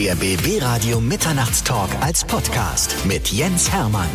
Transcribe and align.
Der 0.00 0.14
BB 0.14 0.62
Radio 0.62 0.98
Mitternachtstalk 0.98 1.90
als 2.00 2.24
Podcast 2.24 2.96
mit 3.06 3.28
Jens 3.28 3.70
Hermann. 3.70 4.08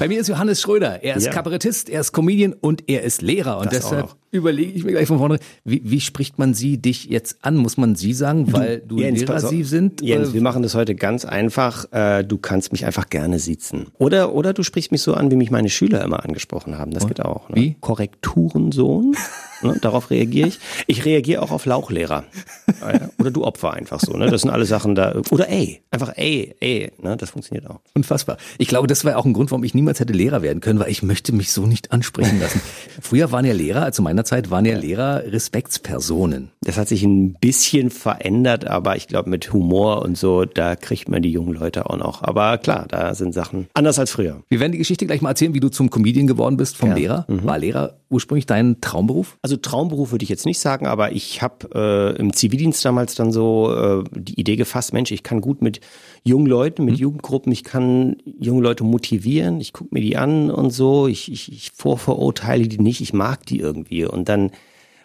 Bei 0.00 0.08
mir 0.08 0.20
ist 0.20 0.26
Johannes 0.28 0.60
Schröder. 0.60 1.04
Er 1.04 1.14
ist 1.16 1.26
Ja. 1.26 1.32
Kabarettist, 1.32 1.88
er 1.88 2.00
ist 2.00 2.10
Comedian 2.12 2.52
und 2.54 2.88
er 2.88 3.02
ist 3.02 3.22
Lehrer. 3.22 3.58
Und 3.58 3.66
Das 3.66 3.82
deshalb 3.84 4.16
überlege 4.32 4.72
ich 4.72 4.82
mir 4.82 4.90
gleich 4.90 5.06
von 5.06 5.18
vorne, 5.18 5.38
wie, 5.64 5.82
wie 5.84 6.00
spricht 6.00 6.40
man 6.40 6.54
Sie 6.54 6.78
dich 6.78 7.04
jetzt 7.04 7.36
an? 7.42 7.56
Muss 7.56 7.76
man 7.76 7.94
Sie 7.94 8.12
sagen, 8.12 8.52
weil 8.52 8.80
du, 8.80 8.96
Lehrer 8.96 9.24
pass 9.26 9.44
auf. 9.44 9.50
Sie 9.50 9.62
sind? 9.62 10.00
Jens, 10.02 10.30
Äh, 10.30 10.34
wir 10.34 10.42
machen 10.42 10.64
das 10.64 10.74
heute 10.74 10.96
ganz 10.96 11.24
einfach. 11.24 11.84
Äh, 11.92 12.24
Du 12.24 12.38
kannst 12.38 12.72
mich 12.72 12.84
einfach 12.84 13.08
gerne 13.08 13.38
siezen. 13.38 13.86
Oder, 13.98 14.34
oder 14.34 14.52
du 14.52 14.64
sprichst 14.64 14.90
mich 14.90 15.02
so 15.02 15.14
an, 15.14 15.30
wie 15.30 15.36
mich 15.36 15.52
meine 15.52 15.68
Schüler 15.68 16.02
immer 16.02 16.24
angesprochen 16.24 16.76
haben. 16.78 16.90
Das 16.90 17.06
geht 17.06 17.20
auch. 17.20 17.48
Ne? 17.50 17.54
Wie? 17.56 17.76
Korrekturensohn. 17.80 19.14
ne? 19.62 19.78
Darauf 19.80 20.10
reagiere 20.10 20.48
ich. 20.48 20.58
Ich 20.86 21.04
reagiere 21.04 21.42
auch 21.42 21.50
auf 21.50 21.66
Lauchlehrer. 21.66 22.24
Oder 23.18 23.30
du 23.30 23.44
Opfer 23.44 23.72
einfach 23.72 24.00
so. 24.00 24.12
Ne? 24.16 24.30
Das 24.30 24.42
sind 24.42 24.50
alle 24.50 24.64
Sachen 24.64 24.94
da. 24.94 25.14
Oder 25.30 25.48
ey. 25.48 25.82
Einfach 25.90 26.12
ey, 26.16 26.54
ey. 26.60 26.92
Ne? 27.00 27.16
Das 27.16 27.30
funktioniert 27.30 27.68
auch. 27.68 27.80
Unfassbar. 27.94 28.36
Ich 28.58 28.68
glaube, 28.68 28.86
das 28.86 29.04
war 29.04 29.16
auch 29.16 29.24
ein 29.24 29.32
Grund, 29.32 29.50
warum 29.50 29.64
ich 29.64 29.74
niemals 29.74 30.00
hätte 30.00 30.12
Lehrer 30.12 30.42
werden 30.42 30.60
können, 30.60 30.78
weil 30.78 30.90
ich 30.90 31.02
möchte 31.02 31.32
mich 31.32 31.52
so 31.52 31.66
nicht 31.66 31.92
ansprechen 31.92 32.40
lassen. 32.40 32.60
Früher 33.00 33.32
waren 33.32 33.44
ja 33.44 33.52
Lehrer, 33.52 33.82
also 33.82 33.96
zu 33.96 34.02
meiner 34.02 34.24
Zeit 34.24 34.50
waren 34.50 34.64
ja 34.64 34.76
Lehrer 34.76 35.22
Respektspersonen. 35.26 36.50
Das 36.62 36.76
hat 36.76 36.88
sich 36.88 37.02
ein 37.02 37.34
bisschen 37.34 37.90
verändert, 37.90 38.66
aber 38.66 38.96
ich 38.96 39.06
glaube 39.08 39.30
mit 39.30 39.52
Humor 39.52 40.02
und 40.02 40.16
so, 40.16 40.44
da 40.44 40.76
kriegt 40.76 41.08
man 41.08 41.22
die 41.22 41.30
jungen 41.30 41.54
Leute 41.54 41.88
auch 41.88 41.96
noch. 41.96 42.22
Aber 42.22 42.58
klar, 42.58 42.86
da 42.88 43.14
sind 43.14 43.32
Sachen 43.34 43.68
anders 43.74 43.98
als 43.98 44.10
früher. 44.10 44.42
Wir 44.48 44.60
werden 44.60 44.72
die 44.72 44.78
Geschichte 44.78 45.06
gleich 45.06 45.20
mal 45.20 45.30
erzählen, 45.30 45.54
wie 45.54 45.60
du 45.60 45.68
zum 45.68 45.90
Comedian 45.90 46.26
geworden 46.26 46.56
bist 46.56 46.76
vom 46.76 46.90
Ja. 46.90 46.94
Mhm. 46.94 47.00
Lehrer. 47.00 47.26
War 47.28 47.58
Lehrer 47.58 47.96
ursprünglich 48.10 48.46
dein 48.46 48.80
Traumberuf? 48.80 49.38
Also 49.42 49.51
Traumberuf 49.56 50.12
würde 50.12 50.22
ich 50.22 50.28
jetzt 50.28 50.46
nicht 50.46 50.60
sagen, 50.60 50.86
aber 50.86 51.12
ich 51.12 51.42
habe 51.42 51.68
äh, 51.74 52.18
im 52.18 52.32
Zivildienst 52.32 52.84
damals 52.84 53.14
dann 53.14 53.32
so 53.32 53.74
äh, 53.74 54.04
die 54.12 54.38
Idee 54.40 54.56
gefasst, 54.56 54.92
Mensch, 54.92 55.10
ich 55.10 55.22
kann 55.22 55.40
gut 55.40 55.62
mit 55.62 55.80
jungen 56.24 56.46
Leuten, 56.46 56.84
mit 56.84 56.98
Jugendgruppen, 56.98 57.52
ich 57.52 57.64
kann 57.64 58.16
junge 58.24 58.62
Leute 58.62 58.84
motivieren, 58.84 59.60
ich 59.60 59.72
gucke 59.72 59.94
mir 59.94 60.00
die 60.00 60.16
an 60.16 60.50
und 60.50 60.70
so, 60.70 61.08
ich, 61.08 61.30
ich, 61.30 61.52
ich 61.52 61.72
vorverurteile 61.74 62.68
die 62.68 62.78
nicht, 62.78 63.00
ich 63.00 63.12
mag 63.12 63.44
die 63.46 63.58
irgendwie. 63.58 64.04
Und 64.04 64.28
dann 64.28 64.50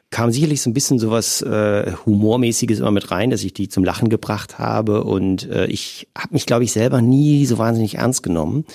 kam 0.10 0.32
sicherlich 0.32 0.62
so 0.62 0.70
ein 0.70 0.74
bisschen 0.74 1.00
sowas 1.00 1.42
äh, 1.42 1.92
Humormäßiges 2.06 2.80
immer 2.80 2.92
mit 2.92 3.12
rein, 3.12 3.30
dass 3.30 3.44
ich 3.44 3.54
die 3.54 3.68
zum 3.68 3.84
Lachen 3.84 4.10
gebracht 4.10 4.58
habe. 4.58 5.04
Und 5.04 5.50
äh, 5.50 5.66
ich 5.66 6.08
habe 6.18 6.34
mich, 6.34 6.46
glaube 6.46 6.64
ich, 6.64 6.72
selber 6.72 7.02
nie 7.02 7.46
so 7.46 7.58
wahnsinnig 7.58 7.96
ernst 7.96 8.24
genommen. 8.24 8.66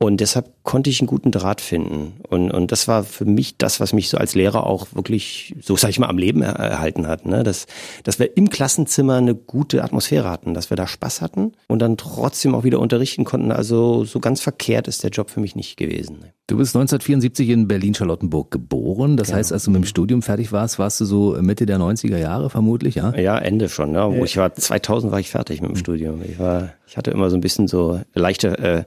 Und 0.00 0.20
deshalb 0.20 0.52
konnte 0.62 0.90
ich 0.90 1.00
einen 1.00 1.08
guten 1.08 1.32
Draht 1.32 1.60
finden. 1.60 2.20
Und, 2.28 2.52
und 2.52 2.70
das 2.70 2.86
war 2.86 3.02
für 3.02 3.24
mich 3.24 3.56
das, 3.58 3.80
was 3.80 3.92
mich 3.92 4.08
so 4.10 4.16
als 4.16 4.36
Lehrer 4.36 4.64
auch 4.64 4.86
wirklich, 4.92 5.56
so 5.60 5.76
sag 5.76 5.90
ich 5.90 5.98
mal, 5.98 6.06
am 6.06 6.18
Leben 6.18 6.40
er 6.40 6.52
erhalten 6.52 7.08
hat. 7.08 7.26
Ne? 7.26 7.42
Dass, 7.42 7.66
dass 8.04 8.20
wir 8.20 8.36
im 8.36 8.48
Klassenzimmer 8.48 9.16
eine 9.16 9.34
gute 9.34 9.82
Atmosphäre 9.82 10.30
hatten, 10.30 10.54
dass 10.54 10.70
wir 10.70 10.76
da 10.76 10.86
Spaß 10.86 11.20
hatten 11.20 11.52
und 11.66 11.80
dann 11.80 11.96
trotzdem 11.96 12.54
auch 12.54 12.62
wieder 12.62 12.78
unterrichten 12.78 13.24
konnten. 13.24 13.50
Also 13.50 14.04
so 14.04 14.20
ganz 14.20 14.40
verkehrt 14.40 14.86
ist 14.86 15.02
der 15.02 15.10
Job 15.10 15.30
für 15.30 15.40
mich 15.40 15.56
nicht 15.56 15.76
gewesen. 15.76 16.20
Ne? 16.20 16.32
Du 16.46 16.56
bist 16.56 16.76
1974 16.76 17.48
in 17.48 17.66
Berlin-Charlottenburg 17.66 18.52
geboren. 18.52 19.16
Das 19.16 19.32
heißt, 19.32 19.52
als 19.52 19.64
du 19.64 19.72
mit 19.72 19.82
dem 19.82 19.86
Studium 19.86 20.22
fertig 20.22 20.52
warst, 20.52 20.78
warst 20.78 21.00
du 21.00 21.06
so 21.06 21.36
Mitte 21.42 21.66
der 21.66 21.78
90er 21.78 22.18
Jahre 22.18 22.50
vermutlich, 22.50 22.94
ja? 22.94 23.14
Ja, 23.16 23.36
Ende 23.36 23.68
schon. 23.68 23.90
Ne? 23.90 24.06
Wo 24.16 24.24
ich 24.24 24.36
war 24.36 24.54
2000 24.54 25.10
war 25.10 25.18
ich 25.18 25.28
fertig 25.28 25.60
mit 25.60 25.70
dem 25.70 25.76
Studium. 25.76 26.22
Ich 26.22 26.38
war, 26.38 26.70
ich 26.88 26.96
hatte 26.96 27.10
immer 27.10 27.28
so 27.28 27.36
ein 27.36 27.42
bisschen 27.42 27.68
so 27.68 28.00
leichte, 28.14 28.58
äh, 28.58 28.84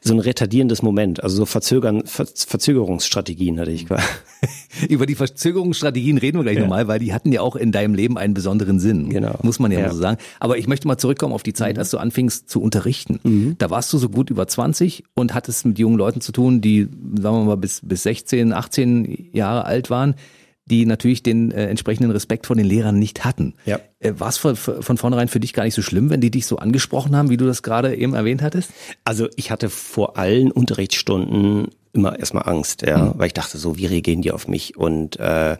so 0.00 0.12
ein 0.14 0.18
retardierendes 0.18 0.82
Moment. 0.82 1.22
Also 1.22 1.36
so 1.36 1.46
Verzögern, 1.46 2.04
Ver 2.04 2.26
Verzögerungsstrategien 2.26 3.60
hatte 3.60 3.70
ich. 3.70 3.86
Über 4.88 5.06
die 5.06 5.14
Verzögerungsstrategien 5.14 6.18
reden 6.18 6.38
wir 6.38 6.42
gleich 6.42 6.58
nochmal, 6.58 6.88
weil 6.88 6.98
die 6.98 7.12
hatten 7.14 7.30
ja 7.32 7.40
auch 7.42 7.54
in 7.54 7.70
deinem 7.70 7.94
Leben 7.94 8.18
einen 8.18 8.34
besonderen 8.34 8.80
Sinn. 8.80 9.10
Genau. 9.10 9.38
Muss 9.42 9.60
man 9.60 9.70
ja, 9.70 9.78
Ja. 9.78 9.86
mal 9.86 9.92
so 9.94 10.00
sagen. 10.00 10.18
Aber 10.40 10.58
ich 10.58 10.66
möchte 10.66 10.88
mal 10.88 10.98
zurückkommen 10.98 11.32
auf 11.34 11.44
die 11.44 11.52
Zeit, 11.52 11.78
als 11.78 11.90
du 11.90 11.98
anfingst 11.98 12.50
zu 12.50 12.60
unterrichten. 12.60 13.54
Da 13.58 13.70
warst 13.70 13.92
du 13.92 13.98
so 13.98 14.08
gut 14.08 14.28
über 14.30 14.48
20 14.48 15.04
und 15.14 15.32
hattest 15.32 15.64
mit 15.66 15.78
jungen 15.78 15.96
Leuten 15.98 16.20
zu 16.20 16.32
tun, 16.32 16.60
die, 16.60 16.82
sagen 17.20 17.36
wir 17.38 17.44
mal, 17.44 17.56
bis, 17.56 17.80
bis 17.84 18.02
16, 18.02 18.52
18 18.52 19.28
Jahre 19.32 19.64
alt 19.64 19.88
waren, 19.88 20.16
die 20.66 20.84
natürlich 20.84 21.22
den 21.22 21.50
äh, 21.52 21.66
entsprechenden 21.68 22.10
Respekt 22.10 22.46
vor 22.46 22.56
den 22.56 22.66
Lehrern 22.66 22.98
nicht 22.98 23.24
hatten. 23.24 23.54
Ja. 23.64 23.80
Äh, 24.00 24.14
War 24.18 24.28
es 24.28 24.36
von, 24.36 24.56
von 24.56 24.96
vornherein 24.98 25.28
für 25.28 25.40
dich 25.40 25.52
gar 25.52 25.64
nicht 25.64 25.74
so 25.74 25.82
schlimm, 25.82 26.10
wenn 26.10 26.20
die 26.20 26.30
dich 26.30 26.46
so 26.46 26.58
angesprochen 26.58 27.16
haben, 27.16 27.30
wie 27.30 27.36
du 27.36 27.46
das 27.46 27.62
gerade 27.62 27.94
eben 27.94 28.14
erwähnt 28.14 28.42
hattest? 28.42 28.70
Also 29.04 29.28
ich 29.36 29.50
hatte 29.50 29.70
vor 29.70 30.18
allen 30.18 30.50
Unterrichtsstunden 30.50 31.68
immer 31.92 32.18
erstmal 32.18 32.48
Angst, 32.48 32.82
ja, 32.82 33.18
weil 33.18 33.28
ich 33.28 33.34
dachte 33.34 33.58
so, 33.58 33.78
wie 33.78 33.86
reagieren 33.86 34.22
die 34.22 34.32
auf 34.32 34.48
mich? 34.48 34.76
Und 34.76 35.18
äh, 35.18 35.56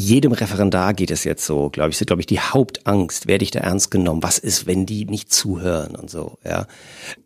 jedem 0.00 0.32
Referendar 0.32 0.94
geht 0.94 1.10
es 1.10 1.24
jetzt 1.24 1.44
so, 1.44 1.70
glaube 1.70 1.90
ich, 1.90 2.00
ist, 2.00 2.06
glaube 2.06 2.22
ich, 2.22 2.26
die 2.26 2.40
Hauptangst, 2.40 3.26
werde 3.26 3.44
ich 3.44 3.50
da 3.50 3.60
ernst 3.60 3.90
genommen? 3.90 4.22
Was 4.22 4.38
ist, 4.38 4.66
wenn 4.66 4.86
die 4.86 5.04
nicht 5.04 5.32
zuhören 5.32 5.94
und 5.94 6.10
so, 6.10 6.38
ja. 6.44 6.66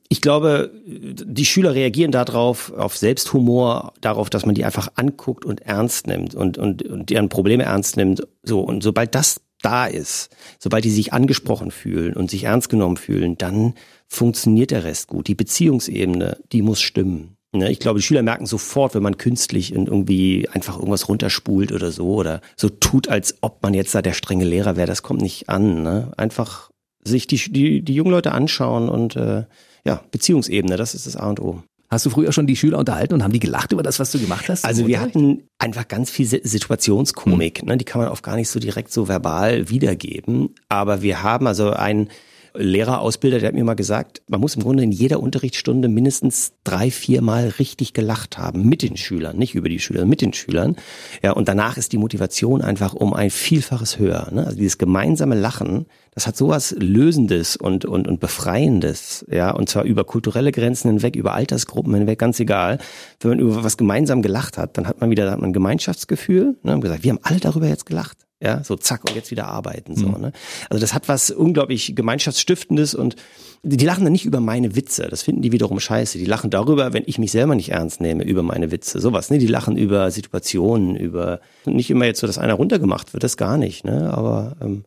Ich 0.08 0.20
glaube, 0.20 0.70
die 0.86 1.44
Schüler 1.44 1.74
reagieren 1.74 2.12
darauf, 2.12 2.72
auf 2.72 2.96
Selbsthumor, 2.96 3.94
darauf, 4.00 4.30
dass 4.30 4.46
man 4.46 4.54
die 4.54 4.64
einfach 4.64 4.88
anguckt 4.94 5.44
und 5.44 5.62
ernst 5.62 6.06
nimmt 6.06 6.34
und, 6.34 6.58
und, 6.58 6.82
und 6.82 7.10
deren 7.10 7.28
Probleme 7.28 7.64
ernst 7.64 7.96
nimmt. 7.96 8.22
So, 8.42 8.60
und 8.60 8.82
sobald 8.82 9.14
das 9.14 9.40
da 9.62 9.86
ist, 9.86 10.28
sobald 10.58 10.84
die 10.84 10.90
sich 10.90 11.12
angesprochen 11.12 11.70
fühlen 11.70 12.14
und 12.14 12.30
sich 12.30 12.44
ernst 12.44 12.68
genommen 12.68 12.96
fühlen, 12.96 13.38
dann 13.38 13.74
funktioniert 14.06 14.70
der 14.70 14.84
Rest 14.84 15.08
gut. 15.08 15.26
Die 15.26 15.34
Beziehungsebene, 15.34 16.38
die 16.52 16.62
muss 16.62 16.80
stimmen. 16.80 17.36
Ne, 17.54 17.70
Ich 17.70 17.78
glaube, 17.78 18.00
die 18.00 18.04
Schüler 18.04 18.22
merken 18.22 18.46
sofort, 18.46 18.94
wenn 18.94 19.02
man 19.02 19.16
künstlich 19.16 19.74
und 19.76 19.88
irgendwie 19.88 20.48
einfach 20.52 20.76
irgendwas 20.76 21.08
runterspult 21.08 21.70
oder 21.72 21.90
so 21.92 22.14
oder 22.14 22.40
so 22.56 22.68
tut, 22.68 23.08
als 23.08 23.36
ob 23.42 23.62
man 23.62 23.74
jetzt 23.74 23.94
da 23.94 24.02
der 24.02 24.12
strenge 24.12 24.44
Lehrer 24.44 24.76
wäre. 24.76 24.86
Das 24.88 25.02
kommt 25.02 25.22
nicht 25.22 25.48
an. 25.48 25.82
Ne? 25.82 26.12
Einfach 26.16 26.70
sich 27.04 27.26
die, 27.26 27.36
die, 27.52 27.82
die 27.82 27.94
jungen 27.94 28.10
Leute 28.10 28.32
anschauen 28.32 28.88
und 28.88 29.14
äh, 29.16 29.44
ja, 29.86 30.02
Beziehungsebene, 30.10 30.76
das 30.76 30.94
ist 30.94 31.06
das 31.06 31.16
A 31.16 31.28
und 31.28 31.40
O. 31.40 31.62
Hast 31.90 32.06
du 32.06 32.10
früher 32.10 32.32
schon 32.32 32.46
die 32.48 32.56
Schüler 32.56 32.78
unterhalten 32.78 33.14
und 33.14 33.22
haben 33.22 33.32
die 33.32 33.38
gelacht 33.40 33.70
über 33.70 33.82
das, 33.84 34.00
was 34.00 34.10
du 34.10 34.18
gemacht 34.18 34.48
hast? 34.48 34.64
Also 34.64 34.86
wir 34.88 35.00
hatten 35.00 35.44
einfach 35.58 35.86
ganz 35.86 36.10
viel 36.10 36.26
Si- 36.26 36.40
Situationskomik, 36.42 37.62
ne? 37.64 37.76
die 37.76 37.84
kann 37.84 38.00
man 38.00 38.10
oft 38.10 38.22
gar 38.24 38.36
nicht 38.36 38.48
so 38.48 38.58
direkt 38.58 38.92
so 38.92 39.06
verbal 39.08 39.68
wiedergeben. 39.70 40.54
Aber 40.68 41.02
wir 41.02 41.22
haben 41.22 41.46
also 41.46 41.70
einen 41.70 42.08
Lehrerausbilder, 42.56 43.40
der 43.40 43.48
hat 43.48 43.54
mir 43.54 43.64
mal 43.64 43.74
gesagt, 43.74 44.22
man 44.28 44.40
muss 44.40 44.54
im 44.54 44.62
Grunde 44.62 44.84
in 44.84 44.92
jeder 44.92 45.20
Unterrichtsstunde 45.20 45.88
mindestens 45.88 46.52
drei, 46.62 46.90
vier 46.90 47.20
Mal 47.20 47.48
richtig 47.58 47.94
gelacht 47.94 48.38
haben 48.38 48.68
mit 48.68 48.82
den 48.82 48.96
Schülern, 48.96 49.36
nicht 49.36 49.54
über 49.54 49.68
die 49.68 49.80
Schüler, 49.80 50.04
mit 50.06 50.20
den 50.20 50.32
Schülern. 50.32 50.76
Ja, 51.22 51.32
und 51.32 51.48
danach 51.48 51.76
ist 51.76 51.92
die 51.92 51.98
Motivation 51.98 52.62
einfach 52.62 52.94
um 52.94 53.12
ein 53.12 53.30
Vielfaches 53.30 53.98
höher. 53.98 54.28
Ne? 54.32 54.44
Also 54.44 54.56
dieses 54.56 54.78
gemeinsame 54.78 55.34
Lachen, 55.34 55.86
das 56.14 56.28
hat 56.28 56.36
sowas 56.36 56.74
Lösendes 56.78 57.56
und, 57.56 57.84
und, 57.84 58.06
und 58.06 58.20
Befreiendes, 58.20 59.26
ja, 59.28 59.50
und 59.50 59.68
zwar 59.68 59.82
über 59.82 60.04
kulturelle 60.04 60.52
Grenzen 60.52 60.88
hinweg, 60.88 61.16
über 61.16 61.34
Altersgruppen 61.34 61.92
hinweg, 61.92 62.20
ganz 62.20 62.38
egal. 62.38 62.78
Wenn 63.18 63.30
man 63.30 63.38
über 63.40 63.64
was 63.64 63.76
gemeinsam 63.76 64.22
gelacht 64.22 64.58
hat, 64.58 64.78
dann 64.78 64.86
hat 64.86 65.00
man 65.00 65.10
wieder 65.10 65.28
hat 65.28 65.40
man 65.40 65.50
ein 65.50 65.54
Gemeinschaftsgefühl, 65.54 66.56
ne, 66.62 66.74
und 66.74 66.82
gesagt, 66.82 67.02
wir 67.02 67.10
haben 67.10 67.20
alle 67.22 67.40
darüber 67.40 67.66
jetzt 67.66 67.86
gelacht. 67.86 68.23
Ja, 68.44 68.62
so 68.62 68.76
zack 68.76 69.08
und 69.08 69.16
jetzt 69.16 69.30
wieder 69.30 69.46
arbeiten 69.46 69.96
so, 69.96 70.08
ne? 70.18 70.32
Also 70.68 70.78
das 70.78 70.92
hat 70.92 71.08
was 71.08 71.30
unglaublich 71.30 71.96
gemeinschaftsstiftendes 71.96 72.94
und 72.94 73.16
die, 73.62 73.78
die 73.78 73.86
lachen 73.86 74.04
dann 74.04 74.12
nicht 74.12 74.26
über 74.26 74.40
meine 74.40 74.76
Witze, 74.76 75.08
das 75.08 75.22
finden 75.22 75.40
die 75.40 75.50
wiederum 75.50 75.80
scheiße. 75.80 76.18
Die 76.18 76.26
lachen 76.26 76.50
darüber, 76.50 76.92
wenn 76.92 77.04
ich 77.06 77.18
mich 77.18 77.32
selber 77.32 77.54
nicht 77.54 77.70
ernst 77.70 78.02
nehme 78.02 78.22
über 78.22 78.42
meine 78.42 78.70
Witze, 78.70 79.00
sowas, 79.00 79.30
ne? 79.30 79.38
Die 79.38 79.46
lachen 79.46 79.78
über 79.78 80.10
Situationen, 80.10 80.94
über 80.94 81.40
nicht 81.64 81.88
immer 81.88 82.04
jetzt 82.04 82.20
so, 82.20 82.26
dass 82.26 82.36
einer 82.36 82.52
runtergemacht 82.52 83.14
wird, 83.14 83.24
das 83.24 83.38
gar 83.38 83.56
nicht, 83.56 83.86
ne? 83.86 84.12
Aber 84.12 84.56
ähm, 84.60 84.84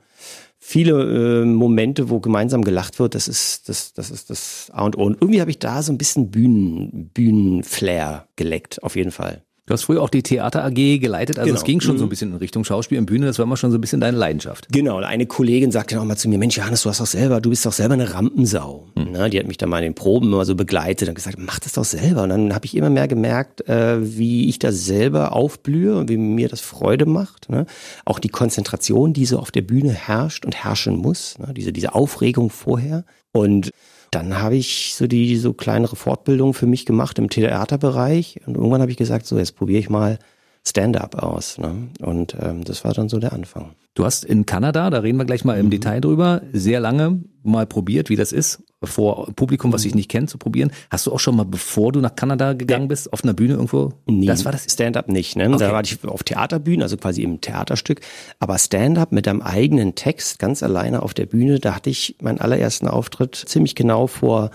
viele 0.60 1.42
äh, 1.42 1.46
Momente, 1.46 2.12
wo 2.12 2.20
gemeinsam 2.20 2.64
gelacht 2.64 3.00
wird, 3.00 3.16
das 3.16 3.28
ist 3.28 3.70
das, 3.70 3.94
das 3.94 4.12
ist 4.12 4.30
das 4.30 4.70
A 4.72 4.86
und 4.86 4.96
O. 5.00 5.04
Und 5.04 5.18
irgendwie 5.20 5.42
habe 5.42 5.50
ich 5.50 5.58
da 5.58 5.82
so 5.82 5.92
ein 5.92 5.98
bisschen 5.98 6.30
Bühnen, 6.30 7.10
Bühnenflair 7.10 8.28
geleckt, 8.36 8.84
auf 8.84 8.96
jeden 8.96 9.12
Fall. 9.12 9.47
Du 9.68 9.74
hast 9.74 9.84
früher 9.84 10.02
auch 10.02 10.10
die 10.10 10.24
Theater 10.24 10.64
AG 10.64 10.98
geleitet, 11.00 11.40
also 11.40 11.48
Genau. 11.48 11.58
es 11.58 11.66
ging 11.66 11.82
schon 11.82 11.98
so 11.98 12.06
ein 12.06 12.10
bisschen 12.10 12.32
in 12.32 12.38
Richtung 12.38 12.64
Schauspiel 12.64 12.98
und 13.00 13.06
Bühne, 13.06 13.26
das 13.26 13.38
war 13.38 13.44
immer 13.44 13.58
schon 13.58 13.70
so 13.70 13.78
ein 13.78 13.82
bisschen 13.82 14.00
deine 14.00 14.16
Leidenschaft. 14.16 14.70
Genau, 14.72 15.00
eine 15.00 15.26
Kollegin 15.26 15.72
sagte 15.72 15.96
dann 15.96 16.04
auch 16.04 16.08
mal 16.08 16.16
zu 16.16 16.30
mir, 16.30 16.38
Mensch 16.38 16.56
Johannes, 16.56 16.84
du 16.84 16.90
hast 16.90 17.02
doch 17.02 17.06
selber, 17.06 17.42
du 17.42 17.50
bist 17.50 17.66
doch 17.66 17.74
selber 17.74 17.96
eine 17.96 18.14
Rampensau. 18.14 18.88
Ne, 18.96 19.30
die 19.30 19.38
hat 19.38 19.46
mich 19.46 19.58
dann 19.58 19.68
mal 19.68 19.80
in 19.80 19.84
den 19.84 19.94
Proben 19.94 20.28
immer 20.28 20.46
so 20.46 20.56
begleitet 20.56 21.10
und 21.10 21.16
gesagt, 21.16 21.38
mach 21.38 21.60
das 21.60 21.74
doch 21.74 21.84
selber. 21.84 22.24
Und 22.24 22.30
dann 22.30 22.56
habe 22.56 22.66
ich 22.66 22.78
immer 22.78 22.90
mehr 22.90 23.10
gemerkt, 23.10 23.68
äh, 23.68 23.98
wie 24.18 24.48
ich 24.48 24.58
da 24.58 24.72
selber 24.72 25.34
aufblühe 25.34 25.98
und 25.98 26.10
wie 26.10 26.16
mir 26.16 26.48
das 26.48 26.62
Freude 26.62 27.06
macht. 27.06 27.50
Ne? 27.50 27.66
Auch 28.06 28.20
die 28.20 28.30
Konzentration, 28.30 29.12
die 29.12 29.26
so 29.26 29.38
auf 29.38 29.52
der 29.52 29.64
Bühne 29.64 29.92
herrscht 29.92 30.46
und 30.46 30.56
herrschen 30.56 30.96
muss, 30.96 31.38
ne? 31.40 31.54
diese, 31.54 31.74
diese 31.74 31.94
Aufregung 31.94 32.50
vorher. 32.50 33.04
Und 33.34 33.72
dann 34.12 34.42
habe 34.42 34.56
ich 34.56 34.94
so 34.96 35.08
die 35.08 35.38
so 35.38 35.54
kleinere 35.54 35.96
Fortbildung 35.96 36.54
für 36.54 36.68
mich 36.68 36.86
gemacht 36.86 37.20
im 37.20 37.30
Theaterbereich. 37.30 38.40
Und 38.46 38.56
irgendwann 38.56 38.82
habe 38.82 38.92
ich 38.92 38.98
gesagt, 38.98 39.26
so 39.26 39.38
jetzt 39.38 39.56
probiere 39.56 39.80
ich 39.80 39.90
mal 39.90 40.20
Stand-up 40.68 41.16
aus. 41.16 41.58
Ne? 41.58 41.90
Und 42.02 42.36
ähm, 42.42 42.64
das 42.64 42.84
war 42.84 42.94
dann 42.94 43.10
so 43.10 43.20
der 43.20 43.34
Anfang. 43.34 43.72
Du 43.94 44.06
hast 44.06 44.26
in 44.26 44.46
Kanada, 44.46 44.90
da 44.90 45.00
reden 45.00 45.18
wir 45.18 45.26
gleich 45.26 45.44
mal 45.44 45.58
im 45.58 45.68
mhm. 45.68 45.72
Detail 45.72 46.02
drüber, 46.02 46.42
sehr 46.54 46.80
lange 46.80 47.24
mal 47.44 47.66
probiert, 47.66 48.10
wie 48.10 48.16
das 48.16 48.32
ist, 48.32 48.62
vor 48.84 49.34
Publikum, 49.34 49.74
was 49.74 49.86
ich 49.86 49.96
nicht 49.96 50.10
kennt, 50.10 50.30
zu 50.30 50.38
probieren. 50.38 50.72
Hast 50.92 51.08
du 51.08 51.14
auch 51.14 51.20
schon 51.20 51.36
mal, 51.36 51.46
bevor 51.46 51.92
du 51.92 52.00
nach 52.00 52.16
Kanada 52.16 52.54
gegangen 52.54 52.90
bist, 52.90 53.12
auf 53.12 53.24
einer 53.24 53.34
Bühne 53.34 53.54
irgendwo? 53.54 53.94
Nee, 54.06 54.28
das 54.28 54.46
war 54.46 54.52
das 54.52 54.66
Stand-up 54.66 55.08
nicht. 55.08 55.36
Ne? 55.36 55.48
Okay. 55.48 55.58
Da 55.58 55.72
war 55.72 55.82
ich 55.82 56.04
auf 56.06 56.24
Theaterbühnen, 56.24 56.84
also 56.84 56.98
quasi 56.98 57.24
im 57.24 57.42
Theaterstück. 57.42 58.02
Aber 58.40 58.60
Stand-up 58.60 59.12
mit 59.12 59.26
deinem 59.26 59.42
eigenen 59.42 59.96
Text, 59.96 60.38
ganz 60.38 60.62
alleine 60.62 61.02
auf 61.02 61.14
der 61.14 61.26
Bühne, 61.26 61.60
da 61.60 61.74
hatte 61.74 61.90
ich 61.90 62.18
meinen 62.22 62.40
allerersten 62.40 62.88
Auftritt 62.88 63.36
ziemlich 63.36 63.74
genau 63.74 64.06
vor 64.06 64.52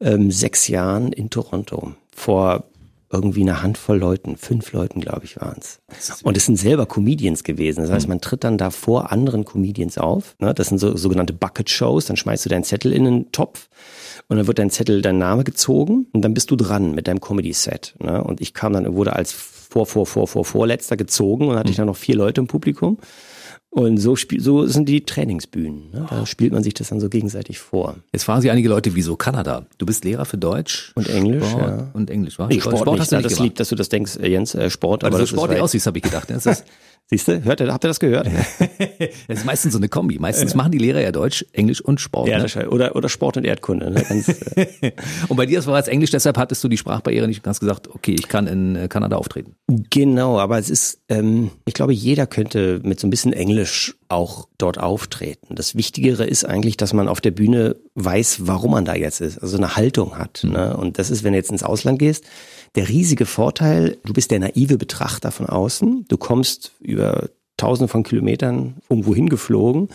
ähm, 0.00 0.32
sechs 0.32 0.66
Jahren 0.66 1.12
in 1.12 1.30
Toronto. 1.30 1.92
Vor 2.14 2.64
irgendwie 3.12 3.42
eine 3.42 3.62
Handvoll 3.62 3.98
Leuten, 3.98 4.36
fünf 4.36 4.72
Leuten, 4.72 5.00
glaube 5.00 5.24
ich, 5.24 5.40
waren 5.40 5.58
es. 5.60 5.80
Und 6.22 6.36
es 6.36 6.46
sind 6.46 6.56
selber 6.56 6.86
Comedians 6.86 7.44
gewesen. 7.44 7.82
Das 7.82 7.90
heißt, 7.90 8.08
man 8.08 8.20
tritt 8.20 8.44
dann 8.44 8.58
da 8.58 8.70
vor 8.70 9.12
anderen 9.12 9.44
Comedians 9.44 9.98
auf. 9.98 10.34
Ne? 10.38 10.54
Das 10.54 10.68
sind 10.68 10.78
so 10.78 10.96
sogenannte 10.96 11.32
Bucket-Shows. 11.32 12.06
Dann 12.06 12.16
schmeißt 12.16 12.44
du 12.44 12.48
deinen 12.48 12.64
Zettel 12.64 12.92
in 12.92 13.04
den 13.04 13.32
Topf 13.32 13.68
und 14.28 14.38
dann 14.38 14.46
wird 14.46 14.58
dein 14.58 14.70
Zettel, 14.70 15.02
dein 15.02 15.18
Name 15.18 15.44
gezogen 15.44 16.06
und 16.12 16.22
dann 16.22 16.32
bist 16.32 16.50
du 16.50 16.56
dran 16.56 16.94
mit 16.94 17.06
deinem 17.06 17.20
Comedy-Set. 17.20 17.94
Ne? 17.98 18.24
Und 18.24 18.40
ich 18.40 18.54
kam 18.54 18.72
dann, 18.72 18.94
wurde 18.94 19.14
als 19.14 19.32
vor, 19.32 19.86
vor, 19.86 20.06
vor, 20.06 20.26
vor, 20.26 20.44
vorletzter 20.44 20.96
gezogen 20.96 21.48
und 21.48 21.56
hatte 21.56 21.70
ich 21.70 21.76
dann 21.76 21.86
noch 21.86 21.96
vier 21.96 22.16
Leute 22.16 22.40
im 22.40 22.46
Publikum. 22.46 22.98
Und 23.74 23.96
so, 23.96 24.14
so 24.36 24.66
sind 24.66 24.86
die 24.86 25.02
Trainingsbühnen. 25.06 25.90
Ne? 25.92 26.06
Da 26.10 26.26
spielt 26.26 26.52
man 26.52 26.62
sich 26.62 26.74
das 26.74 26.90
dann 26.90 27.00
so 27.00 27.08
gegenseitig 27.08 27.58
vor. 27.58 27.96
Jetzt 28.12 28.24
fragen 28.24 28.42
sich 28.42 28.50
einige 28.50 28.68
Leute, 28.68 28.94
wieso 28.94 29.16
Kanada? 29.16 29.64
Du 29.78 29.86
bist 29.86 30.04
Lehrer 30.04 30.26
für 30.26 30.36
Deutsch 30.36 30.92
und 30.94 31.08
Englisch. 31.08 31.48
Sport 31.48 31.62
ja. 31.66 31.90
Und 31.94 32.10
Englisch, 32.10 32.38
war? 32.38 32.48
Nee, 32.48 32.60
Sport, 32.60 32.80
Sport 32.80 33.00
hast 33.00 33.12
du 33.12 33.16
nicht 33.16 33.30
das 33.30 33.38
lieb, 33.38 33.54
dass 33.54 33.70
du 33.70 33.74
das 33.74 33.88
denkst, 33.88 34.18
äh, 34.18 34.28
Jens, 34.28 34.54
äh, 34.54 34.68
Sport. 34.68 35.04
Aber, 35.04 35.16
aber 35.16 35.26
so 35.26 35.34
sportlich 35.34 35.58
aussiehst, 35.58 35.86
habe 35.86 35.96
ich 35.96 36.04
gedacht. 36.04 36.28
Das 36.28 36.44
ist 36.46 36.64
Siehst 37.08 37.28
du, 37.28 37.44
hört 37.44 37.60
ihr, 37.60 37.70
habt 37.70 37.84
ihr 37.84 37.88
das 37.88 38.00
gehört? 38.00 38.26
das 39.28 39.38
ist 39.38 39.44
meistens 39.44 39.72
so 39.72 39.78
eine 39.78 39.88
Kombi. 39.88 40.18
Meistens 40.18 40.54
machen 40.54 40.72
die 40.72 40.78
Lehrer 40.78 41.00
ja 41.02 41.12
Deutsch, 41.12 41.44
Englisch 41.52 41.82
und 41.82 42.00
Sport. 42.00 42.28
Ja, 42.28 42.38
ne? 42.38 42.70
oder, 42.70 42.96
oder 42.96 43.10
Sport 43.10 43.36
und 43.36 43.44
Erdkunde. 43.44 43.90
Ne? 43.90 44.02
Äh. 44.80 44.92
und 45.28 45.36
bei 45.36 45.44
dir 45.44 45.58
das 45.58 45.66
war 45.66 45.78
es 45.78 45.88
Englisch, 45.88 46.10
deshalb 46.10 46.38
hattest 46.38 46.64
du 46.64 46.68
die 46.68 46.78
Sprachbarriere 46.78 47.28
nicht 47.28 47.42
ganz 47.42 47.60
gesagt, 47.60 47.88
okay, 47.88 48.14
ich 48.18 48.28
kann 48.28 48.46
in 48.46 48.76
äh, 48.76 48.88
Kanada 48.88 49.16
auftreten. 49.16 49.56
Genau, 49.90 50.38
aber 50.38 50.58
es 50.58 50.70
ist, 50.70 51.02
ähm, 51.10 51.50
ich 51.66 51.74
glaube, 51.74 51.92
jeder 51.92 52.26
könnte 52.26 52.80
mit 52.82 52.98
so 52.98 53.06
ein 53.06 53.10
bisschen 53.10 53.34
Englisch 53.34 53.94
auch 54.08 54.48
dort 54.56 54.78
auftreten. 54.78 55.54
Das 55.54 55.74
Wichtigere 55.74 56.24
ist 56.24 56.44
eigentlich, 56.44 56.76
dass 56.76 56.92
man 56.92 57.08
auf 57.08 57.20
der 57.20 57.30
Bühne 57.30 57.76
weiß, 57.94 58.46
warum 58.46 58.70
man 58.70 58.84
da 58.84 58.94
jetzt 58.94 59.20
ist, 59.20 59.38
also 59.38 59.56
eine 59.56 59.76
Haltung 59.76 60.16
hat. 60.18 60.44
Mhm. 60.44 60.52
Ne? 60.52 60.76
Und 60.76 60.98
das 60.98 61.10
ist, 61.10 61.24
wenn 61.24 61.32
du 61.32 61.38
jetzt 61.38 61.50
ins 61.50 61.62
Ausland 61.62 61.98
gehst, 61.98 62.24
der 62.74 62.88
riesige 62.88 63.26
Vorteil, 63.26 63.98
du 64.04 64.12
bist 64.12 64.30
der 64.30 64.40
naive 64.40 64.78
Betrachter 64.78 65.30
von 65.30 65.46
außen. 65.46 66.06
Du 66.08 66.16
kommst 66.16 66.72
über 66.80 67.28
tausende 67.56 67.88
von 67.88 68.02
Kilometern 68.02 68.76
irgendwo 68.88 69.14
hingeflogen 69.14 69.88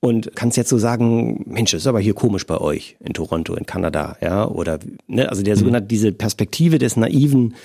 und 0.00 0.34
kannst 0.36 0.56
jetzt 0.56 0.70
so 0.70 0.78
sagen, 0.78 1.44
Mensch, 1.46 1.72
das 1.72 1.82
ist 1.82 1.86
aber 1.86 2.00
hier 2.00 2.14
komisch 2.14 2.46
bei 2.46 2.58
euch 2.58 2.96
in 3.00 3.12
Toronto, 3.12 3.54
in 3.54 3.66
Kanada, 3.66 4.16
ja, 4.22 4.46
oder, 4.48 4.78
ne, 5.06 5.28
also 5.28 5.42
der 5.42 5.56
mhm. 5.56 5.58
sogenannte, 5.58 5.88
diese 5.88 6.12
Perspektive 6.12 6.78
des 6.78 6.96
naiven 6.96 7.56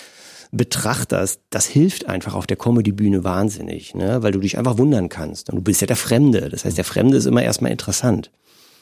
Betrachters, 0.51 1.39
das 1.51 1.67
hilft 1.67 2.07
einfach 2.07 2.33
auf 2.33 2.47
der 2.47 2.57
Comedy-Bühne 2.57 3.23
wahnsinnig, 3.23 3.95
ne, 3.95 4.23
weil 4.23 4.31
du 4.31 4.39
dich 4.39 4.57
einfach 4.57 4.77
wundern 4.77 5.09
kannst 5.09 5.49
und 5.49 5.55
du 5.57 5.61
bist 5.61 5.79
ja 5.79 5.87
der 5.87 5.95
Fremde, 5.95 6.49
das 6.49 6.65
heißt, 6.65 6.77
der 6.77 6.85
Fremde 6.85 7.15
ist 7.17 7.25
immer 7.25 7.43
erstmal 7.43 7.71
interessant. 7.71 8.31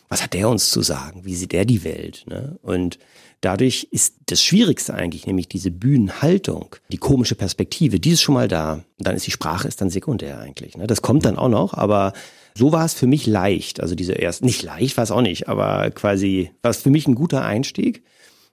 Was 0.10 0.24
hat 0.24 0.34
der 0.34 0.50
uns 0.50 0.72
zu 0.72 0.82
sagen? 0.82 1.26
Wie 1.26 1.36
sieht 1.36 1.52
der 1.52 1.66
die 1.66 1.84
Welt? 1.84 2.26
Ne? 2.28 2.58
Und 2.62 3.00
Dadurch 3.44 3.90
ist 3.92 4.16
das 4.28 4.42
Schwierigste 4.42 4.94
eigentlich, 4.94 5.28
nämlich 5.28 5.50
diese 5.50 5.70
Bühnenhaltung, 5.70 6.78
die 6.94 6.98
komische 6.98 7.36
Perspektive, 7.36 8.00
die 8.00 8.12
ist 8.12 8.22
schon 8.22 8.36
mal 8.36 8.48
da. 8.48 8.76
Und 8.76 8.84
dann 9.00 9.18
ist 9.18 9.28
die 9.28 9.32
Sprache 9.32 9.68
ist 9.68 9.82
dann 9.82 9.90
sekundär 9.90 10.40
eigentlich. 10.40 10.78
Ne? 10.78 10.88
Das 10.88 11.02
kommt 11.02 11.26
dann 11.26 11.38
auch 11.38 11.50
noch, 11.50 11.74
aber 11.74 12.14
so 12.56 12.72
war 12.72 12.86
es 12.86 12.94
für 12.94 13.06
mich 13.06 13.28
leicht. 13.28 13.82
Also 13.82 13.96
diese 13.96 14.14
erst, 14.14 14.46
nicht 14.46 14.64
leicht 14.64 14.96
war 14.96 15.04
es 15.04 15.12
auch 15.12 15.22
nicht, 15.22 15.50
aber 15.50 15.92
quasi 15.92 16.52
war 16.62 16.72
es 16.72 16.78
für 16.78 16.90
mich 16.90 17.06
ein 17.06 17.16
guter 17.16 17.44
Einstieg, 17.44 18.06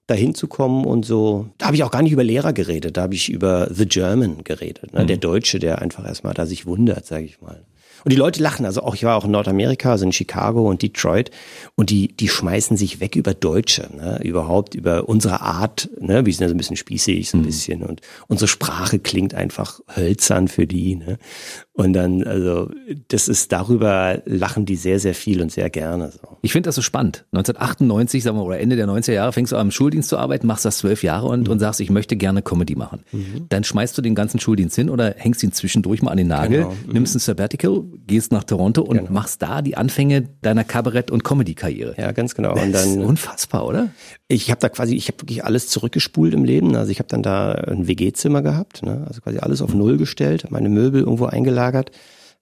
dahin 0.08 0.35
zu 0.35 0.49
kommen 0.49 0.85
und 0.85 1.06
so. 1.06 1.47
Da 1.58 1.67
habe 1.67 1.76
ich 1.76 1.85
auch 1.85 1.93
gar 1.93 2.02
nicht 2.02 2.11
über 2.11 2.25
Lehrer 2.25 2.52
geredet, 2.52 2.97
da 2.97 3.02
habe 3.02 3.14
ich 3.14 3.29
über 3.29 3.73
The 3.73 3.87
German 3.87 4.43
geredet. 4.43 4.93
Ne? 4.93 5.05
Mhm. 5.05 5.06
Der 5.06 5.19
Deutsche, 5.19 5.61
der 5.61 5.81
einfach 5.81 6.05
erstmal 6.05 6.35
da 6.35 6.47
sich 6.47 6.67
wundert, 6.67 7.06
sage 7.06 7.26
ich 7.26 7.41
mal. 7.41 7.64
Und 8.05 8.12
die 8.12 8.17
Leute 8.17 8.43
lachen. 8.43 8.67
Also 8.67 8.82
auch 8.82 8.94
ich 8.94 9.05
war 9.05 9.17
auch 9.17 9.25
in 9.25 9.31
Nordamerika, 9.31 9.93
also 9.93 10.05
in 10.05 10.12
Chicago 10.12 10.69
und 10.69 10.82
Detroit. 10.82 11.31
Und 11.76 11.91
die, 11.91 12.08
die 12.08 12.29
schmeißen 12.29 12.76
sich 12.76 13.00
weg 13.00 13.17
über 13.17 13.35
Deutsche, 13.35 13.88
ne? 13.94 14.20
überhaupt 14.23 14.75
über 14.75 15.08
unsere 15.08 15.41
Art. 15.41 15.88
Ne? 16.00 16.25
Wir 16.26 16.32
sind 16.32 16.43
ja 16.43 16.49
so 16.49 16.55
ein 16.55 16.58
bisschen 16.58 16.76
spießig, 16.76 17.31
so 17.31 17.38
ein 17.38 17.43
mhm. 17.43 17.47
bisschen. 17.47 17.82
Und 17.82 18.00
unsere 18.29 18.49
Sprache 18.49 18.99
klingt 18.99 19.35
einfach 19.35 19.81
hölzern 19.94 20.49
für 20.49 20.67
die. 20.67 20.97
Ne? 20.97 21.19
Und 21.81 21.94
dann, 21.94 22.25
also, 22.25 22.70
das 23.08 23.26
ist 23.26 23.52
darüber 23.52 24.20
lachen 24.26 24.67
die 24.67 24.76
sehr, 24.76 25.00
sehr 25.00 25.14
viel 25.14 25.41
und 25.41 25.50
sehr 25.50 25.70
gerne. 25.70 26.12
So. 26.12 26.37
Ich 26.43 26.52
finde 26.52 26.69
das 26.69 26.75
so 26.75 26.82
spannend. 26.82 27.25
1998, 27.32 28.23
sagen 28.23 28.37
wir, 28.37 28.44
oder 28.44 28.61
Ende 28.61 28.76
der 28.76 28.87
90er 28.87 29.12
Jahre, 29.12 29.32
fängst 29.32 29.52
du 29.52 29.56
an, 29.56 29.69
im 29.69 29.70
Schuldienst 29.70 30.11
zu 30.11 30.19
arbeiten, 30.19 30.47
machst 30.47 30.67
das 30.67 30.76
zwölf 30.79 31.02
Jahre 31.02 31.29
und, 31.29 31.47
mhm. 31.47 31.52
und 31.52 31.58
sagst, 31.58 31.81
ich 31.81 31.88
möchte 31.88 32.17
gerne 32.17 32.43
Comedy 32.43 32.76
machen. 32.76 33.00
Mhm. 33.12 33.47
Dann 33.49 33.64
schmeißt 33.64 33.97
du 33.97 34.02
den 34.02 34.14
ganzen 34.14 34.38
Schuldienst 34.41 34.76
hin 34.76 34.91
oder 34.91 35.14
hängst 35.17 35.43
ihn 35.43 35.52
zwischendurch 35.52 36.02
mal 36.02 36.11
an 36.11 36.19
den 36.19 36.29
Nagel, 36.29 36.64
genau. 36.64 36.76
mhm. 36.87 36.93
nimmst 36.93 37.14
ein 37.14 37.19
Sabbatical, 37.19 37.82
gehst 38.06 38.32
nach 38.32 38.44
Toronto 38.44 38.82
und 38.82 38.98
genau. 38.98 39.10
machst 39.10 39.42
da 39.42 39.62
die 39.62 39.76
Anfänge 39.76 40.22
deiner 40.42 40.64
Kabarett- 40.64 41.10
und 41.10 41.25
Comedy-Karriere. 41.25 41.94
Ja, 41.98 42.12
ganz 42.12 42.34
genau. 42.34 42.54
Das 42.54 42.64
und 42.64 42.72
dann, 42.72 42.88
ist 42.88 42.98
unfassbar, 42.98 43.66
oder? 43.66 43.90
Ich 44.28 44.50
habe 44.50 44.60
da 44.60 44.69
quasi, 44.69 44.94
ich 44.94 45.08
habe 45.08 45.22
wirklich 45.22 45.44
alles 45.44 45.69
zurückgespult 45.69 46.34
im 46.34 46.44
Leben. 46.44 46.76
Also 46.76 46.92
ich 46.92 46.98
habe 46.98 47.08
dann 47.08 47.22
da 47.22 47.52
ein 47.52 47.87
WG-Zimmer 47.87 48.42
gehabt, 48.42 48.82
ne? 48.82 49.04
also 49.06 49.20
quasi 49.20 49.38
alles 49.38 49.62
auf 49.62 49.75
Null 49.75 49.96
gestellt, 49.96 50.50
meine 50.50 50.69
Möbel 50.69 51.02
irgendwo 51.02 51.26
eingelagert 51.26 51.90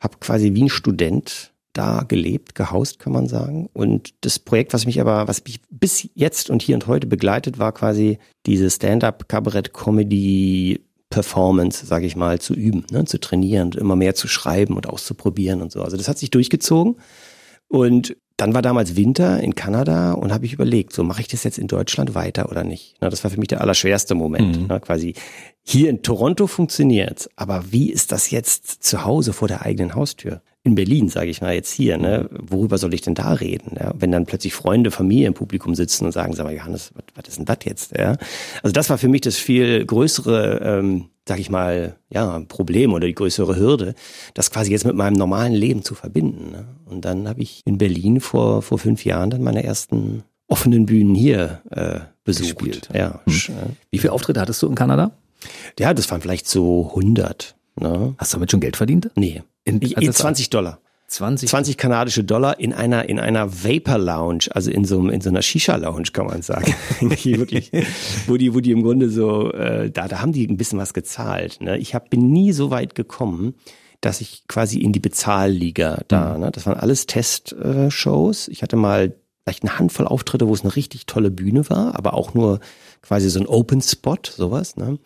habe 0.00 0.18
quasi 0.20 0.54
wie 0.54 0.64
ein 0.64 0.68
Student 0.68 1.52
da 1.72 2.04
gelebt, 2.06 2.54
gehaust, 2.54 2.98
kann 2.98 3.12
man 3.12 3.28
sagen. 3.28 3.68
Und 3.72 4.24
das 4.24 4.38
Projekt, 4.38 4.72
was 4.72 4.86
mich 4.86 5.00
aber, 5.00 5.28
was 5.28 5.44
mich 5.44 5.60
bis 5.70 6.08
jetzt 6.14 6.50
und 6.50 6.62
hier 6.62 6.74
und 6.74 6.86
heute 6.86 7.06
begleitet, 7.06 7.58
war 7.58 7.72
quasi 7.72 8.18
diese 8.46 8.70
Stand-up-Kabarett-Comedy 8.70 10.80
Performance, 11.10 11.86
sage 11.86 12.06
ich 12.06 12.16
mal, 12.16 12.38
zu 12.38 12.54
üben, 12.54 12.84
ne, 12.90 13.04
zu 13.04 13.18
trainieren, 13.18 13.72
immer 13.72 13.96
mehr 13.96 14.14
zu 14.14 14.28
schreiben 14.28 14.76
und 14.76 14.86
auszuprobieren 14.86 15.62
und 15.62 15.72
so. 15.72 15.82
Also 15.82 15.96
das 15.96 16.08
hat 16.08 16.18
sich 16.18 16.30
durchgezogen. 16.30 16.96
Und 17.68 18.16
dann 18.38 18.54
war 18.54 18.62
damals 18.62 18.94
Winter 18.94 19.40
in 19.40 19.54
Kanada 19.54 20.12
und 20.12 20.32
habe 20.32 20.46
ich 20.46 20.52
überlegt, 20.52 20.92
so 20.92 21.02
mache 21.02 21.20
ich 21.20 21.28
das 21.28 21.42
jetzt 21.42 21.58
in 21.58 21.66
Deutschland 21.66 22.14
weiter 22.14 22.50
oder 22.50 22.62
nicht? 22.62 22.94
Na, 23.00 23.10
das 23.10 23.24
war 23.24 23.30
für 23.30 23.38
mich 23.38 23.48
der 23.48 23.60
allerschwerste 23.60 24.14
Moment. 24.14 24.60
Mhm. 24.60 24.66
Na, 24.68 24.78
quasi 24.78 25.14
hier 25.64 25.90
in 25.90 26.02
Toronto 26.02 26.46
funktioniert, 26.46 27.28
aber 27.36 27.72
wie 27.72 27.90
ist 27.90 28.12
das 28.12 28.30
jetzt 28.30 28.84
zu 28.84 29.04
Hause 29.04 29.32
vor 29.32 29.48
der 29.48 29.62
eigenen 29.62 29.94
Haustür? 29.94 30.40
In 30.68 30.74
Berlin, 30.74 31.08
sage 31.08 31.30
ich 31.30 31.40
mal 31.40 31.54
jetzt 31.54 31.72
hier, 31.72 31.96
ne? 31.96 32.28
worüber 32.30 32.76
soll 32.76 32.92
ich 32.92 33.00
denn 33.00 33.14
da 33.14 33.32
reden? 33.32 33.76
Ja? 33.80 33.94
Wenn 33.98 34.12
dann 34.12 34.26
plötzlich 34.26 34.52
Freunde, 34.52 34.90
Familie 34.90 35.28
im 35.28 35.34
Publikum 35.34 35.74
sitzen 35.74 36.04
und 36.04 36.12
sagen, 36.12 36.34
sag 36.34 36.44
mal, 36.44 36.54
Johannes, 36.54 36.92
was, 36.94 37.04
was 37.14 37.28
ist 37.28 37.38
denn 37.38 37.46
das 37.46 37.58
jetzt? 37.64 37.96
Ja? 37.96 38.16
Also 38.62 38.72
das 38.72 38.90
war 38.90 38.98
für 38.98 39.08
mich 39.08 39.22
das 39.22 39.36
viel 39.36 39.84
größere 39.86 40.60
ähm, 40.62 41.06
sag 41.26 41.38
ich 41.38 41.50
mal, 41.50 41.96
ja, 42.10 42.40
Problem 42.48 42.94
oder 42.94 43.06
die 43.06 43.14
größere 43.14 43.56
Hürde, 43.56 43.94
das 44.32 44.50
quasi 44.50 44.72
jetzt 44.72 44.86
mit 44.86 44.96
meinem 44.96 45.12
normalen 45.12 45.52
Leben 45.52 45.84
zu 45.84 45.94
verbinden. 45.94 46.50
Ne? 46.50 46.66
Und 46.86 47.04
dann 47.04 47.28
habe 47.28 47.42
ich 47.42 47.60
in 47.66 47.76
Berlin 47.76 48.20
vor, 48.20 48.62
vor 48.62 48.78
fünf 48.78 49.04
Jahren 49.04 49.28
dann 49.28 49.42
meine 49.42 49.62
ersten 49.62 50.24
offenen 50.48 50.86
Bühnen 50.86 51.14
hier 51.14 51.60
äh, 51.70 52.00
besucht. 52.24 52.58
Gespielt. 52.58 52.88
Ja. 52.94 53.20
Hm. 53.26 53.76
Wie 53.90 53.98
viele 53.98 54.14
Auftritte 54.14 54.40
hattest 54.40 54.62
du 54.62 54.68
in 54.68 54.74
Kanada? 54.74 55.12
Ja, 55.78 55.92
das 55.94 56.10
waren 56.10 56.22
vielleicht 56.22 56.48
so 56.48 56.88
100. 56.88 57.57
Ne? 57.80 58.14
Hast 58.18 58.32
du 58.32 58.36
damit 58.36 58.50
schon 58.50 58.60
Geld 58.60 58.76
verdient? 58.76 59.10
Nee. 59.14 59.42
In, 59.64 59.80
also 59.96 60.12
20 60.12 60.50
Dollar. 60.50 60.80
20, 61.08 61.48
20 61.48 61.78
kanadische 61.78 62.22
Dollar 62.22 62.60
in 62.60 62.74
einer 62.74 63.08
in 63.08 63.18
einer 63.18 63.64
Vapor 63.64 63.96
Lounge, 63.96 64.48
also 64.50 64.70
in 64.70 64.84
so 64.84 65.08
in 65.08 65.22
so 65.22 65.30
einer 65.30 65.40
Shisha 65.40 65.76
Lounge 65.76 66.10
kann 66.12 66.26
man 66.26 66.42
sagen, 66.42 66.74
wirklich, 67.00 67.72
wo 68.26 68.36
die 68.36 68.54
wo 68.54 68.60
die 68.60 68.72
im 68.72 68.82
Grunde 68.82 69.08
so 69.08 69.50
äh, 69.52 69.90
da 69.90 70.06
da 70.06 70.20
haben 70.20 70.32
die 70.32 70.46
ein 70.46 70.58
bisschen 70.58 70.78
was 70.78 70.92
gezahlt. 70.92 71.62
Ne? 71.62 71.78
Ich 71.78 71.94
hab, 71.94 72.10
bin 72.10 72.30
nie 72.30 72.52
so 72.52 72.70
weit 72.70 72.94
gekommen, 72.94 73.54
dass 74.02 74.20
ich 74.20 74.44
quasi 74.48 74.80
in 74.80 74.92
die 74.92 75.00
Bezahlliga 75.00 76.02
da. 76.08 76.34
Mhm. 76.34 76.40
Ne? 76.40 76.50
Das 76.52 76.66
waren 76.66 76.78
alles 76.78 77.06
Testshows. 77.06 78.48
Ich 78.48 78.62
hatte 78.62 78.76
mal 78.76 79.14
vielleicht 79.44 79.62
eine 79.62 79.78
Handvoll 79.78 80.06
Auftritte, 80.06 80.46
wo 80.46 80.52
es 80.52 80.60
eine 80.60 80.76
richtig 80.76 81.06
tolle 81.06 81.30
Bühne 81.30 81.70
war, 81.70 81.96
aber 81.96 82.12
auch 82.12 82.34
nur 82.34 82.60
quasi 83.00 83.30
so 83.30 83.40
ein 83.40 83.46
Open 83.46 83.80
Spot, 83.80 84.18
sowas. 84.24 84.76
Ne? 84.76 84.98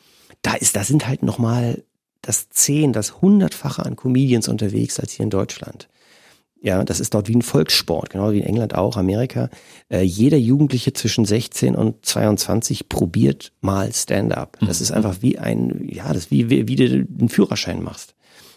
Da 0.43 0.55
ist, 0.55 0.75
da 0.75 0.83
sind 0.83 1.07
halt 1.07 1.23
noch 1.23 1.39
mal 1.39 1.85
das 2.23 2.49
zehn, 2.49 2.93
das 2.93 3.21
hundertfache 3.21 3.85
an 3.85 3.97
Comedians 3.97 4.49
unterwegs 4.49 4.99
als 4.99 5.13
hier 5.13 5.25
in 5.25 5.31
Deutschland. 5.31 5.89
Ja, 6.65 6.85
das 6.85 7.01
ist 7.01 7.13
dort 7.13 7.29
wie 7.29 7.35
ein 7.35 7.43
Volkssport, 7.43 8.11
genau 8.11 8.31
wie 8.31 8.39
in 8.39 8.47
England 8.47 8.77
auch, 8.77 8.97
Amerika. 8.97 9.51
Äh, 9.91 10.03
jeder 10.03 10.37
Jugendliche 10.39 10.93
zwischen 10.93 11.25
16 11.25 11.75
und 11.75 12.07
22 12.07 12.89
probiert 12.89 13.53
mal 13.61 13.93
Stand-up. 13.93 14.59
Das 14.61 14.79
mhm. 14.79 14.85
ist 14.85 14.93
einfach 14.93 15.17
wie 15.21 15.39
ein, 15.41 15.89
ja, 15.89 16.07
das 16.09 16.25
ist 16.25 16.31
wie, 16.31 16.51
wie, 16.51 16.69
wie 16.69 16.77
du 16.77 16.85
einen 16.85 17.29
Führerschein 17.29 17.83
machst. 17.83 18.15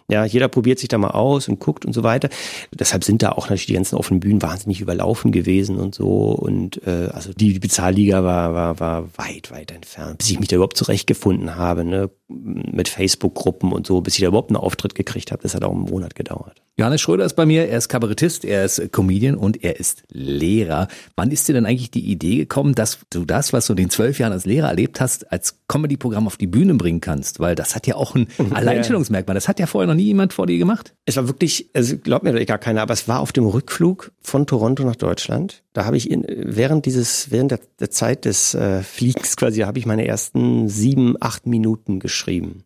Ja, 0.07 0.23
jeder 0.23 0.47
probiert 0.49 0.77
sich 0.77 0.87
da 0.87 0.99
mal 0.99 1.11
aus 1.11 1.49
und 1.49 1.59
guckt 1.59 1.83
und 1.83 1.93
so 1.93 2.03
weiter. 2.03 2.29
Deshalb 2.71 3.03
sind 3.03 3.23
da 3.23 3.31
auch 3.31 3.45
natürlich 3.45 3.65
die 3.65 3.73
ganzen 3.73 3.95
offenen 3.95 4.19
Bühnen 4.19 4.41
wahnsinnig 4.43 4.81
überlaufen 4.81 5.31
gewesen 5.31 5.77
und 5.77 5.95
so. 5.95 6.29
Und 6.29 6.85
äh, 6.85 7.09
also 7.11 7.33
die, 7.33 7.53
die 7.53 7.59
Bezahlliga 7.59 8.23
war, 8.23 8.53
war, 8.53 8.79
war 8.79 9.17
weit, 9.17 9.49
weit 9.51 9.71
entfernt. 9.71 10.19
Bis 10.19 10.29
ich 10.29 10.39
mich 10.39 10.47
da 10.47 10.57
überhaupt 10.57 10.77
zurechtgefunden 10.77 11.55
habe. 11.55 11.83
Ne? 11.83 12.11
Mit 12.27 12.87
Facebook-Gruppen 12.87 13.71
und 13.71 13.85
so, 13.85 14.01
bis 14.01 14.15
ich 14.15 14.21
da 14.21 14.27
überhaupt 14.27 14.49
einen 14.49 14.57
Auftritt 14.57 14.95
gekriegt 14.95 15.31
habe. 15.31 15.43
Das 15.43 15.53
hat 15.53 15.63
auch 15.63 15.71
einen 15.71 15.81
Monat 15.81 16.15
gedauert. 16.15 16.61
Johannes 16.77 16.99
Schröder 16.99 17.23
ist 17.23 17.35
bei 17.35 17.45
mir, 17.45 17.69
er 17.69 17.77
ist 17.77 17.87
Kabarettist, 17.87 18.43
er 18.43 18.65
ist 18.65 18.91
Comedian 18.91 19.35
und 19.35 19.63
er 19.63 19.79
ist 19.79 20.03
Lehrer. 20.09 20.89
Wann 21.15 21.31
ist 21.31 21.47
dir 21.47 21.53
denn 21.53 21.65
eigentlich 21.65 21.91
die 21.91 22.05
Idee 22.05 22.35
gekommen, 22.35 22.75
dass 22.75 22.99
du 23.11 23.23
das, 23.23 23.53
was 23.53 23.67
du 23.67 23.73
in 23.73 23.77
den 23.77 23.89
zwölf 23.89 24.19
Jahren 24.19 24.33
als 24.33 24.45
Lehrer 24.45 24.69
erlebt 24.69 24.99
hast, 24.99 25.31
als 25.31 25.59
Comedy-Programm 25.69 26.27
auf 26.27 26.35
die 26.35 26.47
Bühne 26.47 26.73
bringen 26.73 26.99
kannst? 26.99 27.39
Weil 27.39 27.55
das 27.55 27.75
hat 27.75 27.87
ja 27.87 27.95
auch 27.95 28.15
ein 28.15 28.27
Alleinstellungsmerkmal. 28.53 29.35
Das 29.35 29.47
hat 29.47 29.59
ja 29.59 29.67
vorher 29.67 29.87
noch 29.87 29.95
nie 29.95 30.03
jemand 30.03 30.33
vor 30.33 30.47
dir 30.47 30.57
gemacht. 30.57 30.93
Es 31.05 31.15
war 31.15 31.27
wirklich, 31.27 31.69
also 31.73 31.97
glaubt 31.97 32.25
mir 32.25 32.45
gar 32.45 32.57
keiner, 32.57 32.81
aber 32.81 32.93
es 32.93 33.07
war 33.07 33.21
auf 33.21 33.31
dem 33.31 33.45
Rückflug 33.45 34.11
von 34.21 34.45
Toronto 34.45 34.83
nach 34.83 34.97
Deutschland. 34.97 35.63
Da 35.71 35.85
habe 35.85 35.95
ich 35.95 36.09
in, 36.11 36.25
während 36.27 36.85
dieses, 36.85 37.31
während 37.31 37.51
der, 37.51 37.59
der 37.79 37.91
Zeit 37.91 38.25
des 38.25 38.53
äh, 38.53 38.81
Fliegens 38.81 39.37
quasi, 39.37 39.61
habe 39.61 39.79
ich 39.79 39.85
meine 39.85 40.05
ersten 40.05 40.67
sieben, 40.67 41.15
acht 41.21 41.45
Minuten 41.45 41.99
geschrieben. 41.99 42.14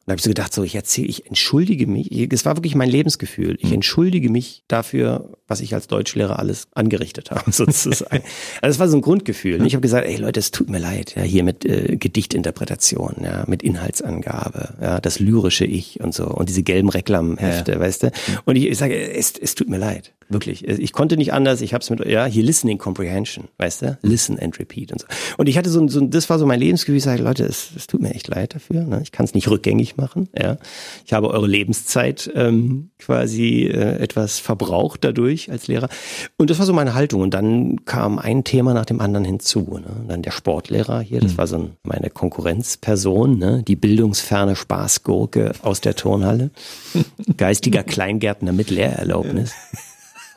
Da 0.05 0.11
habe 0.11 0.19
ich 0.19 0.23
so 0.23 0.29
gedacht, 0.29 0.53
so 0.53 0.63
ich 0.63 0.75
erzähle, 0.75 1.07
ich 1.07 1.25
entschuldige 1.25 1.87
mich. 1.87 2.11
Es 2.31 2.45
war 2.45 2.55
wirklich 2.57 2.75
mein 2.75 2.89
Lebensgefühl. 2.89 3.57
Ich 3.59 3.71
entschuldige 3.71 4.19
entschuldige 4.19 4.29
mich 4.29 4.63
dafür, 4.67 5.37
was 5.47 5.61
ich 5.61 5.73
als 5.73 5.87
Deutschlehrer 5.87 6.39
alles 6.39 6.67
angerichtet 6.73 7.31
habe, 7.31 7.51
sozusagen. 7.51 8.23
also 8.61 8.67
das 8.67 8.79
war 8.79 8.87
so 8.87 8.97
ein 8.97 9.01
Grundgefühl. 9.01 9.65
Ich 9.65 9.73
habe 9.73 9.81
gesagt, 9.81 10.07
ey 10.07 10.17
Leute, 10.17 10.39
es 10.39 10.51
tut 10.51 10.69
mir 10.69 10.79
leid, 10.79 11.15
ja, 11.15 11.23
hier 11.23 11.43
mit 11.43 11.65
äh, 11.65 11.97
Gedichtinterpretation, 11.97 13.17
ja, 13.23 13.43
mit 13.47 13.63
Inhaltsangabe, 13.63 14.75
ja, 14.81 14.99
das 14.99 15.19
lyrische 15.19 15.65
Ich 15.65 15.99
und 16.01 16.13
so 16.13 16.27
und 16.27 16.49
diese 16.49 16.63
gelben 16.63 16.89
Reklamhefte, 16.89 17.73
ja. 17.73 17.79
weißt 17.79 18.03
du. 18.03 18.11
Und 18.45 18.55
ich, 18.55 18.67
ich 18.67 18.77
sage, 18.77 18.95
es, 18.95 19.33
es 19.37 19.55
tut 19.55 19.69
mir 19.69 19.77
leid. 19.77 20.13
Wirklich. 20.31 20.67
Ich 20.67 20.93
konnte 20.93 21.17
nicht 21.17 21.33
anders. 21.33 21.61
Ich 21.61 21.73
habe 21.73 21.81
es 21.81 21.89
mit, 21.89 22.05
ja, 22.05 22.25
hier 22.25 22.43
Listening 22.43 22.77
Comprehension, 22.77 23.47
weißt 23.57 23.81
du? 23.81 23.97
Listen 24.03 24.37
and 24.39 24.59
repeat 24.59 24.91
und 24.91 25.01
so. 25.01 25.07
Und 25.37 25.49
ich 25.49 25.57
hatte 25.57 25.71
so, 25.71 25.87
so 25.87 26.01
das 26.01 26.29
war 26.29 26.37
so 26.37 26.45
mein 26.45 26.59
Lebensgefühl. 26.59 26.97
Ich 26.97 27.03
sage, 27.03 27.23
Leute, 27.23 27.45
es, 27.45 27.71
es 27.75 27.87
tut 27.87 27.99
mir 27.99 28.13
echt 28.13 28.27
leid 28.27 28.53
dafür. 28.53 28.83
Ne? 28.83 28.99
Ich 29.01 29.11
kann 29.11 29.25
es 29.25 29.33
nicht 29.33 29.49
rückgängig 29.49 29.97
machen. 29.97 30.29
Ja, 30.39 30.57
ich 31.03 31.13
habe 31.13 31.31
eure 31.31 31.47
Lebenszeit 31.47 32.31
ähm, 32.35 32.91
quasi 32.99 33.63
äh, 33.63 33.97
etwas 33.97 34.37
verbraucht 34.37 35.03
dadurch 35.03 35.49
als 35.49 35.67
Lehrer. 35.67 35.89
Und 36.37 36.51
das 36.51 36.59
war 36.59 36.67
so 36.67 36.73
meine 36.73 36.93
Haltung. 36.93 37.21
Und 37.21 37.33
dann 37.33 37.83
kam 37.85 38.19
ein 38.19 38.43
Thema 38.43 38.75
nach 38.75 38.85
dem 38.85 39.01
anderen 39.01 39.25
hinzu. 39.25 39.79
Ne? 39.81 40.05
Dann 40.07 40.21
der 40.21 40.31
Sportlehrer 40.31 41.01
hier, 41.01 41.21
das 41.21 41.33
mhm. 41.33 41.37
war 41.39 41.47
so 41.47 41.57
ein, 41.57 41.71
meine 41.81 42.11
Konkurrenzperson, 42.11 43.39
ne? 43.39 43.63
die 43.67 43.75
bildungsferne 43.75 44.55
Spaßgurke 44.55 45.53
aus 45.63 45.81
der 45.81 45.95
Turnhalle, 45.95 46.51
geistiger 47.37 47.81
Kleingärtner 47.81 48.51
mit 48.51 48.69
Lehrerlaubnis. 48.69 49.53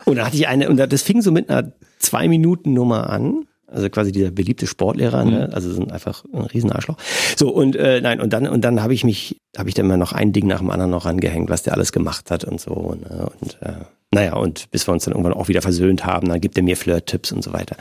Und 0.04 0.16
da 0.16 0.26
hatte 0.26 0.37
ich 0.37 0.49
eine, 0.49 0.68
und 0.68 0.76
das 0.76 1.02
fing 1.02 1.23
so 1.23 1.32
mit 1.32 1.49
einer 1.50 1.73
Zwei-Minuten-Nummer 1.99 3.11
an. 3.11 3.47
Also 3.66 3.88
quasi 3.88 4.12
dieser 4.12 4.30
beliebte 4.30 4.66
Sportlehrer, 4.66 5.25
ne? 5.25 5.47
Mhm. 5.49 5.54
also 5.54 5.73
sind 5.73 5.90
einfach 5.90 6.25
ein 6.30 6.42
Riesenarschloch. 6.42 6.97
So 7.37 7.49
und 7.49 7.75
äh, 7.75 8.02
nein 8.02 8.21
und 8.21 8.35
dann 8.35 8.47
und 8.47 8.62
dann 8.62 8.82
habe 8.82 8.92
ich 8.92 9.02
mich, 9.02 9.40
habe 9.56 9.71
ich 9.71 9.75
dann 9.75 9.87
immer 9.87 9.97
noch 9.97 10.12
ein 10.12 10.35
Ding 10.35 10.47
nach 10.47 10.59
dem 10.59 10.68
anderen 10.68 10.90
noch 10.90 11.06
angehängt, 11.06 11.49
was 11.49 11.62
der 11.62 11.73
alles 11.73 11.90
gemacht 11.90 12.30
hat 12.30 12.44
und 12.44 12.61
so. 12.61 12.94
Ne? 13.00 13.30
Und 13.40 13.62
äh, 13.62 13.85
naja 14.11 14.35
und 14.35 14.71
bis 14.71 14.87
wir 14.87 14.92
uns 14.92 15.04
dann 15.04 15.14
irgendwann 15.14 15.32
auch 15.32 15.49
wieder 15.49 15.62
versöhnt 15.62 16.04
haben, 16.04 16.28
dann 16.28 16.38
gibt 16.38 16.59
er 16.59 16.62
mir 16.62 16.76
Flirt-Tipps 16.76 17.32
und 17.32 17.42
so 17.42 17.54
weiter. 17.54 17.76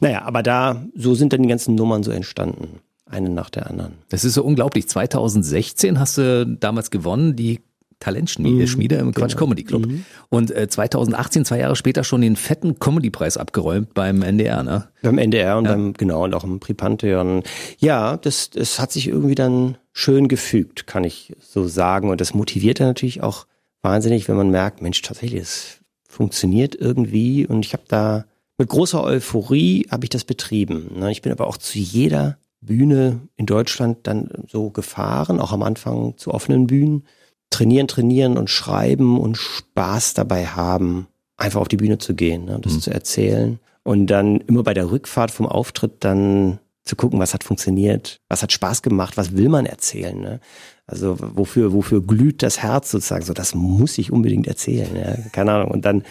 Naja, 0.00 0.22
aber 0.22 0.42
da 0.42 0.82
so 0.96 1.14
sind 1.14 1.34
dann 1.34 1.42
die 1.42 1.48
ganzen 1.48 1.74
Nummern 1.74 2.02
so 2.02 2.10
entstanden, 2.10 2.80
eine 3.04 3.28
nach 3.28 3.50
der 3.50 3.68
anderen. 3.68 3.92
Das 4.08 4.24
ist 4.24 4.32
so 4.32 4.42
unglaublich. 4.42 4.88
2016 4.88 6.00
hast 6.00 6.16
du 6.16 6.46
damals 6.58 6.90
gewonnen 6.90 7.36
die 7.36 7.60
Talentschmiede 8.04 8.66
Schmiede 8.66 8.96
im 8.96 9.14
Quatsch 9.14 9.30
genau. 9.30 9.46
Comedy 9.46 9.64
Club. 9.64 9.86
Mhm. 9.86 10.04
Und 10.28 10.50
äh, 10.50 10.68
2018, 10.68 11.46
zwei 11.46 11.60
Jahre 11.60 11.74
später, 11.74 12.04
schon 12.04 12.20
den 12.20 12.36
fetten 12.36 12.78
Comedy-Preis 12.78 13.38
abgeräumt 13.38 13.94
beim 13.94 14.20
NDR, 14.20 14.62
ne? 14.62 14.88
Beim 15.00 15.16
NDR 15.16 15.56
und 15.56 15.64
ja. 15.64 15.72
beim, 15.72 15.94
genau, 15.94 16.24
und 16.24 16.34
auch 16.34 16.44
im 16.44 16.60
Pripantheon. 16.60 17.42
Ja, 17.78 18.18
das, 18.18 18.50
das 18.50 18.78
hat 18.78 18.92
sich 18.92 19.08
irgendwie 19.08 19.34
dann 19.34 19.78
schön 19.92 20.28
gefügt, 20.28 20.86
kann 20.86 21.04
ich 21.04 21.34
so 21.40 21.66
sagen. 21.66 22.10
Und 22.10 22.20
das 22.20 22.34
motiviert 22.34 22.78
dann 22.78 22.88
natürlich 22.88 23.22
auch 23.22 23.46
wahnsinnig, 23.80 24.28
wenn 24.28 24.36
man 24.36 24.50
merkt, 24.50 24.82
Mensch, 24.82 25.00
tatsächlich, 25.00 25.40
es 25.40 25.78
funktioniert 26.06 26.74
irgendwie. 26.74 27.46
Und 27.46 27.64
ich 27.64 27.72
habe 27.72 27.84
da 27.88 28.26
mit 28.58 28.68
großer 28.68 29.02
Euphorie 29.02 29.86
habe 29.90 30.04
ich 30.04 30.10
das 30.10 30.24
betrieben. 30.24 30.90
Ne? 30.98 31.10
Ich 31.10 31.22
bin 31.22 31.32
aber 31.32 31.46
auch 31.46 31.56
zu 31.56 31.78
jeder 31.78 32.36
Bühne 32.60 33.20
in 33.36 33.46
Deutschland 33.46 34.06
dann 34.06 34.28
so 34.46 34.68
gefahren, 34.70 35.40
auch 35.40 35.52
am 35.52 35.62
Anfang 35.62 36.18
zu 36.18 36.32
offenen 36.32 36.66
Bühnen 36.66 37.04
trainieren, 37.50 37.88
trainieren 37.88 38.36
und 38.36 38.50
schreiben 38.50 39.18
und 39.18 39.36
Spaß 39.36 40.14
dabei 40.14 40.46
haben, 40.46 41.06
einfach 41.36 41.60
auf 41.60 41.68
die 41.68 41.76
Bühne 41.76 41.98
zu 41.98 42.14
gehen, 42.14 42.44
ne, 42.46 42.58
das 42.60 42.74
mhm. 42.74 42.80
zu 42.80 42.90
erzählen. 42.90 43.58
Und 43.82 44.06
dann 44.06 44.40
immer 44.40 44.62
bei 44.62 44.74
der 44.74 44.90
Rückfahrt 44.90 45.30
vom 45.30 45.46
Auftritt 45.46 45.96
dann 46.00 46.58
zu 46.84 46.96
gucken, 46.96 47.18
was 47.18 47.34
hat 47.34 47.44
funktioniert, 47.44 48.20
was 48.28 48.42
hat 48.42 48.52
Spaß 48.52 48.82
gemacht, 48.82 49.16
was 49.16 49.36
will 49.36 49.48
man 49.48 49.66
erzählen. 49.66 50.18
Ne? 50.18 50.40
Also 50.86 51.16
wofür, 51.18 51.72
wofür 51.72 52.02
glüht 52.02 52.42
das 52.42 52.62
Herz 52.62 52.90
sozusagen? 52.90 53.24
So, 53.24 53.32
das 53.32 53.54
muss 53.54 53.96
ich 53.96 54.12
unbedingt 54.12 54.46
erzählen. 54.46 54.94
Ja? 54.94 55.16
Keine 55.32 55.52
Ahnung. 55.52 55.70
Und 55.70 55.84
dann 55.86 56.02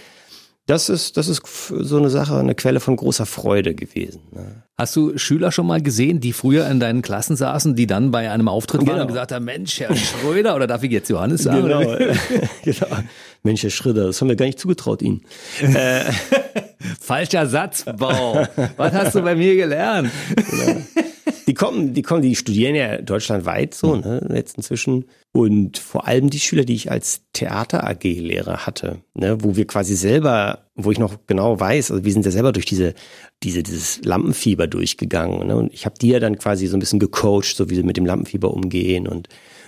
das 0.66 0.88
ist, 0.88 1.18
das 1.18 1.28
ist 1.28 1.42
so 1.68 1.98
eine 1.98 2.10
Sache, 2.10 2.38
eine 2.38 2.56
Quelle 2.56 2.80
von 2.80 2.96
großer 2.96 3.26
Freude 3.26 3.76
gewesen. 3.76 4.22
Ne? 4.32 4.64
Hast 4.78 4.96
du 4.96 5.18
Schüler 5.18 5.52
schon 5.52 5.68
mal 5.68 5.82
gesehen, 5.82 6.22
die 6.22 6.32
früher 6.32 6.70
in 6.70 6.80
deinen 6.80 7.02
Klassen 7.02 7.36
saßen, 7.36 7.76
die 7.76 7.86
dann 7.86 8.12
bei 8.12 8.32
einem 8.32 8.48
Auftritt 8.48 8.82
genau. 8.82 8.94
waren 8.94 9.02
und 9.02 9.08
gesagt 9.08 9.34
haben, 9.34 9.44
Mensch, 9.44 9.80
Herr 9.82 9.94
Schröder, 9.96 10.56
oder 10.56 10.66
darf 10.66 10.84
ich 10.84 10.92
jetzt 10.92 11.10
Johannes 11.10 11.44
sagen? 11.44 11.64
Genau, 11.64 11.82
genau. 12.64 12.88
Mensch, 13.44 13.64
Herr 13.64 13.70
Schröder, 13.70 14.06
das 14.06 14.22
haben 14.22 14.30
wir 14.30 14.38
gar 14.38 14.46
nicht 14.46 14.60
zugetraut 14.60 15.02
Ihnen. 15.02 15.22
Falscher 17.00 17.46
Satzbau. 17.48 18.48
Was 18.78 18.94
hast 18.94 19.16
du 19.16 19.22
bei 19.22 19.36
mir 19.36 19.56
gelernt? 19.56 20.10
Genau 20.36 20.82
die 21.48 21.54
kommen, 21.54 21.94
die 21.94 22.02
kommen, 22.02 22.22
die 22.22 22.36
studieren 22.36 22.76
ja 22.76 23.02
deutschlandweit 23.02 23.74
so, 23.74 23.96
ne, 23.96 24.26
jetzt 24.34 24.58
inzwischen. 24.58 25.06
Und 25.32 25.78
vor 25.78 26.08
allem 26.08 26.30
die 26.30 26.40
Schüler, 26.40 26.64
die 26.64 26.76
ich 26.76 26.92
als 26.92 27.22
Theater-AG-Lehrer 27.34 28.66
hatte, 28.66 29.02
ne, 29.14 29.38
wo 29.42 29.56
wir 29.56 29.66
quasi 29.66 29.96
selber, 29.96 30.70
wo 30.76 30.92
ich 30.92 31.00
noch 31.00 31.18
genau 31.28 31.60
weiß, 31.60 31.92
also 31.92 32.06
wir 32.06 32.12
sind 32.14 32.26
ja 32.26 32.32
selber 32.32 32.52
durch 32.52 32.66
diese, 32.66 32.94
diese, 33.42 33.64
dieses 33.64 34.04
Lampenfieber 34.04 34.68
durchgegangen. 34.68 35.48
Ne, 35.48 35.56
und 35.56 35.74
ich 35.74 35.86
habe 35.86 35.96
die 36.00 36.10
ja 36.10 36.20
dann 36.20 36.38
quasi 36.38 36.68
so 36.68 36.78
ein 36.78 36.80
bisschen 36.80 37.00
gecoacht, 37.00 37.56
so 37.56 37.70
wie 37.70 37.76
sie 37.76 37.84
mit 37.84 37.98
dem 37.98 38.06
Lampenfieber 38.06 38.54
umgehen 38.54 39.08
und 39.08 39.28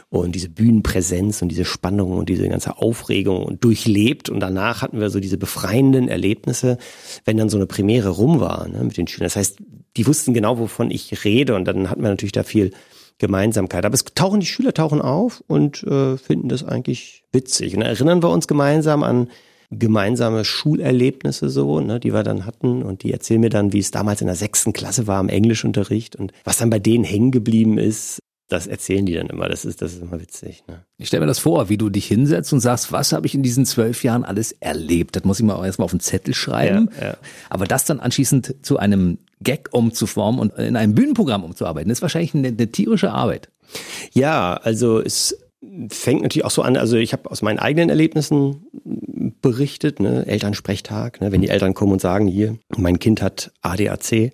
und 0.09 0.35
diese 0.35 0.49
Bühnenpräsenz 0.49 1.41
und 1.41 1.49
diese 1.49 1.65
Spannung 1.65 2.13
und 2.13 2.29
diese 2.29 2.47
ganze 2.47 2.77
Aufregung 2.77 3.43
und 3.43 3.63
durchlebt. 3.63 4.29
Und 4.29 4.39
danach 4.39 4.81
hatten 4.81 4.99
wir 4.99 5.09
so 5.09 5.19
diese 5.19 5.37
befreienden 5.37 6.07
Erlebnisse, 6.07 6.77
wenn 7.25 7.37
dann 7.37 7.49
so 7.49 7.57
eine 7.57 7.65
Premiere 7.65 8.09
rum 8.09 8.39
war 8.39 8.67
ne, 8.67 8.83
mit 8.83 8.97
den 8.97 9.07
Schülern. 9.07 9.25
Das 9.25 9.35
heißt, 9.35 9.57
die 9.97 10.07
wussten 10.07 10.33
genau, 10.33 10.59
wovon 10.59 10.91
ich 10.91 11.25
rede 11.25 11.55
und 11.55 11.65
dann 11.65 11.89
hatten 11.89 12.01
wir 12.01 12.09
natürlich 12.09 12.33
da 12.33 12.43
viel 12.43 12.71
Gemeinsamkeit. 13.17 13.85
Aber 13.85 13.95
es 13.95 14.03
tauchen 14.03 14.41
die 14.41 14.45
Schüler 14.45 14.73
tauchen 14.73 15.01
auf 15.01 15.43
und 15.47 15.83
äh, 15.83 16.17
finden 16.17 16.49
das 16.49 16.63
eigentlich 16.63 17.23
witzig. 17.31 17.75
Und 17.75 17.81
erinnern 17.81 18.21
wir 18.21 18.29
uns 18.29 18.47
gemeinsam 18.47 19.03
an 19.03 19.29
gemeinsame 19.71 20.45
Schulerlebnisse 20.45 21.49
so, 21.49 21.79
ne, 21.79 21.99
die 21.99 22.13
wir 22.13 22.23
dann 22.23 22.45
hatten 22.45 22.83
und 22.83 23.03
die 23.03 23.11
erzählen 23.11 23.41
mir 23.41 23.49
dann, 23.49 23.73
wie 23.73 23.79
es 23.79 23.91
damals 23.91 24.21
in 24.21 24.27
der 24.27 24.35
sechsten 24.35 24.73
Klasse 24.73 25.07
war 25.07 25.19
im 25.19 25.29
Englischunterricht 25.29 26.15
und 26.15 26.31
was 26.43 26.57
dann 26.57 26.69
bei 26.69 26.79
denen 26.79 27.03
hängen 27.03 27.31
geblieben 27.31 27.77
ist 27.77 28.19
das 28.47 28.67
erzählen 28.67 29.05
die 29.05 29.13
dann 29.13 29.27
immer. 29.27 29.49
Das 29.49 29.65
ist, 29.65 29.81
das 29.81 29.93
ist 29.93 30.01
immer 30.01 30.19
witzig. 30.21 30.63
Ne? 30.67 30.85
Ich 30.97 31.07
stelle 31.07 31.21
mir 31.21 31.27
das 31.27 31.39
vor, 31.39 31.69
wie 31.69 31.77
du 31.77 31.89
dich 31.89 32.05
hinsetzt 32.05 32.53
und 32.53 32.59
sagst, 32.59 32.91
was 32.91 33.11
habe 33.11 33.25
ich 33.25 33.33
in 33.33 33.43
diesen 33.43 33.65
zwölf 33.65 34.03
Jahren 34.03 34.23
alles 34.23 34.51
erlebt? 34.59 35.15
Das 35.15 35.23
muss 35.23 35.39
ich 35.39 35.45
mal 35.45 35.65
erstmal 35.65 35.85
auf 35.85 35.93
einen 35.93 35.99
Zettel 35.99 36.33
schreiben. 36.33 36.89
Ja, 36.99 37.07
ja. 37.07 37.17
Aber 37.49 37.65
das 37.65 37.85
dann 37.85 37.99
anschließend 37.99 38.55
zu 38.61 38.77
einem 38.77 39.17
Gag 39.41 39.69
umzuformen 39.71 40.39
und 40.39 40.53
in 40.53 40.75
einem 40.75 40.93
Bühnenprogramm 40.95 41.43
umzuarbeiten, 41.43 41.91
ist 41.91 42.01
wahrscheinlich 42.01 42.35
eine, 42.35 42.49
eine 42.49 42.71
tierische 42.71 43.11
Arbeit. 43.11 43.49
Ja, 44.13 44.53
also 44.53 45.01
es 45.01 45.37
fängt 45.89 46.21
natürlich 46.21 46.45
auch 46.45 46.51
so 46.51 46.61
an, 46.61 46.77
also 46.77 46.97
ich 46.97 47.13
habe 47.13 47.29
aus 47.31 47.41
meinen 47.41 47.59
eigenen 47.59 47.89
Erlebnissen 47.89 48.67
berichtet, 49.41 49.99
ne, 49.99 50.25
Elternsprechtag, 50.27 51.21
ne, 51.21 51.31
wenn 51.31 51.41
die 51.41 51.49
Eltern 51.49 51.73
kommen 51.73 51.93
und 51.93 52.01
sagen, 52.01 52.27
hier, 52.27 52.57
mein 52.77 52.99
Kind 52.99 53.21
hat 53.21 53.51
ADAC, 53.61 54.31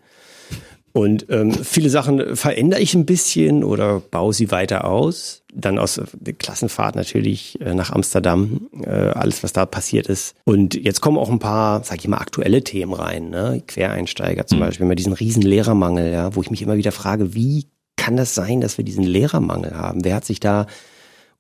und 0.93 1.27
ähm, 1.29 1.51
viele 1.51 1.89
Sachen 1.89 2.35
verändere 2.35 2.81
ich 2.81 2.93
ein 2.93 3.05
bisschen 3.05 3.63
oder 3.63 3.99
baue 3.99 4.33
sie 4.33 4.51
weiter 4.51 4.85
aus. 4.85 5.43
Dann 5.53 5.79
aus 5.79 6.01
der 6.13 6.33
Klassenfahrt 6.33 6.95
natürlich 6.95 7.59
äh, 7.61 7.73
nach 7.73 7.91
Amsterdam, 7.91 8.69
äh, 8.83 8.89
alles, 8.89 9.43
was 9.43 9.53
da 9.53 9.65
passiert 9.65 10.07
ist. 10.07 10.35
Und 10.45 10.75
jetzt 10.75 11.01
kommen 11.01 11.17
auch 11.17 11.29
ein 11.29 11.39
paar, 11.39 11.83
sag 11.83 11.99
ich 11.99 12.07
mal, 12.07 12.17
aktuelle 12.17 12.63
Themen 12.63 12.93
rein. 12.93 13.29
Ne? 13.29 13.61
Quereinsteiger 13.67 14.47
zum 14.47 14.59
mhm. 14.59 14.63
Beispiel, 14.63 14.87
wir 14.87 14.95
diesen 14.95 15.13
riesen 15.13 15.41
Lehrermangel, 15.41 16.11
ja, 16.11 16.35
wo 16.35 16.41
ich 16.41 16.51
mich 16.51 16.61
immer 16.61 16.77
wieder 16.77 16.91
frage, 16.91 17.33
wie 17.33 17.67
kann 17.95 18.17
das 18.17 18.35
sein, 18.35 18.61
dass 18.61 18.77
wir 18.77 18.85
diesen 18.85 19.03
Lehrermangel 19.03 19.75
haben? 19.75 20.03
Wer 20.03 20.15
hat 20.15 20.25
sich 20.25 20.39
da 20.39 20.67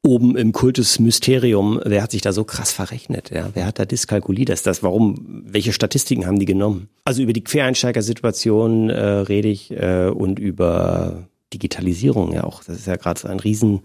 oben 0.03 0.35
im 0.35 0.51
Kultusmysterium, 0.51 1.79
wer 1.85 2.01
hat 2.01 2.11
sich 2.11 2.21
da 2.21 2.33
so 2.33 2.43
krass 2.43 2.71
verrechnet? 2.71 3.29
Ja? 3.29 3.49
Wer 3.53 3.65
hat 3.65 3.79
da 3.79 3.85
diskalkuliert? 3.85 4.49
Das, 4.49 4.63
das, 4.63 4.81
warum, 4.81 5.43
welche 5.45 5.73
Statistiken 5.73 6.25
haben 6.25 6.39
die 6.39 6.45
genommen? 6.45 6.89
Also 7.05 7.21
über 7.21 7.33
die 7.33 7.43
Quereinsteigersituation 7.43 8.89
äh, 8.89 8.99
rede 8.99 9.47
ich 9.47 9.71
äh, 9.71 10.07
und 10.07 10.39
über 10.39 11.27
Digitalisierung 11.53 12.33
ja 12.33 12.43
auch. 12.43 12.63
Das 12.63 12.77
ist 12.77 12.87
ja 12.87 12.95
gerade 12.95 13.19
so 13.19 13.27
ein 13.27 13.39
riesen 13.39 13.81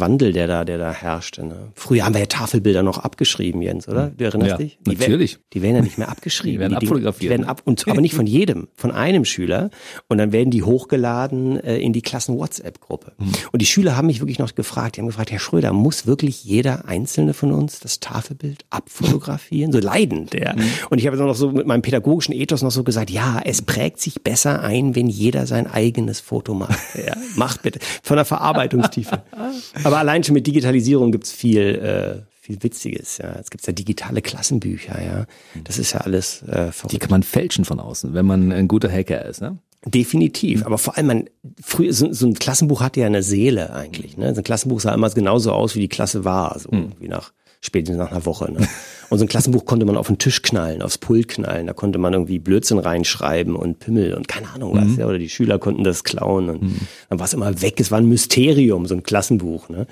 Wandel, 0.00 0.32
der 0.32 0.46
da, 0.46 0.64
der 0.64 0.78
da 0.78 0.92
herrschte. 0.92 1.44
Ne? 1.44 1.72
Früher 1.74 2.04
haben 2.04 2.14
wir 2.14 2.20
ja 2.20 2.26
Tafelbilder 2.26 2.82
noch 2.82 2.98
abgeschrieben, 2.98 3.62
Jens, 3.62 3.88
oder? 3.88 4.10
Du 4.16 4.24
erinnerst 4.24 4.52
Ja, 4.52 4.56
dich? 4.56 4.78
Die 4.86 4.96
natürlich. 4.96 5.34
Werden, 5.34 5.44
die 5.52 5.62
werden 5.62 5.76
ja 5.76 5.82
nicht 5.82 5.98
mehr 5.98 6.08
abgeschrieben. 6.08 6.54
Die 6.54 6.60
werden 6.60 6.74
abfotografiert. 6.74 7.22
Die 7.22 7.30
werden 7.30 7.44
ab, 7.46 7.62
und, 7.64 7.86
aber 7.88 8.00
nicht 8.00 8.14
von 8.14 8.26
jedem, 8.26 8.68
von 8.74 8.90
einem 8.90 9.24
Schüler. 9.24 9.70
Und 10.08 10.18
dann 10.18 10.32
werden 10.32 10.50
die 10.50 10.62
hochgeladen 10.62 11.62
äh, 11.62 11.78
in 11.78 11.92
die 11.92 12.02
Klassen-WhatsApp-Gruppe. 12.02 13.12
Mhm. 13.18 13.32
Und 13.52 13.62
die 13.62 13.66
Schüler 13.66 13.96
haben 13.96 14.06
mich 14.06 14.20
wirklich 14.20 14.38
noch 14.38 14.54
gefragt, 14.54 14.96
die 14.96 15.00
haben 15.00 15.06
gefragt, 15.08 15.30
Herr 15.30 15.38
Schröder, 15.38 15.72
muss 15.72 16.06
wirklich 16.06 16.44
jeder 16.44 16.86
Einzelne 16.86 17.34
von 17.34 17.52
uns 17.52 17.80
das 17.80 18.00
Tafelbild 18.00 18.64
abfotografieren? 18.70 19.72
So 19.72 19.78
leidend, 19.78 20.34
ja. 20.34 20.54
Mhm. 20.54 20.62
Und 20.90 20.98
ich 20.98 21.06
habe 21.06 21.16
dann 21.16 21.26
noch 21.26 21.36
so 21.36 21.50
mit 21.50 21.66
meinem 21.66 21.82
pädagogischen 21.82 22.34
Ethos 22.34 22.62
noch 22.62 22.70
so 22.70 22.84
gesagt, 22.84 23.10
ja, 23.10 23.40
es 23.44 23.62
prägt 23.62 24.00
sich 24.00 24.22
besser 24.22 24.62
ein, 24.62 24.94
wenn 24.94 25.08
jeder 25.08 25.46
sein 25.46 25.66
eigenes 25.66 26.20
Foto 26.20 26.54
macht. 26.54 26.78
Ja, 26.94 27.16
macht 27.36 27.62
bitte. 27.62 27.78
Von 28.02 28.16
der 28.16 28.24
Verarbeitungstiefe. 28.24 29.22
Aber 29.88 29.98
allein 29.98 30.22
schon 30.22 30.34
mit 30.34 30.46
Digitalisierung 30.46 31.12
gibt's 31.12 31.32
viel, 31.32 31.60
äh, 31.60 32.22
viel 32.40 32.62
Witziges. 32.62 33.18
Ja, 33.18 33.36
es 33.40 33.50
gibt 33.50 33.66
ja 33.66 33.72
digitale 33.72 34.20
Klassenbücher. 34.22 35.02
Ja, 35.02 35.26
das 35.64 35.78
ist 35.78 35.92
ja 35.92 36.00
alles 36.00 36.42
äh, 36.42 36.72
verrückt. 36.72 36.92
Die 36.92 36.98
kann 36.98 37.10
man 37.10 37.22
fälschen 37.22 37.64
von 37.64 37.80
außen, 37.80 38.12
wenn 38.14 38.26
man 38.26 38.52
ein 38.52 38.68
guter 38.68 38.90
Hacker 38.90 39.24
ist. 39.24 39.40
Ne? 39.40 39.58
Definitiv, 39.86 40.66
aber 40.66 40.76
vor 40.76 40.96
allem, 40.96 41.06
man, 41.06 41.30
früher, 41.62 41.92
so, 41.92 42.12
so 42.12 42.26
ein 42.26 42.34
Klassenbuch 42.34 42.82
hatte 42.82 43.00
ja 43.00 43.06
eine 43.06 43.22
Seele 43.22 43.72
eigentlich. 43.72 44.16
Ne? 44.16 44.34
So 44.34 44.40
ein 44.40 44.44
Klassenbuch 44.44 44.80
sah 44.80 44.92
immer 44.92 45.08
genauso 45.10 45.52
aus, 45.52 45.74
wie 45.74 45.80
die 45.80 45.88
Klasse 45.88 46.24
war, 46.24 46.58
so 46.58 46.70
wie 46.98 47.08
nach 47.08 47.32
spätestens 47.60 47.98
nach 47.98 48.10
einer 48.10 48.24
Woche. 48.24 48.50
Ne? 48.52 48.66
Und 49.10 49.18
so 49.18 49.24
ein 49.24 49.28
Klassenbuch 49.28 49.64
konnte 49.64 49.86
man 49.86 49.96
auf 49.96 50.08
den 50.08 50.18
Tisch 50.18 50.42
knallen, 50.42 50.82
aufs 50.82 50.98
Pult 50.98 51.28
knallen. 51.28 51.66
Da 51.66 51.72
konnte 51.72 51.98
man 51.98 52.12
irgendwie 52.12 52.38
Blödsinn 52.38 52.78
reinschreiben 52.78 53.56
und 53.56 53.78
Pimmel 53.78 54.14
und 54.14 54.28
keine 54.28 54.50
Ahnung 54.50 54.74
was. 54.74 54.96
Ja? 54.96 55.06
Oder 55.06 55.18
die 55.18 55.28
Schüler 55.28 55.58
konnten 55.58 55.82
das 55.82 56.04
klauen 56.04 56.50
und 56.50 56.62
dann 57.08 57.18
war 57.18 57.26
es 57.26 57.32
immer 57.32 57.62
weg. 57.62 57.80
Es 57.80 57.90
war 57.90 57.98
ein 57.98 58.08
Mysterium, 58.08 58.86
so 58.86 58.94
ein 58.94 59.02
Klassenbuch. 59.02 59.68
Ne? 59.70 59.86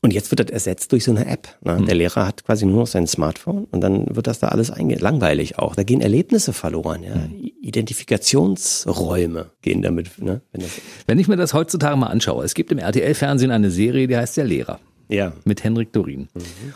Und 0.00 0.12
jetzt 0.12 0.30
wird 0.30 0.40
das 0.40 0.50
ersetzt 0.50 0.92
durch 0.92 1.04
so 1.04 1.10
eine 1.10 1.26
App. 1.26 1.48
Ne? 1.62 1.84
Der 1.86 1.94
Lehrer 1.94 2.26
hat 2.26 2.44
quasi 2.44 2.66
nur 2.66 2.80
noch 2.80 2.86
sein 2.86 3.06
Smartphone 3.06 3.66
und 3.70 3.80
dann 3.82 4.06
wird 4.14 4.26
das 4.26 4.38
da 4.38 4.48
alles 4.48 4.70
einge 4.70 4.96
langweilig 4.96 5.58
auch. 5.58 5.76
Da 5.76 5.82
gehen 5.82 6.00
Erlebnisse 6.00 6.52
verloren. 6.52 7.02
Ja? 7.02 7.14
Identifikationsräume 7.60 9.50
gehen 9.60 9.82
damit. 9.82 10.18
Ne? 10.18 10.40
Wenn 10.52 10.62
Wenn 11.06 11.18
ich 11.18 11.28
mir 11.28 11.36
das 11.36 11.52
heutzutage 11.54 11.96
mal 11.96 12.06
anschaue, 12.06 12.44
es 12.44 12.54
gibt 12.54 12.72
im 12.72 12.78
RTL-Fernsehen 12.78 13.50
eine 13.50 13.70
Serie, 13.70 14.08
die 14.08 14.16
heißt 14.16 14.36
Der 14.36 14.44
Lehrer. 14.44 14.80
Ja. 15.08 15.32
mit 15.44 15.64
Henrik 15.64 15.92
Dorin. 15.92 16.28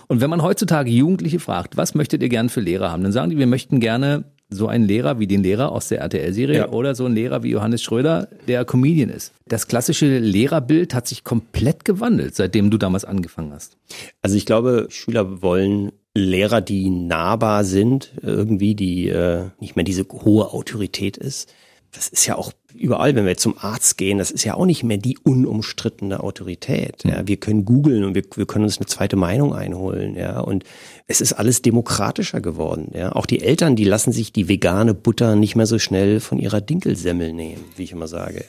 Und 0.09 0.21
wenn 0.21 0.31
man 0.31 0.43
heutzutage 0.43 0.91
Jugendliche 0.91 1.39
fragt, 1.41 1.77
was 1.77 1.95
möchtet 1.95 2.23
ihr 2.23 2.29
gern 2.29 2.49
für 2.49 2.61
Lehrer 2.61 2.93
haben, 2.93 3.03
dann 3.03 3.13
sagen 3.13 3.31
die, 3.31 3.39
wir 3.39 3.47
möchten 3.47 3.81
gerne 3.81 4.25
so 4.49 4.69
einen 4.69 4.85
Lehrer 4.85 5.19
wie 5.19 5.27
den 5.27 5.43
Lehrer 5.43 5.73
aus 5.73 5.89
der 5.89 6.01
RTL-Serie 6.01 6.57
Ja. 6.59 6.69
oder 6.71 6.95
so 6.95 7.05
einen 7.05 7.17
Lehrer 7.17 7.43
wie 7.43 7.51
Johannes 7.51 7.83
Schröder, 7.83 8.29
der 8.47 8.65
Comedian 8.65 9.11
ist. 9.11 9.33
Das 9.49 9.67
klassische 9.67 10.19
Lehrerbild 10.19 10.95
hat 10.95 11.09
sich 11.09 11.25
komplett 11.25 11.85
gewandelt, 11.85 12.37
seitdem 12.37 12.71
du 12.71 12.79
damals 12.79 13.05
angefangen 13.05 13.53
hast. 13.53 13.77
Also 14.23 14.37
ich 14.37 14.47
glaube, 14.47 14.87
Schüler 14.89 15.43
wollen 15.43 15.91
Lehrer, 16.15 16.61
die 16.61 16.91
nahbar 16.91 17.65
sind, 17.65 18.13
irgendwie, 18.23 18.75
die 18.75 19.09
äh, 19.09 19.47
nicht 19.61 19.75
mehr 19.77 19.85
diese 19.85 20.05
hohe 20.09 20.53
Autorität 20.53 21.17
ist. 21.17 21.53
Das 21.93 22.09
ist 22.09 22.25
ja 22.27 22.37
auch 22.37 22.53
überall, 22.79 23.15
wenn 23.15 23.27
wir 23.27 23.37
zum 23.37 23.57
Arzt 23.59 23.99
gehen, 23.99 24.19
das 24.19 24.31
ist 24.31 24.45
ja 24.45 24.55
auch 24.55 24.67
nicht 24.67 24.83
mehr 24.83 24.99
die 24.99 25.19
unumstrittene 25.19 26.21
Autorität. 26.21 27.05
Ja, 27.05 27.27
wir 27.27 27.37
können 27.37 27.65
googeln 27.65 28.05
und 28.05 28.15
wir, 28.15 28.23
wir 28.35 28.47
können 28.47 28.65
uns 28.65 28.79
eine 28.79 28.87
zweite 28.87 29.17
Meinung 29.17 29.55
einholen. 29.55 30.15
Ja, 30.15 30.41
und 30.41 30.65
es 31.07 31.21
ist 31.21 31.33
alles 31.33 31.63
demokratischer 31.63 32.41
geworden. 32.41 32.93
Ja, 32.95 33.13
auch 33.13 33.27
die 33.27 33.43
Eltern, 33.43 33.77
die 33.77 33.85
lassen 33.85 34.13
sich 34.13 34.33
die 34.33 34.49
vegane 34.49 34.95
Butter 34.95 35.37
nicht 35.37 35.57
mehr 35.57 35.67
so 35.67 35.79
schnell 35.79 36.21
von 36.21 36.39
ihrer 36.39 36.61
Dinkelsemmel 36.61 37.33
nehmen, 37.33 37.65
wie 37.77 37.85
ich 37.85 37.93
immer 37.93 38.09
sage. 38.09 38.45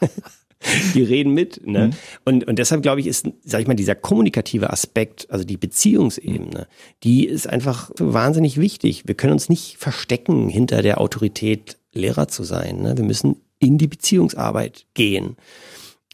Die 0.94 1.02
reden 1.02 1.34
mit. 1.34 1.66
Ne? 1.66 1.90
Und, 2.24 2.46
und 2.46 2.58
deshalb 2.58 2.82
glaube 2.82 3.00
ich, 3.00 3.06
ist, 3.06 3.28
sag 3.44 3.60
ich 3.60 3.66
mal, 3.66 3.74
dieser 3.74 3.94
kommunikative 3.94 4.70
Aspekt, 4.70 5.26
also 5.28 5.44
die 5.44 5.56
Beziehungsebene, 5.56 6.68
die 7.02 7.26
ist 7.26 7.48
einfach 7.48 7.90
wahnsinnig 7.98 8.58
wichtig. 8.58 9.02
Wir 9.06 9.16
können 9.16 9.32
uns 9.32 9.48
nicht 9.48 9.76
verstecken 9.78 10.48
hinter 10.48 10.82
der 10.82 11.00
Autorität, 11.00 11.78
Lehrer 11.94 12.28
zu 12.28 12.42
sein. 12.42 12.80
Ne? 12.80 12.96
Wir 12.96 13.04
müssen 13.04 13.36
in 13.62 13.78
die 13.78 13.86
Beziehungsarbeit 13.86 14.86
gehen. 14.94 15.36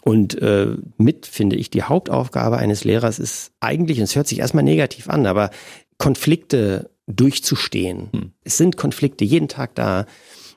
Und 0.03 0.41
äh, 0.41 0.77
mit, 0.97 1.27
finde 1.27 1.57
ich, 1.57 1.71
die 1.71 1.83
Hauptaufgabe 1.83 2.59
eines 2.59 2.85
Lehrers 2.85 3.19
ist 3.19 3.53
eigentlich, 3.61 3.99
und 3.99 4.05
es 4.05 4.17
hört 4.17 4.29
sich 4.29 4.39
erstmal 4.39 4.65
negativ 4.65 5.09
an, 5.09 5.27
aber 5.27 5.51
Konflikte 5.97 6.91
durchzustehen. 7.07 8.33
Es 8.45 8.59
sind 8.59 8.77
Konflikte 8.77 9.25
jeden 9.25 9.49
Tag 9.49 9.75
da. 9.75 10.07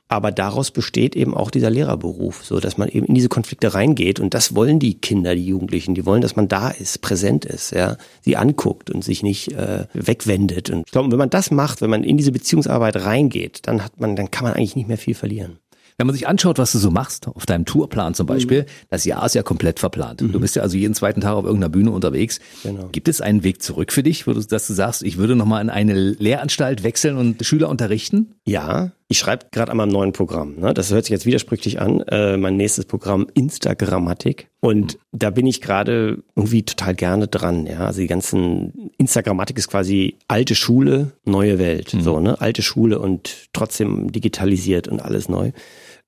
Aber 0.07 0.33
daraus 0.33 0.71
besteht 0.71 1.15
eben 1.15 1.33
auch 1.33 1.50
dieser 1.50 1.69
Lehrerberuf, 1.69 2.43
so 2.43 2.60
dass 2.60 2.77
man 2.77 2.89
eben 2.89 3.05
in 3.05 3.15
diese 3.15 3.29
Konflikte 3.29 3.74
reingeht 3.74 4.19
und 4.19 4.33
das 4.33 4.53
wollen 4.53 4.77
die 4.77 5.00
Kinder, 5.00 5.36
die 5.36 5.45
Jugendlichen, 5.45 5.95
die 5.95 6.05
wollen, 6.05 6.21
dass 6.21 6.36
man 6.36 6.50
da 6.50 6.69
ist, 6.69 7.01
präsent 7.01 7.45
ist, 7.45 7.71
ja, 7.71 7.95
sie 8.19 8.36
anguckt 8.36 8.89
und 8.89 9.05
sich 9.05 9.24
nicht 9.24 9.53
äh, 9.53 9.86
wegwendet. 9.93 10.69
Und 10.69 10.83
ich 10.88 10.91
glaube, 10.91 11.12
wenn 11.12 11.17
man 11.17 11.29
das 11.29 11.50
macht, 11.50 11.81
wenn 11.81 11.89
man 11.89 12.03
in 12.03 12.17
diese 12.17 12.33
Beziehungsarbeit 12.33 12.98
reingeht, 12.98 13.62
dann 13.67 13.86
hat 13.86 14.01
man, 14.01 14.17
dann 14.17 14.29
kann 14.31 14.43
man 14.43 14.53
eigentlich 14.53 14.75
nicht 14.75 14.89
mehr 14.89 14.98
viel 14.98 15.15
verlieren. 15.15 15.60
Wenn 15.98 16.07
man 16.07 16.15
sich 16.15 16.27
anschaut, 16.27 16.57
was 16.57 16.71
du 16.71 16.77
so 16.77 16.91
machst, 16.91 17.27
auf 17.27 17.46
deinem 17.46 17.66
Tourplan 17.66 18.13
zum 18.13 18.25
Beispiel, 18.25 18.66
das 18.89 19.05
Jahr 19.05 19.25
ist 19.25 19.35
ja 19.35 19.44
komplett 19.44 19.79
verplant. 19.79 20.22
Du 20.22 20.39
bist 20.39 20.55
ja 20.55 20.61
also 20.61 20.77
jeden 20.77 20.94
zweiten 20.94 21.22
Tag 21.22 21.33
auf 21.33 21.46
irgendeiner 21.46 21.70
Bühne 21.70 21.92
unterwegs. 21.92 22.39
Genau. 22.63 22.89
Gibt 22.92 23.07
es 23.07 23.22
einen 23.22 23.44
Weg 23.44 23.61
zurück 23.61 23.92
für 23.92 24.03
dich, 24.03 24.27
wo 24.27 24.33
du, 24.33 24.42
dass 24.42 24.68
du 24.68 24.74
sagst, 24.74 25.03
ich 25.03 25.18
würde 25.18 25.35
nochmal 25.35 25.61
in 25.61 25.70
eine 25.70 25.94
Lehranstalt 25.94 26.83
wechseln 26.83 27.18
und 27.18 27.46
Schüler 27.46 27.70
unterrichten? 27.70 28.35
Ja, 28.46 28.92
ich 29.11 29.19
schreibe 29.19 29.47
gerade 29.51 29.71
an 29.71 29.77
meinem 29.77 29.91
neuen 29.91 30.13
Programm. 30.13 30.55
Ne? 30.55 30.74
Das 30.74 30.91
hört 30.91 31.05
sich 31.05 31.11
jetzt 31.11 31.25
widersprüchlich 31.25 31.81
an. 31.81 32.00
Äh, 32.07 32.37
mein 32.37 32.55
nächstes 32.55 32.85
Programm 32.85 33.27
Instagrammatik. 33.33 34.47
Und 34.61 34.97
da 35.11 35.29
bin 35.29 35.45
ich 35.47 35.59
gerade 35.61 36.24
irgendwie 36.35 36.63
total 36.63 36.95
gerne 36.95 37.27
dran. 37.27 37.65
Ja, 37.65 37.85
also 37.85 38.00
die 38.00 38.07
ganzen 38.07 38.91
Instagrammatik 38.97 39.57
ist 39.57 39.67
quasi 39.67 40.17
alte 40.27 40.55
Schule, 40.55 41.11
neue 41.25 41.59
Welt. 41.59 41.95
So 42.00 42.19
ne, 42.19 42.39
alte 42.39 42.61
Schule 42.61 43.00
und 43.00 43.50
trotzdem 43.53 44.11
digitalisiert 44.11 44.87
und 44.87 45.01
alles 45.01 45.27
neu. 45.29 45.51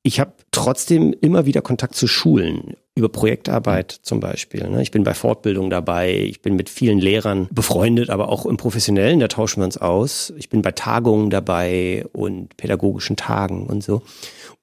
Ich 0.05 0.19
habe 0.19 0.33
trotzdem 0.51 1.15
immer 1.21 1.45
wieder 1.45 1.61
Kontakt 1.61 1.95
zu 1.95 2.07
Schulen 2.07 2.75
über 2.93 3.07
Projektarbeit 3.07 3.91
zum 4.01 4.19
Beispiel. 4.19 4.69
Ne? 4.69 4.81
Ich 4.81 4.91
bin 4.91 5.05
bei 5.05 5.13
Fortbildung 5.13 5.69
dabei, 5.69 6.13
ich 6.13 6.41
bin 6.41 6.57
mit 6.57 6.69
vielen 6.69 6.99
Lehrern 6.99 7.47
befreundet, 7.51 8.09
aber 8.09 8.27
auch 8.27 8.45
im 8.45 8.57
Professionellen, 8.57 9.21
da 9.21 9.29
tauschen 9.29 9.61
wir 9.61 9.65
uns 9.65 9.77
aus. 9.77 10.33
Ich 10.37 10.49
bin 10.49 10.61
bei 10.61 10.71
Tagungen 10.71 11.29
dabei 11.29 12.05
und 12.11 12.57
pädagogischen 12.57 13.15
Tagen 13.15 13.65
und 13.65 13.81
so 13.81 14.01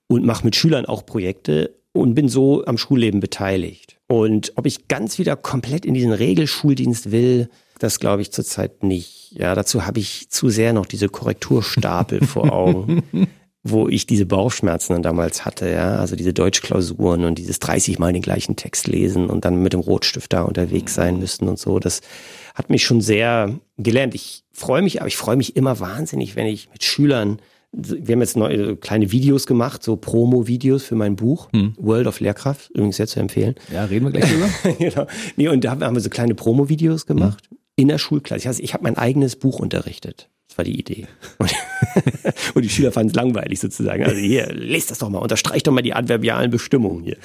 und 0.08 0.26
mache 0.26 0.44
mit 0.44 0.56
Schülern 0.56 0.84
auch 0.84 1.06
Projekte 1.06 1.74
und 1.92 2.14
bin 2.14 2.28
so 2.28 2.64
am 2.66 2.76
Schulleben 2.76 3.20
beteiligt. 3.20 3.96
Und 4.08 4.52
ob 4.56 4.66
ich 4.66 4.88
ganz 4.88 5.18
wieder 5.18 5.36
komplett 5.36 5.86
in 5.86 5.94
diesen 5.94 6.12
Regelschuldienst 6.12 7.12
will, 7.12 7.48
das 7.78 7.98
glaube 7.98 8.20
ich 8.20 8.30
zurzeit 8.30 8.82
nicht. 8.82 9.32
Ja, 9.32 9.54
dazu 9.54 9.86
habe 9.86 10.00
ich 10.00 10.28
zu 10.28 10.50
sehr 10.50 10.74
noch 10.74 10.84
diese 10.84 11.08
Korrekturstapel 11.08 12.26
vor 12.26 12.52
Augen 12.52 13.02
wo 13.62 13.88
ich 13.88 14.06
diese 14.06 14.24
Bauchschmerzen 14.24 14.94
dann 14.94 15.02
damals 15.02 15.44
hatte, 15.44 15.70
ja, 15.70 15.96
also 15.96 16.16
diese 16.16 16.32
Deutschklausuren 16.32 17.24
und 17.24 17.36
dieses 17.36 17.58
30 17.58 17.98
Mal 17.98 18.12
den 18.12 18.22
gleichen 18.22 18.56
Text 18.56 18.86
lesen 18.86 19.28
und 19.28 19.44
dann 19.44 19.62
mit 19.62 19.74
dem 19.74 19.80
Rotstift 19.80 20.32
da 20.32 20.42
unterwegs 20.42 20.94
sein 20.94 21.18
müssen 21.18 21.46
und 21.48 21.58
so, 21.58 21.78
das 21.78 22.00
hat 22.54 22.70
mich 22.70 22.84
schon 22.84 23.00
sehr 23.00 23.58
gelernt. 23.76 24.14
Ich 24.14 24.44
freue 24.52 24.82
mich, 24.82 25.00
aber 25.00 25.08
ich 25.08 25.16
freue 25.16 25.36
mich 25.36 25.56
immer 25.56 25.78
wahnsinnig, 25.78 26.36
wenn 26.36 26.46
ich 26.46 26.70
mit 26.72 26.84
Schülern 26.84 27.40
wir 27.72 28.14
haben 28.14 28.20
jetzt 28.20 28.36
neue 28.36 28.76
kleine 28.76 29.12
Videos 29.12 29.46
gemacht, 29.46 29.84
so 29.84 29.96
Promo-Videos 29.96 30.82
für 30.82 30.96
mein 30.96 31.14
Buch, 31.14 31.48
World 31.78 32.08
of 32.08 32.18
Lehrkraft, 32.18 32.70
übrigens 32.70 32.96
sehr 32.96 33.06
zu 33.06 33.20
empfehlen. 33.20 33.54
Ja, 33.72 33.84
reden 33.84 34.06
wir 34.06 34.10
gleich 34.10 34.28
drüber. 34.28 34.48
genau. 34.78 35.06
Nee, 35.36 35.48
und 35.48 35.62
da 35.64 35.78
haben 35.78 35.94
wir 35.94 36.00
so 36.00 36.10
kleine 36.10 36.34
Promo-Videos 36.34 37.06
gemacht 37.06 37.48
in 37.76 37.88
der 37.88 37.98
Schulklasse. 37.98 38.48
Also 38.48 38.62
ich 38.62 38.74
habe 38.74 38.82
mein 38.82 38.96
eigenes 38.96 39.36
Buch 39.36 39.60
unterrichtet. 39.60 40.28
War 40.60 40.64
die 40.64 40.78
Idee. 40.78 41.06
Und, 41.38 41.54
und 42.54 42.62
die 42.62 42.68
Schüler 42.68 42.92
fanden 42.92 43.08
es 43.08 43.14
langweilig 43.14 43.60
sozusagen. 43.60 44.04
Also 44.04 44.18
hier, 44.18 44.52
lest 44.52 44.90
das 44.90 44.98
doch 44.98 45.08
mal, 45.08 45.20
unterstreicht 45.20 45.66
doch 45.66 45.72
mal 45.72 45.80
die 45.80 45.94
adverbialen 45.94 46.50
Bestimmungen 46.50 47.02
hier. 47.02 47.16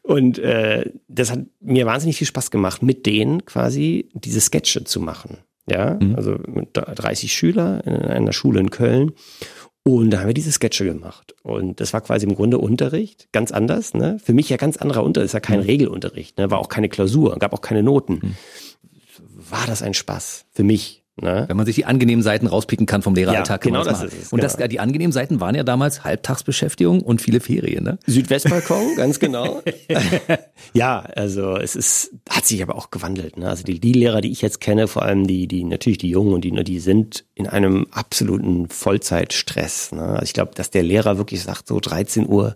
Und 0.00 0.38
äh, 0.38 0.90
das 1.08 1.30
hat 1.30 1.40
mir 1.60 1.84
wahnsinnig 1.84 2.16
viel 2.16 2.26
Spaß 2.26 2.50
gemacht, 2.50 2.82
mit 2.82 3.04
denen 3.04 3.44
quasi 3.44 4.08
diese 4.14 4.40
Sketche 4.40 4.84
zu 4.84 4.98
machen. 4.98 5.36
Ja, 5.68 5.98
also 6.16 6.38
mit 6.46 6.70
30 6.72 7.30
Schüler 7.30 7.86
in 7.86 7.96
einer 7.96 8.32
Schule 8.32 8.60
in 8.60 8.70
Köln. 8.70 9.12
Und 9.82 10.08
da 10.08 10.20
haben 10.20 10.28
wir 10.28 10.34
diese 10.34 10.52
Sketche 10.52 10.86
gemacht. 10.86 11.34
Und 11.42 11.80
das 11.80 11.92
war 11.92 12.00
quasi 12.00 12.24
im 12.24 12.34
Grunde 12.34 12.56
Unterricht, 12.56 13.28
ganz 13.30 13.52
anders. 13.52 13.92
Ne? 13.92 14.18
Für 14.24 14.32
mich 14.32 14.48
ja 14.48 14.56
ganz 14.56 14.78
anderer 14.78 15.04
Unterricht, 15.04 15.26
ist 15.26 15.34
ja 15.34 15.40
kein 15.40 15.60
Regelunterricht, 15.60 16.38
ne? 16.38 16.50
war 16.50 16.60
auch 16.60 16.70
keine 16.70 16.88
Klausur, 16.88 17.36
gab 17.38 17.52
auch 17.52 17.60
keine 17.60 17.82
Noten. 17.82 18.38
War 19.18 19.66
das 19.66 19.82
ein 19.82 19.92
Spaß 19.92 20.46
für 20.50 20.64
mich. 20.64 20.99
Ne? 21.22 21.44
Wenn 21.48 21.56
man 21.56 21.66
sich 21.66 21.76
die 21.76 21.84
angenehmen 21.84 22.22
Seiten 22.22 22.46
rauspicken 22.46 22.86
kann 22.86 23.02
vom 23.02 23.14
Lehreralltag. 23.14 23.64
Ja, 23.64 23.70
genau 23.70 23.84
das 23.84 24.02
ist 24.02 24.14
es, 24.14 24.32
Und 24.32 24.42
das, 24.42 24.56
genau. 24.56 24.68
die 24.68 24.80
angenehmen 24.80 25.12
Seiten 25.12 25.40
waren 25.40 25.54
ja 25.54 25.62
damals 25.62 26.04
Halbtagsbeschäftigung 26.04 27.00
und 27.00 27.20
viele 27.20 27.40
Ferien, 27.40 27.84
ne? 27.84 27.98
Südwestbalkon, 28.06 28.96
ganz 28.96 29.18
genau. 29.18 29.62
ja, 30.72 31.00
also 31.00 31.56
es 31.56 31.76
ist, 31.76 32.12
hat 32.28 32.46
sich 32.46 32.62
aber 32.62 32.76
auch 32.76 32.90
gewandelt. 32.90 33.36
Ne? 33.36 33.48
Also 33.48 33.64
die, 33.64 33.80
die 33.80 33.92
Lehrer, 33.92 34.20
die 34.20 34.30
ich 34.30 34.42
jetzt 34.42 34.60
kenne, 34.60 34.88
vor 34.88 35.02
allem 35.02 35.26
die, 35.26 35.46
die 35.46 35.64
natürlich 35.64 35.98
die 35.98 36.10
Jungen 36.10 36.32
und 36.32 36.42
die, 36.42 36.52
die 36.64 36.80
sind 36.80 37.24
in 37.34 37.46
einem 37.46 37.86
absoluten 37.90 38.68
Vollzeitstress. 38.68 39.92
Ne? 39.92 40.02
Also 40.02 40.24
ich 40.24 40.32
glaube, 40.32 40.52
dass 40.54 40.70
der 40.70 40.82
Lehrer 40.82 41.18
wirklich 41.18 41.42
sagt, 41.42 41.68
so 41.68 41.80
13 41.80 42.28
Uhr 42.28 42.54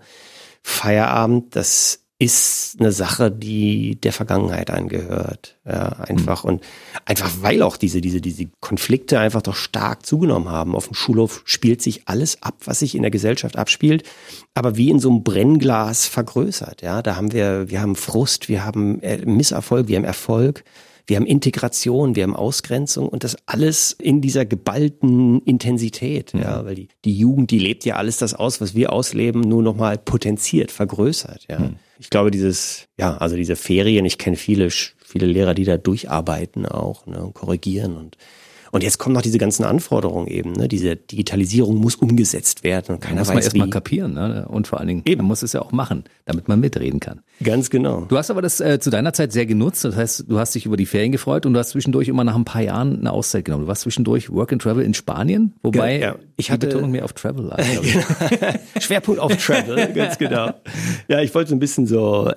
Feierabend, 0.63 1.55
das 1.57 2.04
ist 2.25 2.77
eine 2.81 2.91
Sache, 2.91 3.31
die 3.31 3.97
der 4.01 4.13
Vergangenheit 4.13 4.71
angehört. 4.71 5.59
Ja, 5.67 5.89
einfach 6.01 6.45
und 6.45 6.63
einfach 7.05 7.31
weil 7.41 7.63
auch 7.63 7.77
diese, 7.77 8.01
diese, 8.01 8.21
diese 8.21 8.47
Konflikte 8.61 9.19
einfach 9.19 9.43
doch 9.43 9.55
stark 9.55 10.07
zugenommen 10.07 10.49
haben. 10.49 10.75
Auf 10.75 10.87
dem 10.87 10.95
Schulhof 10.95 11.43
spielt 11.45 11.83
sich 11.83 12.09
alles 12.09 12.43
ab, 12.43 12.57
was 12.65 12.79
sich 12.79 12.95
in 12.95 13.03
der 13.03 13.11
Gesellschaft 13.11 13.57
abspielt, 13.57 14.05
aber 14.55 14.77
wie 14.77 14.91
in 14.91 15.01
so 15.01 15.11
einem 15.11 15.23
Brennglas 15.23 16.07
vergrößert. 16.07 16.83
Ja, 16.83 17.03
da 17.03 17.17
haben 17.17 17.33
wir, 17.33 17.71
wir 17.71 17.81
haben 17.81 17.97
Frust, 17.97 18.49
wir 18.49 18.65
haben 18.65 19.01
äh, 19.03 19.19
Misserfolg, 19.25 19.89
wir 19.89 19.97
haben 19.97 20.05
Erfolg. 20.05 20.65
Wir 21.07 21.19
haben 21.19 21.27
Integration, 21.27 22.17
wir 22.17 22.23
haben 22.23 22.35
Ausgrenzung 22.35 23.11
und 23.11 23.25
das 23.25 23.37
alles 23.45 23.93
in 23.93 24.23
dieser 24.23 24.47
geballten 24.47 25.43
Intensität. 25.43 26.33
Ja, 26.33 26.41
ja 26.41 26.65
weil 26.65 26.77
die, 26.77 26.89
die 27.05 27.19
Jugend, 27.19 27.51
die 27.51 27.59
lebt 27.59 27.85
ja 27.85 27.97
alles 27.97 28.17
das 28.17 28.33
aus, 28.33 28.63
was 28.63 28.75
wir 28.75 28.91
ausleben, 28.91 29.43
nur 29.43 29.63
nochmal 29.63 29.99
potenziert, 29.99 30.71
vergrößert. 30.71 31.47
Ja. 31.51 31.59
Mhm. 31.59 31.77
Ich 31.99 32.11
glaube, 32.11 32.31
dieses, 32.31 32.89
ja, 32.99 33.17
also 33.19 33.37
diese 33.37 33.57
Ferien, 33.57 34.05
ich 34.05 34.19
kenne 34.19 34.37
viele, 34.37 34.71
viele 34.71 35.27
Lehrer, 35.27 35.55
die 35.55 35.65
da 35.65 35.77
durcharbeiten 35.77 36.67
auch 36.67 37.07
ne, 37.07 37.25
und 37.25 37.35
korrigieren 37.35 37.97
und 37.97 38.17
und 38.75 38.83
jetzt 38.83 38.99
kommen 38.99 39.15
noch 39.15 39.23
diese 39.23 39.39
ganzen 39.39 39.63
Anforderungen 39.63 40.27
eben. 40.27 40.53
Ne? 40.55 40.67
Diese 40.67 40.97
Digitalisierung 40.97 41.77
muss 41.77 41.95
umgesetzt 41.95 42.65
werden 42.65 42.97
und 42.97 43.01
keiner 43.01 43.21
muss 43.21 43.29
weiß 43.29 43.35
man 43.35 43.43
erst 43.45 43.57
mal 43.57 43.71
kapieren 43.71 44.15
ne? 44.15 44.49
und 44.49 44.67
vor 44.67 44.81
allen 44.81 44.89
Dingen 44.89 45.03
eben. 45.05 45.19
man 45.19 45.29
muss 45.29 45.45
es 45.45 45.53
ja 45.53 45.63
auch 45.63 45.71
machen, 45.71 46.03
damit 46.25 46.49
man 46.49 46.59
mitreden 46.59 46.99
kann. 46.99 47.21
Ganz 47.41 47.71
genau. 47.71 48.07
Du 48.09 48.19
hast 48.19 48.33
aber 48.33 48.43
das 48.43 48.61
äh, 48.61 48.81
zu 48.81 48.91
deiner 48.91 49.13
Zeit 49.13 49.31
sehr 49.31 49.47
genutzt. 49.47 49.85
Das 49.85 49.95
heißt, 49.95 50.25
du 50.27 50.41
hast 50.41 50.57
dich 50.57 50.67
über 50.67 50.77
die 50.77 50.87
Ferien 50.87 51.13
gefreut 51.13 51.47
und 51.47 51.53
du 51.53 51.61
hast 51.61 51.69
zwischendurch 51.69 52.09
immer 52.09 52.25
nach 52.25 52.35
ein 52.35 52.45
paar 52.45 52.63
Jahren 52.63 52.99
eine 52.99 53.13
Auszeit 53.13 53.45
genommen. 53.45 53.63
Du 53.63 53.69
warst 53.69 53.83
zwischendurch 53.83 54.29
Work 54.33 54.53
and 54.53 54.61
Travel 54.61 54.83
in 54.83 54.93
Spanien, 54.93 55.55
wobei 55.63 56.01
ja, 56.01 56.17
ich 56.37 56.51
hatte 56.51 56.67
Betonung 56.67 56.91
mehr 56.91 57.05
auf 57.05 57.13
Travel. 57.13 57.45
Lag. 57.45 57.63
Schwerpunkt 58.81 59.21
auf 59.21 59.37
Travel, 59.37 59.93
ganz 59.95 60.19
genau. 60.19 60.51
Ja, 61.07 61.21
ich 61.21 61.33
wollte 61.33 61.51
so 61.51 61.55
ein 61.55 61.61
bisschen 61.61 61.87
so 61.87 62.33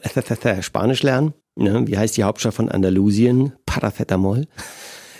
Spanisch 0.61 1.01
lernen. 1.01 1.33
Ne? 1.55 1.87
Wie 1.87 1.97
heißt 1.97 2.15
die 2.15 2.23
Hauptstadt 2.23 2.53
von 2.53 2.69
Andalusien? 2.69 3.53
Paracetamol. 3.65 4.45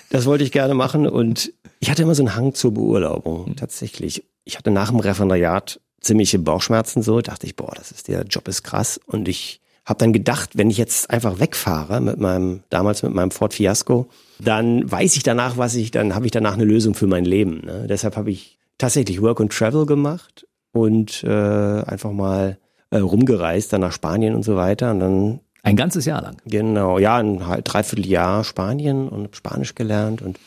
Das 0.09 0.25
wollte 0.25 0.43
ich 0.43 0.51
gerne 0.51 0.73
machen 0.73 1.07
und 1.07 1.51
ich 1.79 1.91
hatte 1.91 2.03
immer 2.03 2.15
so 2.15 2.23
einen 2.23 2.35
Hang 2.35 2.53
zur 2.53 2.73
Beurlaubung, 2.73 3.55
tatsächlich. 3.55 4.23
Ich 4.45 4.57
hatte 4.57 4.71
nach 4.71 4.89
dem 4.89 4.99
Referendariat 4.99 5.79
ziemliche 6.01 6.39
Bauchschmerzen 6.39 7.01
so, 7.01 7.21
dachte 7.21 7.45
ich, 7.45 7.55
boah, 7.55 7.73
das 7.75 7.91
ist 7.91 8.07
der 8.07 8.23
Job 8.23 8.47
ist 8.47 8.63
krass 8.63 8.99
und 9.05 9.27
ich 9.27 9.61
habe 9.85 9.99
dann 9.99 10.13
gedacht, 10.13 10.51
wenn 10.55 10.69
ich 10.69 10.77
jetzt 10.77 11.09
einfach 11.09 11.39
wegfahre 11.39 12.01
mit 12.01 12.19
meinem 12.19 12.61
damals 12.69 13.03
mit 13.03 13.13
meinem 13.13 13.31
Ford 13.31 13.53
Fiasco, 13.53 14.09
dann 14.37 14.89
weiß 14.89 15.15
ich 15.15 15.23
danach, 15.23 15.57
was 15.57 15.75
ich 15.75 15.91
dann 15.91 16.13
habe 16.13 16.25
ich 16.25 16.31
danach 16.31 16.53
eine 16.53 16.65
Lösung 16.65 16.93
für 16.93 17.07
mein 17.07 17.25
Leben. 17.25 17.61
Ne? 17.65 17.87
Deshalb 17.87 18.17
habe 18.17 18.29
ich 18.29 18.57
tatsächlich 18.77 19.21
Work 19.21 19.39
and 19.39 19.51
Travel 19.51 19.85
gemacht 19.85 20.45
und 20.73 21.23
äh, 21.23 21.29
einfach 21.29 22.11
mal 22.11 22.57
äh, 22.89 22.97
rumgereist, 22.97 23.71
dann 23.71 23.81
nach 23.81 23.93
Spanien 23.93 24.35
und 24.35 24.43
so 24.43 24.55
weiter 24.55 24.91
und 24.91 24.99
dann 24.99 25.39
ein 25.67 25.75
ganzes 25.75 26.05
Jahr 26.05 26.21
lang. 26.21 26.37
Genau, 26.45 26.97
ja, 26.99 27.17
ein 27.17 27.39
Dreivierteljahr 27.39 28.43
Spanien 28.43 29.09
und 29.09 29.35
Spanisch 29.35 29.75
gelernt 29.75 30.21
und 30.21 30.39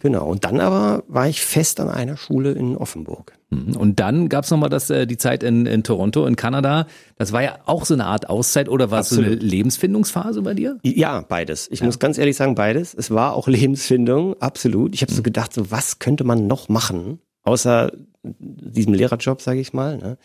genau. 0.00 0.26
Und 0.26 0.44
dann 0.44 0.60
aber 0.60 1.04
war 1.08 1.28
ich 1.28 1.40
fest 1.40 1.80
an 1.80 1.88
einer 1.88 2.16
Schule 2.16 2.52
in 2.52 2.76
Offenburg. 2.76 3.32
Mhm. 3.50 3.76
Und 3.76 4.00
dann 4.00 4.28
gab 4.28 4.44
es 4.44 4.50
nochmal 4.50 4.70
das, 4.70 4.90
äh, 4.90 5.06
die 5.06 5.16
Zeit 5.16 5.42
in, 5.42 5.66
in 5.66 5.82
Toronto, 5.82 6.26
in 6.26 6.36
Kanada. 6.36 6.86
Das 7.16 7.32
war 7.32 7.42
ja 7.42 7.58
auch 7.66 7.84
so 7.84 7.94
eine 7.94 8.06
Art 8.06 8.28
Auszeit 8.28 8.68
oder 8.68 8.90
war 8.90 9.00
es 9.00 9.10
so 9.10 9.20
eine 9.20 9.34
Lebensfindungsphase 9.34 10.42
bei 10.42 10.54
dir? 10.54 10.78
Ja, 10.82 11.22
beides. 11.22 11.68
Ich 11.70 11.80
ja. 11.80 11.86
muss 11.86 11.98
ganz 11.98 12.18
ehrlich 12.18 12.36
sagen, 12.36 12.54
beides. 12.54 12.94
Es 12.94 13.10
war 13.10 13.34
auch 13.34 13.48
Lebensfindung, 13.48 14.40
absolut. 14.40 14.94
Ich 14.94 15.02
habe 15.02 15.12
mhm. 15.12 15.16
so 15.16 15.22
gedacht, 15.22 15.52
so 15.52 15.70
was 15.70 15.98
könnte 15.98 16.24
man 16.24 16.46
noch 16.46 16.68
machen, 16.68 17.18
außer 17.42 17.92
diesem 18.22 18.94
Lehrerjob, 18.94 19.40
sage 19.40 19.60
ich 19.60 19.72
mal. 19.72 19.96
Ne? 19.98 20.18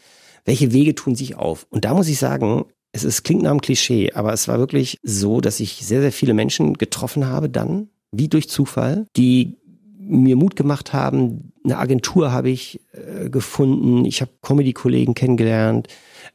Welche 0.44 0.72
Wege 0.72 0.94
tun 0.94 1.16
sich 1.16 1.36
auf? 1.36 1.66
Und 1.70 1.86
da 1.86 1.94
muss 1.94 2.08
ich 2.08 2.20
sagen, 2.20 2.66
es 2.96 3.04
ist, 3.04 3.24
klingt 3.24 3.44
nach 3.44 3.52
einem 3.52 3.62
Klischee, 3.62 4.14
aber 4.14 4.32
es 4.32 4.48
war 4.48 4.58
wirklich 4.58 5.00
so, 5.04 5.42
dass 5.42 5.60
ich 5.60 5.86
sehr, 5.86 6.00
sehr 6.00 6.14
viele 6.14 6.34
Menschen 6.34 6.76
getroffen 6.76 7.28
habe 7.28 7.50
dann, 7.50 7.90
wie 8.12 8.30
durch 8.30 8.50
Zufall, 8.50 9.06
die 9.18 9.58
mir 10.00 10.38
Mut 10.38 10.56
gemacht 10.56 10.94
haben. 10.94 11.52
Eine 11.66 11.78
Agentur 11.78 12.32
habe 12.32 12.50
ich 12.50 12.80
äh, 12.94 13.30
gefunden, 13.30 14.06
ich 14.06 14.22
habe 14.22 14.32
Comedy-Kollegen 14.42 15.14
kennengelernt. 15.14 15.90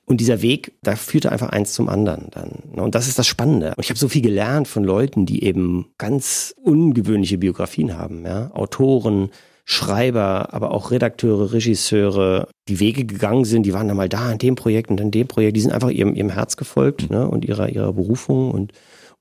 Und 0.05 0.21
dieser 0.21 0.43
Weg, 0.43 0.73
da 0.83 0.97
führte 0.97 1.33
einfach 1.33 1.49
eins 1.49 1.73
zum 1.73 1.89
anderen 1.89 2.29
dann. 2.31 2.51
Und 2.79 2.95
das 2.95 3.09
ist 3.09 3.19
das 3.19 3.27
Spannende. 3.27 3.69
Und 3.77 3.85
ich 3.85 3.91
habe 3.91 3.99
so 3.99 4.09
viel 4.09 4.23
gelernt 4.23 4.69
von 4.69 4.85
Leuten, 4.85 5.25
die 5.25 5.45
eben 5.45 5.87
ganz 5.99 6.55
ungewöhnliche 6.63 7.39
Biografien 7.39 7.97
haben. 7.97 8.25
Ja? 8.27 8.51
Autoren, 8.53 9.31
Schreiber, 9.65 10.53
aber 10.53 10.73
auch 10.73 10.91
Redakteure, 10.91 11.53
Regisseure, 11.53 12.49
die 12.69 12.81
Wege 12.81 13.05
gegangen 13.05 13.45
sind, 13.45 13.65
die 13.65 13.73
waren 13.73 13.89
dann 13.89 13.97
mal 13.97 14.09
da 14.09 14.33
in 14.33 14.39
dem 14.39 14.57
Projekt 14.57 14.91
und 14.91 14.99
dann 14.99 15.11
dem 15.11 15.29
Projekt, 15.29 15.57
die 15.57 15.61
sind 15.61 15.73
einfach 15.73 15.91
ihrem, 15.91 16.15
ihrem 16.15 16.31
Herz 16.31 16.57
gefolgt 16.57 17.11
ne, 17.11 17.29
und 17.29 17.45
ihrer, 17.45 17.69
ihrer 17.69 17.93
Berufung 17.93 18.51
und, 18.51 18.73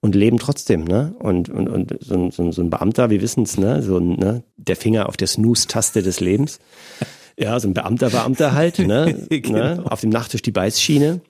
und 0.02 0.15
leben 0.15 0.39
trotzdem. 0.39 0.84
Ne? 0.86 1.15
Und, 1.19 1.49
und, 1.49 1.67
und 1.67 1.97
so, 1.99 2.15
ein, 2.15 2.32
so, 2.32 2.52
so 2.52 2.62
ein 2.62 2.69
Beamter, 2.69 3.10
wir 3.10 3.21
wissen 3.21 3.43
es, 3.43 3.58
ne? 3.58 3.84
so 3.84 3.97
ein, 3.97 4.15
ne? 4.15 4.43
der 4.58 4.75
Finger 4.75 5.08
auf 5.10 5.17
der 5.17 5.28
Snooze-Taste 5.28 6.02
des 6.02 6.19
Lebens. 6.19 6.60
Ja, 7.41 7.58
so 7.58 7.69
ein 7.69 7.73
Beamter, 7.73 8.10
Beamter 8.10 8.52
halt, 8.52 8.80
ne? 8.80 9.25
genau. 9.30 9.58
ne? 9.58 9.84
Auf 9.86 10.02
dem 10.02 10.10
Nachttisch 10.10 10.41
die 10.41 10.52
Beißschiene. 10.52 11.21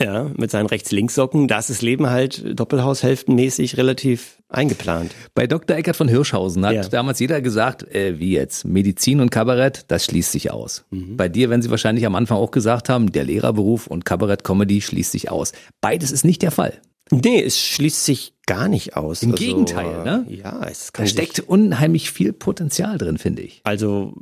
Ja, 0.00 0.30
mit 0.36 0.52
seinen 0.52 0.66
Rechts-Links-Socken, 0.66 1.48
da 1.48 1.58
ist 1.58 1.70
das 1.70 1.82
Leben 1.82 2.08
halt 2.08 2.58
doppelhaushälftenmäßig 2.58 3.76
relativ 3.78 4.40
eingeplant. 4.48 5.12
Bei 5.34 5.48
Dr. 5.48 5.76
Eckert 5.76 5.96
von 5.96 6.06
Hirschhausen 6.06 6.64
hat 6.64 6.74
ja. 6.74 6.82
damals 6.88 7.18
jeder 7.18 7.40
gesagt, 7.40 7.82
äh, 7.92 8.20
wie 8.20 8.30
jetzt, 8.30 8.64
Medizin 8.64 9.20
und 9.20 9.30
Kabarett, 9.30 9.86
das 9.88 10.04
schließt 10.04 10.30
sich 10.30 10.52
aus. 10.52 10.84
Mhm. 10.90 11.16
Bei 11.16 11.28
dir 11.28 11.50
werden 11.50 11.62
sie 11.62 11.70
wahrscheinlich 11.70 12.06
am 12.06 12.14
Anfang 12.14 12.38
auch 12.38 12.52
gesagt 12.52 12.88
haben, 12.88 13.10
der 13.10 13.24
Lehrerberuf 13.24 13.88
und 13.88 14.04
Kabarett-Comedy 14.04 14.82
schließt 14.82 15.10
sich 15.10 15.32
aus. 15.32 15.52
Beides 15.80 16.12
ist 16.12 16.24
nicht 16.24 16.42
der 16.42 16.52
Fall. 16.52 16.80
Nee, 17.10 17.42
es 17.42 17.58
schließt 17.58 18.04
sich 18.04 18.34
gar 18.46 18.68
nicht 18.68 18.96
aus. 18.96 19.22
Im 19.22 19.32
also, 19.32 19.44
Gegenteil, 19.44 20.04
ne? 20.04 20.26
Ja, 20.28 20.64
es 20.68 20.92
kann 20.92 21.06
da 21.06 21.10
steckt 21.10 21.40
unheimlich 21.40 22.10
viel 22.12 22.32
Potenzial 22.32 22.98
drin, 22.98 23.18
finde 23.18 23.42
ich. 23.42 23.62
Also 23.64 24.14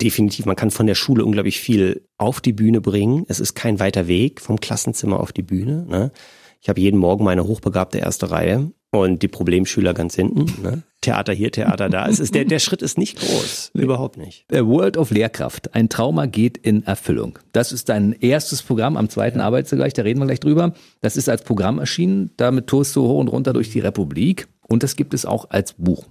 definitiv, 0.00 0.46
man 0.46 0.56
kann 0.56 0.70
von 0.70 0.86
der 0.86 0.94
Schule 0.94 1.24
unglaublich 1.24 1.60
viel 1.60 2.02
auf 2.18 2.40
die 2.40 2.52
Bühne 2.52 2.80
bringen. 2.80 3.24
Es 3.28 3.40
ist 3.40 3.54
kein 3.54 3.80
weiter 3.80 4.06
Weg 4.08 4.40
vom 4.40 4.60
Klassenzimmer 4.60 5.20
auf 5.20 5.32
die 5.32 5.42
Bühne. 5.42 5.86
Ne? 5.88 6.12
Ich 6.60 6.68
habe 6.68 6.80
jeden 6.80 6.98
Morgen 6.98 7.24
meine 7.24 7.44
hochbegabte 7.44 7.98
erste 7.98 8.30
Reihe 8.30 8.72
und 8.90 9.22
die 9.22 9.28
Problemschüler 9.28 9.94
ganz 9.94 10.14
hinten. 10.14 10.62
Ne? 10.62 10.82
Theater 11.00 11.32
hier, 11.32 11.50
Theater 11.50 11.88
da. 11.88 12.06
Es 12.06 12.20
ist, 12.20 12.34
der, 12.34 12.44
der 12.44 12.58
Schritt 12.58 12.82
ist 12.82 12.98
nicht 12.98 13.18
groß. 13.18 13.70
Überhaupt 13.74 14.16
nicht. 14.16 14.44
World 14.50 14.96
of 14.96 15.10
Lehrkraft. 15.10 15.74
Ein 15.74 15.88
Trauma 15.88 16.26
geht 16.26 16.58
in 16.58 16.84
Erfüllung. 16.84 17.38
Das 17.52 17.72
ist 17.72 17.88
dein 17.88 18.12
erstes 18.12 18.62
Programm 18.62 18.96
am 18.96 19.08
zweiten 19.08 19.38
ja. 19.38 19.46
Arbeitsgleich, 19.46 19.92
da 19.92 20.02
reden 20.02 20.20
wir 20.20 20.26
gleich 20.26 20.40
drüber. 20.40 20.74
Das 21.00 21.16
ist 21.16 21.28
als 21.28 21.44
Programm 21.44 21.78
erschienen. 21.78 22.30
Damit 22.36 22.66
tourst 22.66 22.94
du 22.96 23.02
hoch 23.02 23.20
und 23.20 23.28
runter 23.28 23.52
durch 23.52 23.70
die 23.70 23.80
Republik. 23.80 24.48
Und 24.68 24.82
das 24.82 24.96
gibt 24.96 25.14
es 25.14 25.24
auch 25.24 25.50
als 25.50 25.72
Buch. 25.74 26.04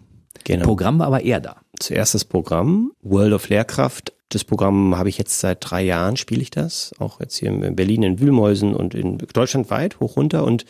Genau. 0.44 0.66
Programm 0.66 1.00
war 1.00 1.08
aber 1.08 1.22
eher 1.22 1.40
da. 1.40 1.58
Zuerst 1.80 2.14
das 2.14 2.26
Programm, 2.26 2.92
World 3.02 3.34
of 3.34 3.50
Lehrkraft. 3.50 4.14
Das 4.30 4.44
Programm 4.44 4.98
habe 4.98 5.10
ich 5.10 5.18
jetzt 5.18 5.40
seit 5.40 5.58
drei 5.62 5.82
Jahren, 5.82 6.18
spiele 6.18 6.42
ich 6.42 6.52
das. 6.52 6.94
Auch 7.00 7.20
jetzt 7.20 7.38
hier 7.38 7.50
in 7.50 7.76
Berlin, 7.76 8.04
in 8.04 8.20
Wühlmäusen 8.20 8.76
und 8.76 8.94
in 8.94 9.18
Deutschland 9.18 9.70
weit, 9.70 10.00
hoch 10.00 10.18
runter. 10.18 10.44
Und 10.44 10.66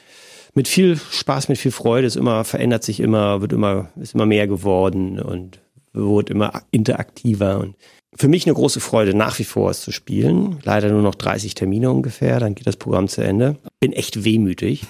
mit 0.54 0.68
viel 0.68 0.98
Spaß, 0.98 1.50
mit 1.50 1.58
viel 1.58 1.72
Freude. 1.72 2.08
Es 2.08 2.16
immer, 2.16 2.44
verändert 2.44 2.84
sich 2.84 3.00
immer, 3.00 3.42
wird 3.42 3.54
immer, 3.54 3.90
ist 4.00 4.16
immer 4.16 4.26
mehr 4.26 4.48
geworden 4.48 5.20
und 5.20 5.60
wird 5.94 6.30
immer 6.30 6.64
interaktiver. 6.72 7.60
Und 7.60 7.76
für 8.16 8.28
mich 8.28 8.46
eine 8.46 8.54
große 8.54 8.80
Freude, 8.80 9.14
nach 9.14 9.40
wie 9.40 9.44
vor 9.44 9.70
es 9.70 9.82
zu 9.82 9.92
spielen. 9.92 10.60
Leider 10.64 10.90
nur 10.90 11.02
noch 11.02 11.16
30 11.16 11.54
Termine 11.54 11.92
ungefähr, 11.92 12.40
dann 12.40 12.56
geht 12.56 12.68
das 12.68 12.78
Programm 12.78 13.08
zu 13.08 13.22
Ende. 13.22 13.58
Bin 13.80 13.94
echt 13.94 14.24
wehmütig. 14.24 14.86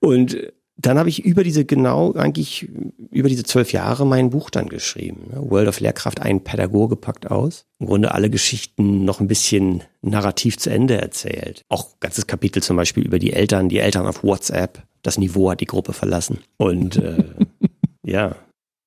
Und 0.00 0.36
dann 0.80 0.96
habe 0.98 1.08
ich 1.08 1.24
über 1.24 1.42
diese 1.42 1.64
genau 1.64 2.12
eigentlich 2.12 2.68
über 3.10 3.28
diese 3.28 3.42
zwölf 3.42 3.72
Jahre 3.72 4.06
mein 4.06 4.30
Buch 4.30 4.48
dann 4.48 4.68
geschrieben. 4.68 5.30
Ne? 5.32 5.50
World 5.50 5.68
of 5.68 5.80
Lehrkraft, 5.80 6.22
ein 6.22 6.44
Pädagoge 6.44 6.94
packt 6.94 7.30
aus. 7.30 7.66
Im 7.80 7.86
Grunde 7.86 8.12
alle 8.14 8.30
Geschichten 8.30 9.04
noch 9.04 9.20
ein 9.20 9.26
bisschen 9.26 9.82
narrativ 10.02 10.56
zu 10.56 10.70
Ende 10.70 11.00
erzählt. 11.00 11.64
Auch 11.68 11.98
ganzes 11.98 12.28
Kapitel 12.28 12.62
zum 12.62 12.76
Beispiel 12.76 13.04
über 13.04 13.18
die 13.18 13.32
Eltern, 13.32 13.68
die 13.68 13.80
Eltern 13.80 14.06
auf 14.06 14.22
WhatsApp. 14.22 14.82
Das 15.02 15.18
Niveau 15.18 15.50
hat 15.50 15.60
die 15.60 15.66
Gruppe 15.66 15.92
verlassen. 15.92 16.38
Und 16.58 16.96
äh, 16.96 17.24
ja, 18.04 18.36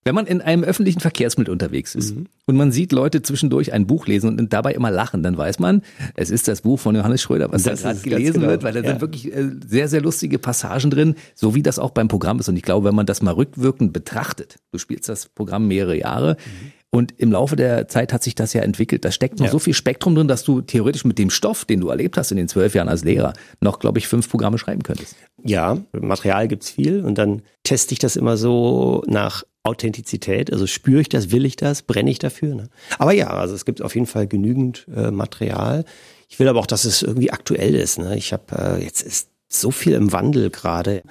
wenn 0.03 0.15
man 0.15 0.25
in 0.25 0.41
einem 0.41 0.63
öffentlichen 0.63 0.99
Verkehrsmittel 0.99 1.51
unterwegs 1.51 1.93
ist 1.93 2.15
mhm. 2.15 2.27
und 2.45 2.55
man 2.55 2.71
sieht 2.71 2.91
Leute 2.91 3.21
zwischendurch 3.21 3.71
ein 3.71 3.85
Buch 3.85 4.07
lesen 4.07 4.39
und 4.39 4.51
dabei 4.51 4.73
immer 4.73 4.89
lachen, 4.89 5.21
dann 5.21 5.37
weiß 5.37 5.59
man, 5.59 5.83
es 6.15 6.31
ist 6.31 6.47
das 6.47 6.61
Buch 6.61 6.79
von 6.79 6.95
Johannes 6.95 7.21
Schröder, 7.21 7.51
was 7.51 7.63
das 7.63 7.83
da 7.83 7.93
gerade 7.93 8.01
gelesen 8.01 8.33
genau. 8.33 8.47
wird, 8.47 8.63
weil 8.63 8.73
da 8.73 8.81
ja. 8.81 8.89
sind 8.89 9.01
wirklich 9.01 9.33
äh, 9.33 9.51
sehr, 9.67 9.87
sehr 9.87 10.01
lustige 10.01 10.39
Passagen 10.39 10.89
drin, 10.89 11.15
so 11.35 11.53
wie 11.53 11.61
das 11.61 11.77
auch 11.77 11.91
beim 11.91 12.07
Programm 12.07 12.39
ist. 12.39 12.49
Und 12.49 12.55
ich 12.55 12.63
glaube, 12.63 12.87
wenn 12.87 12.95
man 12.95 13.05
das 13.05 13.21
mal 13.21 13.33
rückwirkend 13.33 13.93
betrachtet, 13.93 14.57
du 14.71 14.79
spielst 14.79 15.07
das 15.07 15.27
Programm 15.27 15.67
mehrere 15.67 15.97
Jahre, 15.97 16.37
mhm. 16.45 16.71
Und 16.93 17.13
im 17.17 17.31
Laufe 17.31 17.55
der 17.55 17.87
Zeit 17.87 18.11
hat 18.11 18.21
sich 18.21 18.35
das 18.35 18.51
ja 18.51 18.63
entwickelt. 18.63 19.05
Da 19.05 19.11
steckt 19.11 19.39
noch 19.39 19.45
ja. 19.45 19.51
so 19.51 19.59
viel 19.59 19.73
Spektrum 19.73 20.13
drin, 20.13 20.27
dass 20.27 20.43
du 20.43 20.59
theoretisch 20.59 21.05
mit 21.05 21.17
dem 21.17 21.29
Stoff, 21.29 21.63
den 21.63 21.79
du 21.79 21.87
erlebt 21.87 22.17
hast 22.17 22.31
in 22.31 22.37
den 22.37 22.49
zwölf 22.49 22.75
Jahren 22.75 22.89
als 22.89 23.05
Lehrer, 23.05 23.31
noch, 23.61 23.79
glaube 23.79 23.97
ich, 23.97 24.09
fünf 24.09 24.29
Programme 24.29 24.57
schreiben 24.57 24.83
könntest. 24.83 25.15
Ja, 25.41 25.77
Material 25.93 26.49
gibt's 26.49 26.69
viel 26.69 27.05
und 27.05 27.17
dann 27.17 27.43
teste 27.63 27.93
ich 27.93 27.99
das 27.99 28.17
immer 28.17 28.35
so 28.35 29.03
nach 29.07 29.43
Authentizität. 29.63 30.51
Also 30.51 30.67
spüre 30.67 31.01
ich 31.01 31.09
das, 31.09 31.31
will 31.31 31.45
ich 31.45 31.55
das, 31.55 31.83
brenne 31.83 32.09
ich 32.09 32.19
dafür. 32.19 32.55
Ne? 32.55 32.69
Aber 32.97 33.13
ja, 33.13 33.29
also 33.29 33.53
es 33.53 33.65
gibt 33.65 33.81
auf 33.81 33.93
jeden 33.93 34.07
Fall 34.07 34.27
genügend 34.27 34.87
äh, 34.95 35.11
Material. 35.11 35.85
Ich 36.29 36.39
will 36.39 36.47
aber 36.47 36.59
auch, 36.59 36.67
dass 36.67 36.85
es 36.85 37.01
irgendwie 37.01 37.31
aktuell 37.31 37.75
ist. 37.75 37.99
Ne? 37.99 38.17
Ich 38.17 38.33
habe 38.33 38.77
äh, 38.79 38.83
jetzt 38.83 39.01
ist 39.01 39.29
so 39.49 39.71
viel 39.71 39.93
im 39.93 40.11
Wandel 40.11 40.49
gerade. 40.49 41.03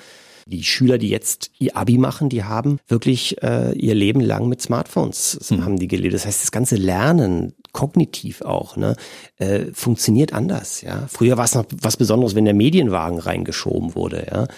Die 0.47 0.65
Schüler, 0.65 0.99
die 0.99 1.11
jetzt 1.11 1.53
ihr 1.59 1.77
Abi 1.77 1.97
machen, 1.97 2.29
die 2.29 2.43
haben 2.43 2.81
wirklich 2.89 3.41
äh, 3.41 3.73
ihr 3.73 3.95
Leben 3.95 4.21
lang 4.21 4.49
mit 4.49 4.61
Smartphones 4.61 5.39
mhm. 5.51 5.65
haben 5.65 5.79
die 5.79 5.87
gelebt. 5.87 6.15
Das 6.15 6.27
heißt, 6.27 6.43
das 6.43 6.51
ganze 6.51 6.75
Lernen, 6.75 7.53
kognitiv 7.71 8.43
auch, 8.43 8.77
ne, 8.77 8.97
äh, 9.37 9.67
funktioniert 9.73 10.33
anders. 10.33 10.81
Ja, 10.81 11.07
früher 11.09 11.37
war 11.37 11.45
es 11.45 11.55
noch 11.55 11.67
was 11.71 11.97
Besonderes, 11.97 12.35
wenn 12.35 12.47
der 12.47 12.55
Medienwagen 12.55 13.21
reingeschoben 13.21 13.95
wurde. 13.95 14.27
Ja, 14.29 14.49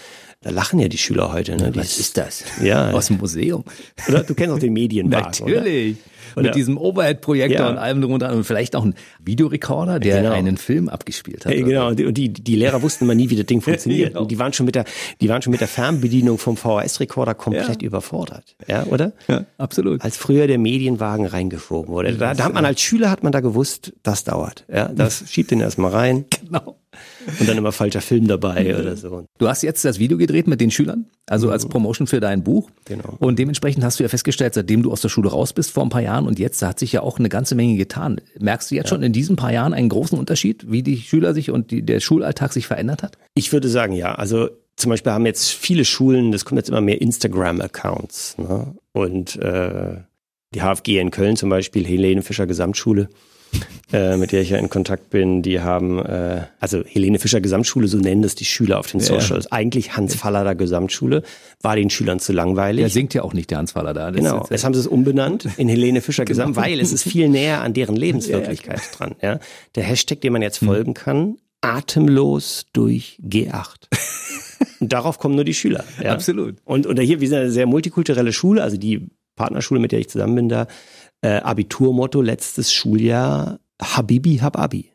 da 0.43 0.51
lachen 0.51 0.79
ja 0.81 0.89
die 0.89 0.99
Schüler 0.99 1.33
heute. 1.33 1.57
Ne? 1.57 1.71
Was 1.75 1.99
ist 1.99 2.17
das? 2.17 2.45
Ja. 2.63 2.91
Aus 2.93 3.07
dem 3.07 3.19
Museum. 3.19 3.65
Oder 4.09 4.25
du 4.25 4.35
kennst 4.35 4.55
auch 4.55 4.59
den 4.59 4.73
Medienwagen. 4.73 5.27
Natürlich. 5.27 5.97
Oder? 5.97 6.13
Oder? 6.35 6.45
Mit 6.45 6.55
diesem 6.55 6.79
Overhead-Projektor 6.79 7.67
ja. 7.67 7.71
und 7.71 7.79
allem 7.79 8.01
drunter 8.01 8.33
und 8.33 8.45
vielleicht 8.45 8.75
auch 8.75 8.85
ein 8.85 8.95
Videorekorder, 9.23 10.01
der 10.01 10.23
genau. 10.23 10.33
einen 10.33 10.57
Film 10.57 10.89
abgespielt 10.89 11.45
hat. 11.45 11.55
Ja, 11.55 11.63
genau. 11.63 11.89
Und 11.89 12.17
die, 12.17 12.33
die 12.33 12.57
Lehrer 12.57 12.83
wussten 12.83 13.05
immer 13.05 13.15
nie, 13.15 13.31
wie 13.31 13.37
das 13.37 13.47
Ding 13.47 13.61
funktioniert. 13.63 14.11
genau. 14.11 14.23
Und 14.23 14.31
die 14.31 14.39
waren 14.39 14.53
schon 14.53 14.67
mit 14.67 14.75
der, 14.75 14.85
die 15.21 15.29
waren 15.29 15.43
schon 15.43 15.51
mit 15.51 15.61
der 15.61 15.69
Fernbedienung 15.69 16.39
vom 16.39 16.57
VHS-Rekorder 16.57 17.35
komplett 17.35 17.83
ja. 17.83 17.87
überfordert. 17.87 18.57
Ja, 18.67 18.85
oder? 18.85 19.13
Ja, 19.29 19.45
absolut. 19.59 20.03
Als 20.03 20.17
früher 20.17 20.47
der 20.47 20.59
Medienwagen 20.59 21.27
reingeschoben 21.27 21.93
wurde. 21.93 22.15
Da, 22.15 22.35
da 22.35 22.45
hat 22.45 22.55
man 22.55 22.65
als 22.65 22.81
Schüler 22.81 23.11
hat 23.11 23.23
man 23.23 23.33
da 23.33 23.41
gewusst, 23.41 23.93
das 24.03 24.25
dauert. 24.25 24.65
Ja, 24.73 24.89
das 24.89 25.25
schiebt 25.31 25.51
den 25.51 25.61
erstmal 25.61 25.91
rein. 25.91 26.25
Genau. 26.43 26.79
Und 27.39 27.49
dann 27.49 27.59
immer 27.59 27.73
falscher 27.73 28.01
Film 28.01 28.27
dabei 28.29 28.79
oder 28.79 28.97
so. 28.97 29.27
Du 29.39 29.49
hast 29.49 29.63
jetzt 29.63 29.85
das 29.85 29.99
Video 29.99 30.19
gedreht 30.19 30.47
mit 30.47 30.61
den 30.61 30.71
Schülern, 30.71 31.07
also 31.27 31.51
als 31.51 31.65
mhm. 31.65 31.71
Promotion 31.71 32.07
für 32.07 32.21
dein 32.21 32.43
Buch. 32.43 32.71
Genau. 32.85 33.17
Und 33.19 33.39
dementsprechend 33.39 33.85
hast 33.85 33.99
du 33.99 34.03
ja 34.03 34.09
festgestellt, 34.09 34.55
seitdem 34.55 34.83
du 34.83 34.93
aus 34.93 35.01
der 35.01 35.09
Schule 35.09 35.31
raus 35.31 35.53
bist 35.53 35.71
vor 35.71 35.83
ein 35.83 35.89
paar 35.89 36.03
Jahren 36.03 36.27
und 36.27 36.39
jetzt, 36.39 36.63
da 36.63 36.69
hat 36.69 36.79
sich 36.79 36.93
ja 36.93 37.03
auch 37.03 37.19
eine 37.19 37.29
ganze 37.29 37.55
Menge 37.55 37.77
getan. 37.77 38.21
Merkst 38.39 38.71
du 38.71 38.75
jetzt 38.75 38.87
ja. 38.87 38.97
schon 38.97 39.03
in 39.03 39.13
diesen 39.13 39.37
paar 39.37 39.53
Jahren 39.53 39.75
einen 39.75 39.89
großen 39.89 40.19
Unterschied, 40.19 40.71
wie 40.71 40.83
die 40.83 40.99
Schüler 40.99 41.35
sich 41.35 41.51
und 41.51 41.71
die, 41.71 41.83
der 41.83 42.01
Schulalltag 42.01 42.53
sich 42.53 42.67
verändert 42.67 43.03
hat? 43.03 43.19
Ich 43.35 43.53
würde 43.53 43.69
sagen, 43.69 43.93
ja. 43.93 44.15
Also 44.15 44.49
zum 44.77 44.91
Beispiel 44.91 45.13
haben 45.13 45.27
jetzt 45.27 45.51
viele 45.51 45.85
Schulen, 45.85 46.33
das 46.33 46.45
kommen 46.45 46.59
jetzt 46.59 46.69
immer 46.69 46.81
mehr 46.81 47.01
Instagram-Accounts. 47.01 48.39
Ne? 48.39 48.75
Und 48.93 49.37
äh, 49.37 49.97
die 50.55 50.61
HFG 50.61 50.99
in 50.99 51.11
Köln 51.11 51.37
zum 51.37 51.51
Beispiel, 51.51 51.87
Helene 51.87 52.23
Fischer 52.23 52.47
Gesamtschule, 52.47 53.09
äh, 53.93 54.17
mit 54.17 54.33
der 54.33 54.41
ich 54.41 54.51
ja 54.51 54.59
in 54.59 54.71
Kontakt 54.71 55.11
bin, 55.11 55.43
die 55.43 55.61
haben, 55.61 55.99
äh, 55.99 56.43
also 56.61 56.83
Helene 56.85 57.19
Fischer 57.19 57.41
Gesamtschule, 57.41 57.89
so 57.89 57.99
nennen 57.99 58.23
das 58.23 58.35
die 58.35 58.45
Schüler 58.45 58.79
auf 58.79 58.87
den 58.87 59.01
Socials. 59.01 59.45
Ja. 59.45 59.53
Eigentlich 59.53 59.97
Hans 59.97 60.15
Fallader 60.15 60.55
Gesamtschule, 60.55 61.23
war 61.61 61.77
den 61.77 61.91
Schülern 61.91 62.19
zu 62.19 62.33
langweilig. 62.33 62.83
Der 62.83 62.91
singt 62.91 63.13
ja 63.15 63.23
auch 63.23 63.35
nicht, 63.35 63.51
der 63.51 63.59
Hans 63.59 63.73
Fallader. 63.73 64.11
Genau, 64.13 64.47
jetzt 64.51 64.65
haben 64.65 64.75
sie 64.75 64.81
es 64.81 64.87
umbenannt 64.87 65.47
in 65.57 65.69
Helene 65.69 66.01
Fischer 66.01 66.25
genau. 66.25 66.47
Gesamt, 66.47 66.57
weil 66.57 66.81
es 66.81 66.93
ist 66.93 67.03
viel 67.03 67.29
näher 67.29 67.61
an 67.61 67.75
deren 67.75 67.97
Lebenswirklichkeit 68.03 68.81
ja, 68.81 68.97
dran. 68.97 69.15
Ja? 69.21 69.39
Der 69.75 69.83
Hashtag, 69.83 70.23
dem 70.23 70.33
man 70.33 70.43
jetzt 70.43 70.61
hm. 70.61 70.69
folgen 70.69 70.95
kann, 70.95 71.37
atemlos 71.61 72.67
durch 72.73 73.19
G8. 73.23 73.89
Und 74.81 74.93
darauf 74.93 75.19
kommen 75.19 75.35
nur 75.35 75.45
die 75.45 75.55
Schüler. 75.55 75.85
Ja? 76.03 76.13
Absolut. 76.13 76.57
Und, 76.65 76.87
und 76.87 76.99
hier, 77.01 77.21
wir 77.21 77.29
sind 77.29 77.39
eine 77.39 77.51
sehr 77.51 77.67
multikulturelle 77.67 78.33
Schule, 78.33 78.63
also 78.63 78.77
die 78.77 79.09
Partnerschule, 79.37 79.81
mit 79.81 79.93
der 79.93 80.01
ich 80.01 80.09
zusammen 80.09 80.35
bin 80.35 80.49
da, 80.49 80.67
äh, 81.23 81.39
Abiturmotto 81.39 82.21
letztes 82.21 82.73
Schuljahr, 82.73 83.59
Habibi, 83.81 84.39
hab 84.39 84.59
Abi. 84.59 84.93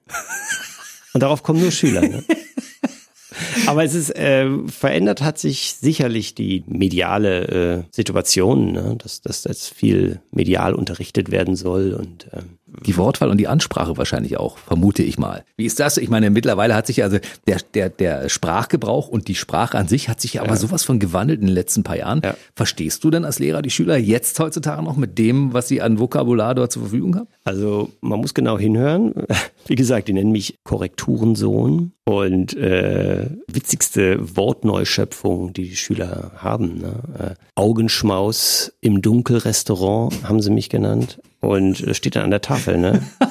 Und 1.13 1.24
darauf 1.24 1.42
kommen 1.44 1.62
nur 1.62 1.72
Schüler. 1.72 2.02
Ne? 2.02 2.24
Aber 3.66 3.84
es 3.84 3.94
ist 3.94 4.16
äh, 4.16 4.48
verändert 4.68 5.22
hat 5.22 5.38
sich 5.40 5.74
sicherlich 5.74 6.36
die 6.36 6.63
mediale 6.68 7.48
äh, 7.48 7.84
Situation, 7.92 8.72
ne? 8.72 8.96
dass, 8.98 9.22
dass 9.22 9.44
jetzt 9.44 9.74
viel 9.74 10.22
medial 10.32 10.74
unterrichtet 10.74 11.32
werden 11.32 11.56
soll 11.56 11.94
und 11.94 12.28
ähm, 12.34 12.57
die 12.86 12.98
Wortwahl 12.98 13.30
und 13.30 13.38
die 13.38 13.48
Ansprache 13.48 13.98
wahrscheinlich 13.98 14.38
auch, 14.38 14.58
vermute 14.58 15.04
ich 15.04 15.18
mal. 15.18 15.44
Wie 15.56 15.66
ist 15.66 15.80
das? 15.80 15.98
Ich 15.98 16.10
meine, 16.10 16.30
mittlerweile 16.30 16.76
hat 16.76 16.88
sich 16.88 17.04
also 17.04 17.18
der, 17.48 17.60
der, 17.74 17.90
der 17.90 18.30
Sprachgebrauch 18.30 19.08
und 19.08 19.28
die 19.28 19.36
Sprache 19.36 19.78
an 19.78 19.88
sich 19.88 20.10
hat 20.10 20.22
sich 20.22 20.34
ja 20.34 20.42
aber 20.42 20.58
sowas 20.58 20.84
von 20.84 21.00
gewandelt 21.00 21.40
in 21.40 21.48
den 21.48 21.56
letzten 21.56 21.84
paar 21.84 21.98
Jahren. 21.98 22.22
Ja. 22.24 22.36
Verstehst 22.56 23.04
du 23.04 23.10
denn 23.10 23.26
als 23.26 23.40
Lehrer 23.40 23.62
die 23.62 23.70
Schüler 23.70 23.98
jetzt 23.98 24.40
heutzutage 24.40 24.84
noch 24.84 24.98
mit 24.98 25.18
dem, 25.18 25.54
was 25.54 25.68
sie 25.68 25.82
an 25.82 26.00
Vokabular 26.00 26.56
dort 26.56 26.72
zur 26.72 26.84
Verfügung 26.84 27.16
haben? 27.16 27.28
Also 27.44 27.92
man 28.02 28.20
muss 28.20 28.34
genau 28.34 28.60
hinhören. 28.60 29.14
Wie 29.68 29.76
gesagt, 29.76 30.08
die 30.08 30.14
nennen 30.14 30.32
mich 30.32 30.56
Korrekturensohn 30.64 31.94
und 32.06 32.56
äh, 32.56 33.30
witzigste 33.48 34.38
Wortneuschöpfung, 34.38 35.54
die 35.54 35.70
die 35.70 35.76
Schüler 35.76 36.32
haben. 36.38 36.80
Ne? 36.80 36.94
Äh, 37.20 37.36
Augenschmaus 37.56 38.74
im 38.82 39.02
Dunkelrestaurant 39.02 40.24
haben 40.24 40.42
sie 40.42 40.52
mich 40.52 40.70
genannt 40.70 41.20
und 41.48 41.84
steht 41.96 42.16
dann 42.16 42.24
an 42.24 42.32
der 42.32 42.42
Tafel, 42.42 42.78
ne? 42.78 43.02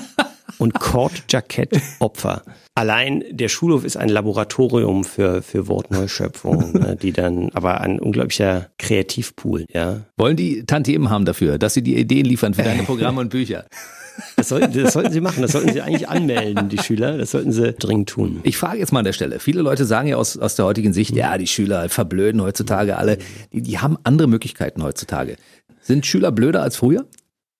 Und 0.59 0.72
Kordjackett 0.72 1.79
Opfer. 1.98 2.42
Allein 2.74 3.24
der 3.31 3.48
Schulhof 3.48 3.85
ist 3.85 3.96
ein 3.96 4.09
Laboratorium 4.09 5.05
für, 5.05 5.42
für 5.42 5.68
Wortneuschöpfung, 5.68 6.72
ne, 6.81 6.96
die 6.96 7.12
dann, 7.12 7.50
aber 7.52 7.81
ein 7.83 8.00
unglaublicher 8.00 8.68
Kreativpool, 8.79 9.66
ja. 9.70 10.02
Wollen 10.16 10.37
die 10.37 10.64
Tantiemen 10.64 11.11
haben 11.11 11.24
dafür, 11.24 11.59
dass 11.59 11.74
sie 11.74 11.83
die 11.83 11.98
Ideen 11.98 12.24
liefern 12.24 12.55
für 12.55 12.62
deine 12.62 12.83
Programme 12.85 13.20
und 13.20 13.29
Bücher? 13.29 13.66
Das 14.37 14.48
sollten, 14.48 14.72
das 14.83 14.94
sollten 14.94 15.12
sie 15.12 15.20
machen, 15.20 15.42
das 15.42 15.52
sollten 15.52 15.74
sie 15.74 15.83
eigentlich 15.83 16.09
anmelden, 16.09 16.70
die 16.70 16.79
Schüler, 16.79 17.18
das 17.18 17.33
sollten 17.33 17.52
sie 17.52 17.74
dringend 17.74 18.09
tun. 18.09 18.40
Ich 18.44 18.57
frage 18.57 18.79
jetzt 18.79 18.92
mal 18.92 19.00
an 19.00 19.05
der 19.05 19.12
Stelle, 19.12 19.40
viele 19.40 19.61
Leute 19.61 19.85
sagen 19.85 20.09
ja 20.09 20.16
aus, 20.16 20.38
aus 20.38 20.55
der 20.55 20.64
heutigen 20.64 20.94
Sicht, 20.94 21.14
ja, 21.14 21.37
die 21.37 21.46
Schüler 21.46 21.90
verblöden 21.90 22.40
heutzutage 22.40 22.96
alle, 22.96 23.18
die, 23.52 23.61
die 23.61 23.79
haben 23.79 23.98
andere 24.05 24.26
Möglichkeiten 24.26 24.83
heutzutage. 24.83 25.37
Sind 25.83 26.07
Schüler 26.07 26.33
blöder 26.33 26.62
als 26.62 26.76
früher? 26.76 27.07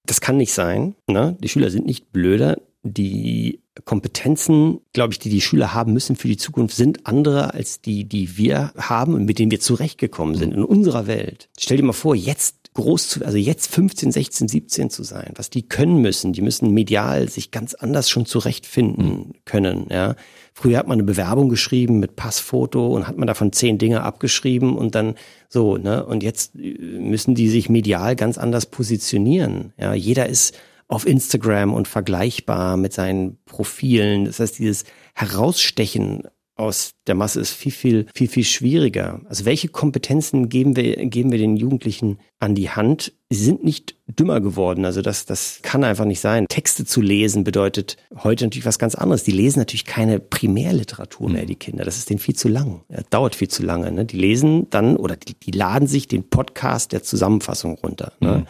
Das 0.07 0.21
kann 0.21 0.37
nicht 0.37 0.53
sein. 0.53 0.95
Ne? 1.09 1.37
Die 1.40 1.49
Schüler 1.49 1.71
sind 1.71 1.87
nicht 1.87 2.12
blöder. 2.12 2.59
Die 2.83 3.61
Kompetenzen, 3.85 4.81
glaube 4.92 5.12
ich, 5.12 5.19
die 5.19 5.29
die 5.29 5.40
Schüler 5.40 5.75
haben 5.75 5.92
müssen 5.92 6.16
für 6.16 6.29
die 6.29 6.37
Zukunft, 6.37 6.77
sind 6.77 7.07
andere 7.07 7.53
als 7.53 7.81
die, 7.81 8.05
die 8.05 8.38
wir 8.38 8.73
haben 8.77 9.14
und 9.14 9.25
mit 9.25 9.38
denen 9.38 9.51
wir 9.51 9.61
zurechtgekommen 9.61 10.37
sind 10.37 10.55
in 10.55 10.64
unserer 10.64 11.07
Welt. 11.07 11.49
Stell 11.59 11.77
dir 11.77 11.83
mal 11.83 11.92
vor, 11.92 12.14
jetzt 12.14 12.65
groß 12.77 13.09
zu, 13.09 13.25
also 13.25 13.39
jetzt 13.39 13.75
15, 13.75 14.12
16, 14.12 14.49
17 14.49 14.91
zu 14.91 15.03
sein, 15.03 15.33
was 15.35 15.51
die 15.51 15.62
können 15.62 16.01
müssen. 16.01 16.33
Die 16.33 16.43
müssen 16.43 16.71
medial 16.73 17.29
sich 17.29 17.51
ganz 17.51 17.75
anders 17.75 18.09
schon 18.09 18.27
zurechtfinden 18.27 19.33
können, 19.45 19.87
ja. 19.91 20.15
Früher 20.53 20.79
hat 20.79 20.87
man 20.87 20.95
eine 20.95 21.03
Bewerbung 21.03 21.51
geschrieben 21.51 21.99
mit 21.99 22.17
Passfoto 22.17 22.95
und 22.95 23.07
hat 23.07 23.19
man 23.19 23.27
davon 23.27 23.53
zehn 23.53 23.77
Dinge 23.77 24.03
abgeschrieben 24.03 24.79
und 24.79 24.95
dann 24.95 25.15
so, 25.51 25.77
ne? 25.77 26.07
Und 26.07 26.23
jetzt 26.23 26.55
äh, 26.55 26.79
müssen 26.99 27.35
die 27.35 27.49
sich 27.49 27.69
medial 27.69 28.17
ganz 28.17 28.39
anders 28.39 28.67
positionieren. 28.67 29.75
Ja, 29.79 29.93
jeder 29.93 30.29
ist 30.29 30.57
auf 30.89 31.07
Instagram 31.07 31.75
und 31.75 31.89
vergleichbar 31.89 32.77
mit 32.77 32.93
seinen 32.93 33.39
Profilen. 33.45 34.25
Das 34.27 34.41
heißt, 34.41 34.59
dieses 34.59 34.85
Herausstechen 35.15 36.23
aus 36.57 36.92
der 37.07 37.14
Masse 37.14 37.38
ist 37.40 37.53
viel, 37.53 37.71
viel, 37.71 38.07
viel, 38.14 38.29
viel 38.29 38.45
schwieriger. 38.45 39.21
Also 39.29 39.45
welche 39.45 39.69
Kompetenzen 39.69 40.49
geben 40.49 40.75
wir, 40.75 40.97
geben 41.07 41.31
wir 41.31 41.38
den 41.38 41.57
Jugendlichen 41.57 42.19
an 42.40 42.55
die 42.55 42.71
Hand? 42.71 43.12
Sie 43.29 43.45
sind 43.45 43.62
nicht 43.62 43.97
dümmer 44.07 44.40
geworden. 44.40 44.87
Also 44.87 45.03
das, 45.03 45.27
das 45.27 45.61
kann 45.62 45.85
einfach 45.85 46.07
nicht 46.07 46.21
sein. 46.21 46.47
Texte 46.49 46.87
zu 46.87 47.03
lesen 47.03 47.45
bedeutet 47.45 47.99
heute 48.25 48.45
natürlich 48.45 48.64
was 48.64 48.79
ganz 48.79 48.95
anderes. 48.95 49.23
Die 49.23 49.33
lesen 49.33 49.59
natürlich 49.59 49.85
keine 49.85 50.19
Primärliteratur 50.19 51.29
mehr, 51.29 51.42
mhm. 51.42 51.49
die 51.49 51.57
Kinder. 51.57 51.85
Das 51.85 51.99
ist 51.99 52.09
denen 52.09 52.21
viel 52.21 52.37
zu 52.37 52.49
lang. 52.49 52.81
Ja, 52.88 53.01
dauert 53.11 53.35
viel 53.35 53.49
zu 53.49 53.62
lange. 53.62 53.92
Ne? 53.92 54.07
Die 54.07 54.16
lesen 54.16 54.71
dann 54.71 54.97
oder 54.97 55.16
die, 55.16 55.35
die 55.35 55.51
laden 55.51 55.87
sich 55.87 56.09
den 56.09 56.29
Podcast 56.29 56.92
der 56.92 57.03
Zusammenfassung 57.03 57.75
runter. 57.75 58.12
Ne? 58.21 58.47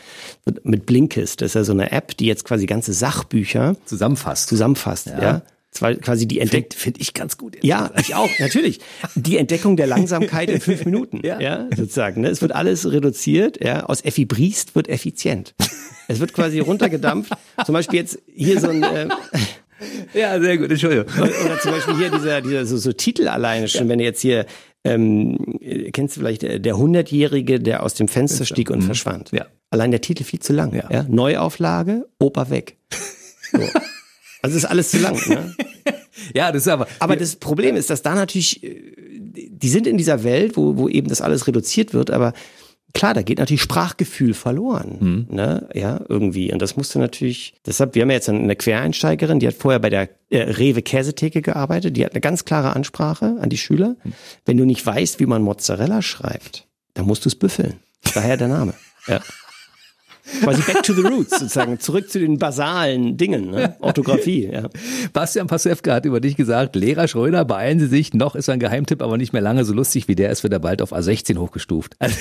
Mhm. 0.46 0.54
Mit 0.62 0.86
Blinkist, 0.86 1.40
das 1.40 1.50
ist 1.50 1.54
ja 1.54 1.64
so 1.64 1.72
eine 1.72 1.90
App, 1.90 2.16
die 2.16 2.26
jetzt 2.26 2.44
quasi 2.44 2.66
ganze 2.66 2.92
Sachbücher 2.92 3.76
zusammenfasst. 3.84 4.48
Zusammenfasst, 4.48 5.08
ja. 5.08 5.20
ja 5.20 5.42
quasi 5.78 6.26
die 6.26 6.40
Entdeckung. 6.40 6.78
Finde 6.78 7.00
ich 7.00 7.14
ganz 7.14 7.36
gut. 7.36 7.56
Ja, 7.62 7.90
ich 7.98 8.14
auch, 8.14 8.30
natürlich. 8.38 8.80
Die 9.14 9.36
Entdeckung 9.36 9.76
der 9.76 9.86
Langsamkeit 9.86 10.50
in 10.50 10.60
fünf 10.60 10.84
Minuten, 10.84 11.20
ja, 11.24 11.40
ja 11.40 11.68
sozusagen. 11.76 12.22
Ne? 12.22 12.28
Es 12.28 12.42
wird 12.42 12.52
alles 12.52 12.90
reduziert, 12.90 13.62
ja. 13.62 13.84
Aus 13.84 14.04
Effi 14.04 14.24
Briest 14.24 14.74
wird 14.74 14.88
effizient. 14.88 15.54
Es 16.08 16.20
wird 16.20 16.32
quasi 16.32 16.60
runtergedampft. 16.60 17.32
Zum 17.64 17.72
Beispiel 17.72 18.00
jetzt 18.00 18.18
hier 18.32 18.60
so 18.60 18.68
ein, 18.68 18.82
äh, 18.82 19.08
ja, 20.14 20.40
sehr 20.40 20.58
gut, 20.58 20.70
Entschuldigung. 20.70 21.06
Oder 21.18 21.60
zum 21.60 21.72
Beispiel 21.72 21.96
hier 21.96 22.10
dieser, 22.10 22.40
dieser 22.40 22.66
so, 22.66 22.76
so 22.76 22.92
Titel 22.92 23.28
alleine 23.28 23.68
schon, 23.68 23.84
ja. 23.84 23.88
wenn 23.88 23.98
du 23.98 24.04
jetzt 24.04 24.20
hier, 24.20 24.46
ähm, 24.84 25.58
kennst 25.92 26.16
du 26.16 26.20
vielleicht 26.20 26.44
äh, 26.44 26.60
der 26.60 26.76
Hundertjährige, 26.76 27.60
der 27.60 27.82
aus 27.82 27.94
dem 27.94 28.08
Fenster 28.08 28.44
stieg 28.44 28.70
und 28.70 28.80
mhm. 28.80 28.86
verschwand. 28.86 29.32
Ja. 29.32 29.46
Allein 29.70 29.90
der 29.90 30.00
Titel 30.00 30.24
viel 30.24 30.40
zu 30.40 30.52
lang. 30.52 30.74
Ja. 30.74 30.88
ja? 30.90 31.04
Neuauflage, 31.08 32.06
Opa 32.18 32.50
weg. 32.50 32.76
So. 33.52 33.58
Also 34.42 34.56
ist 34.56 34.64
alles 34.64 34.90
zu 34.90 34.98
lang. 34.98 35.16
Ne? 35.28 35.54
ja, 36.34 36.52
das 36.52 36.62
ist 36.62 36.68
aber. 36.68 36.86
Aber 36.98 37.16
das 37.16 37.36
Problem 37.36 37.76
ist, 37.76 37.90
dass 37.90 38.02
da 38.02 38.14
natürlich, 38.14 38.62
äh, 38.62 38.80
die 39.50 39.68
sind 39.68 39.86
in 39.86 39.96
dieser 39.96 40.24
Welt, 40.24 40.56
wo, 40.56 40.76
wo 40.76 40.88
eben 40.88 41.08
das 41.08 41.20
alles 41.20 41.46
reduziert 41.46 41.94
wird, 41.94 42.10
aber 42.10 42.32
klar, 42.96 43.14
da 43.14 43.22
geht 43.22 43.38
natürlich 43.38 43.62
Sprachgefühl 43.62 44.34
verloren. 44.34 44.96
Mhm. 45.28 45.36
Ne? 45.36 45.68
Ja, 45.74 46.00
irgendwie. 46.08 46.52
Und 46.52 46.62
das 46.62 46.76
musste 46.76 46.98
natürlich, 46.98 47.54
deshalb, 47.66 47.94
wir 47.94 48.02
haben 48.02 48.10
ja 48.10 48.16
jetzt 48.16 48.28
eine 48.28 48.56
Quereinsteigerin, 48.56 49.38
die 49.38 49.46
hat 49.46 49.54
vorher 49.54 49.78
bei 49.78 49.90
der 49.90 50.08
äh, 50.30 50.38
Rewe 50.38 50.82
Käsetheke 50.82 51.42
gearbeitet, 51.42 51.96
die 51.96 52.04
hat 52.04 52.12
eine 52.12 52.20
ganz 52.20 52.44
klare 52.44 52.74
Ansprache 52.74 53.36
an 53.40 53.50
die 53.50 53.58
Schüler. 53.58 53.96
Mhm. 54.02 54.12
Wenn 54.44 54.56
du 54.56 54.64
nicht 54.64 54.84
weißt, 54.84 55.20
wie 55.20 55.26
man 55.26 55.42
Mozzarella 55.42 56.02
schreibt, 56.02 56.66
dann 56.94 57.06
musst 57.06 57.24
du 57.24 57.28
es 57.28 57.34
büffeln. 57.34 57.74
Daher 58.14 58.36
der 58.36 58.48
Name. 58.48 58.74
Ja. 59.08 59.20
Quasi 60.42 60.62
back 60.62 60.82
to 60.82 60.92
the 60.92 61.02
roots, 61.02 61.38
sozusagen. 61.38 61.78
Zurück 61.78 62.10
zu 62.10 62.18
den 62.18 62.38
basalen 62.38 63.16
Dingen, 63.16 63.50
ne? 63.50 63.76
Orthographie, 63.80 64.50
ja. 64.52 64.68
Bastian 65.12 65.46
Pasewka 65.46 65.94
hat 65.94 66.04
über 66.04 66.20
dich 66.20 66.36
gesagt, 66.36 66.76
Lehrer 66.76 67.08
Schröder, 67.08 67.44
beeilen 67.44 67.78
Sie 67.78 67.86
sich, 67.86 68.12
noch 68.12 68.34
ist 68.34 68.48
ein 68.48 68.58
Geheimtipp, 68.58 69.02
aber 69.02 69.16
nicht 69.16 69.32
mehr 69.32 69.42
lange 69.42 69.64
so 69.64 69.72
lustig 69.72 70.08
wie 70.08 70.14
der 70.14 70.30
ist, 70.30 70.42
wird 70.42 70.52
er 70.52 70.58
bald 70.58 70.82
auf 70.82 70.92
A16 70.92 71.38
hochgestuft. 71.38 71.94
Also, 71.98 72.16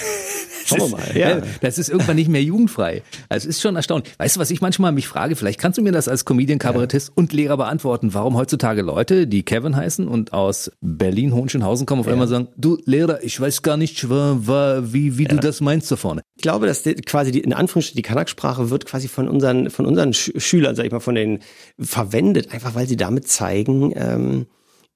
Schauen 0.66 0.92
wir 0.92 0.98
mal, 0.98 1.18
ja. 1.18 1.42
Das 1.62 1.78
ist 1.78 1.90
irgendwann 1.90 2.16
nicht 2.16 2.30
mehr 2.30 2.44
jugendfrei. 2.44 3.04
Also 3.30 3.48
es 3.48 3.58
ist 3.58 3.62
schon 3.62 3.76
erstaunlich. 3.76 4.12
Weißt 4.18 4.36
du, 4.36 4.40
was 4.40 4.52
ich 4.52 4.62
manchmal 4.62 4.92
mich 4.92 5.08
frage? 5.08 5.36
Vielleicht 5.36 5.60
kannst 5.60 5.78
du 5.78 5.82
mir 5.82 5.92
das 5.92 6.08
als 6.08 6.26
Comedian, 6.26 6.60
Kabarettist 6.60 7.12
und 7.16 7.34
Lehrer 7.34 7.58
beantworten, 7.58 8.14
warum 8.14 8.36
heutzutage 8.36 8.82
Leute, 8.82 9.28
die 9.28 9.44
Kevin 9.44 9.76
heißen 9.76 10.08
und 10.08 10.34
aus 10.34 10.72
Berlin, 10.82 11.34
Hohenschönhausen 11.34 11.86
kommen, 11.86 12.02
auf 12.02 12.08
einmal 12.08 12.28
sagen, 12.28 12.48
du 12.58 12.78
Lehrer, 12.86 13.24
ich 13.24 13.40
weiß 13.40 13.62
gar 13.62 13.78
nicht, 13.78 14.10
wie, 14.10 15.18
wie 15.18 15.26
du 15.26 15.36
das 15.38 15.62
meinst 15.62 15.92
da 15.92 15.96
vorne. 15.96 16.22
Ich 16.36 16.42
glaube, 16.42 16.66
dass 16.66 16.84
die, 16.84 16.96
quasi 16.96 17.32
die, 17.32 17.40
in 17.40 17.54
Anführungsstrichen 17.54 17.98
die 17.98 18.02
Kanak-Sprache 18.02 18.70
wird 18.70 18.86
quasi 18.86 19.08
von 19.08 19.28
unseren, 19.28 19.70
von 19.70 19.86
unseren 19.86 20.14
Sch 20.14 20.32
Schülern, 20.38 20.76
sag 20.76 20.86
ich 20.86 20.92
mal, 20.92 21.00
von 21.00 21.16
den 21.16 21.40
verwendet, 21.80 22.54
einfach 22.54 22.76
weil 22.76 22.88
sie 22.88 22.98
damit 22.98 23.28
zeigen, 23.28 23.94
ähm, 23.96 24.48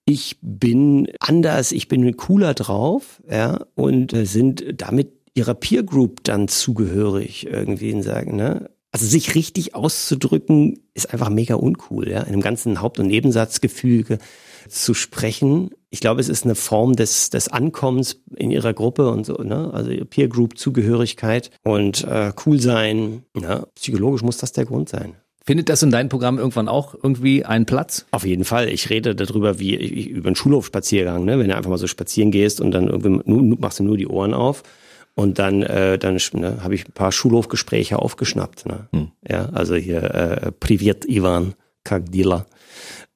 ich 0.05 0.37
bin 0.41 1.07
anders, 1.19 1.71
ich 1.71 1.87
bin 1.87 2.17
cooler 2.17 2.55
drauf, 2.55 3.21
ja, 3.29 3.65
und 3.75 4.11
äh, 4.11 4.25
sind 4.25 4.63
damit 4.75 5.18
ihrer 5.33 5.53
Peer 5.53 5.83
Group 5.83 6.23
dann 6.23 6.47
zugehörig 6.47 7.47
irgendwie 7.47 7.93
und 7.93 8.03
sagen, 8.03 8.35
ne? 8.35 8.69
Also 8.91 9.05
sich 9.05 9.35
richtig 9.35 9.75
auszudrücken 9.75 10.79
ist 10.95 11.13
einfach 11.13 11.29
mega 11.29 11.55
uncool, 11.55 12.09
ja, 12.09 12.21
in 12.21 12.33
einem 12.33 12.41
ganzen 12.41 12.81
Haupt- 12.81 12.99
und 12.99 13.07
Nebensatzgefüge 13.07 14.17
zu 14.67 14.93
sprechen. 14.95 15.69
Ich 15.91 15.99
glaube, 15.99 16.21
es 16.21 16.29
ist 16.29 16.43
eine 16.43 16.55
Form 16.55 16.95
des, 16.95 17.29
des 17.29 17.49
Ankommens 17.49 18.21
in 18.35 18.51
ihrer 18.51 18.73
Gruppe 18.73 19.09
und 19.09 19.25
so, 19.25 19.35
ne? 19.35 19.71
Also 19.73 19.91
Peer 20.05 20.27
Group 20.27 20.57
Zugehörigkeit 20.57 21.51
und 21.63 22.03
äh, 22.03 22.31
cool 22.45 22.59
sein. 22.59 23.23
Ja? 23.39 23.67
Psychologisch 23.75 24.23
muss 24.23 24.37
das 24.37 24.53
der 24.53 24.65
Grund 24.65 24.89
sein. 24.89 25.15
Findet 25.45 25.69
das 25.69 25.81
in 25.81 25.89
deinem 25.89 26.09
Programm 26.09 26.37
irgendwann 26.37 26.67
auch 26.67 26.93
irgendwie 26.93 27.45
einen 27.45 27.65
Platz? 27.65 28.05
Auf 28.11 28.25
jeden 28.25 28.43
Fall. 28.43 28.69
Ich 28.69 28.89
rede 28.89 29.15
darüber, 29.15 29.59
wie 29.59 29.73
über 30.07 30.27
einen 30.27 30.35
Schulhofspaziergang, 30.35 31.25
ne? 31.25 31.39
wenn 31.39 31.47
du 31.47 31.55
einfach 31.55 31.71
mal 31.71 31.77
so 31.77 31.87
spazieren 31.87 32.29
gehst 32.29 32.61
und 32.61 32.71
dann 32.71 32.87
irgendwie 32.87 33.21
nur, 33.25 33.57
machst 33.59 33.79
du 33.79 33.83
nur 33.83 33.97
die 33.97 34.07
Ohren 34.07 34.33
auf 34.33 34.63
und 35.19 35.37
dann, 35.37 35.63
äh, 35.63 35.97
dann 35.97 36.17
ne, 36.31 36.63
habe 36.63 36.75
ich 36.75 36.87
ein 36.87 36.93
paar 36.93 37.11
Schulhofgespräche 37.11 37.99
aufgeschnappt. 37.99 38.65
Ne? 38.65 38.87
Hm. 38.93 39.11
Ja, 39.27 39.49
also 39.49 39.75
hier 39.75 40.01
äh, 40.01 40.51
Privet 40.53 41.03
Ivan 41.03 41.55
Kagdila 41.83 42.45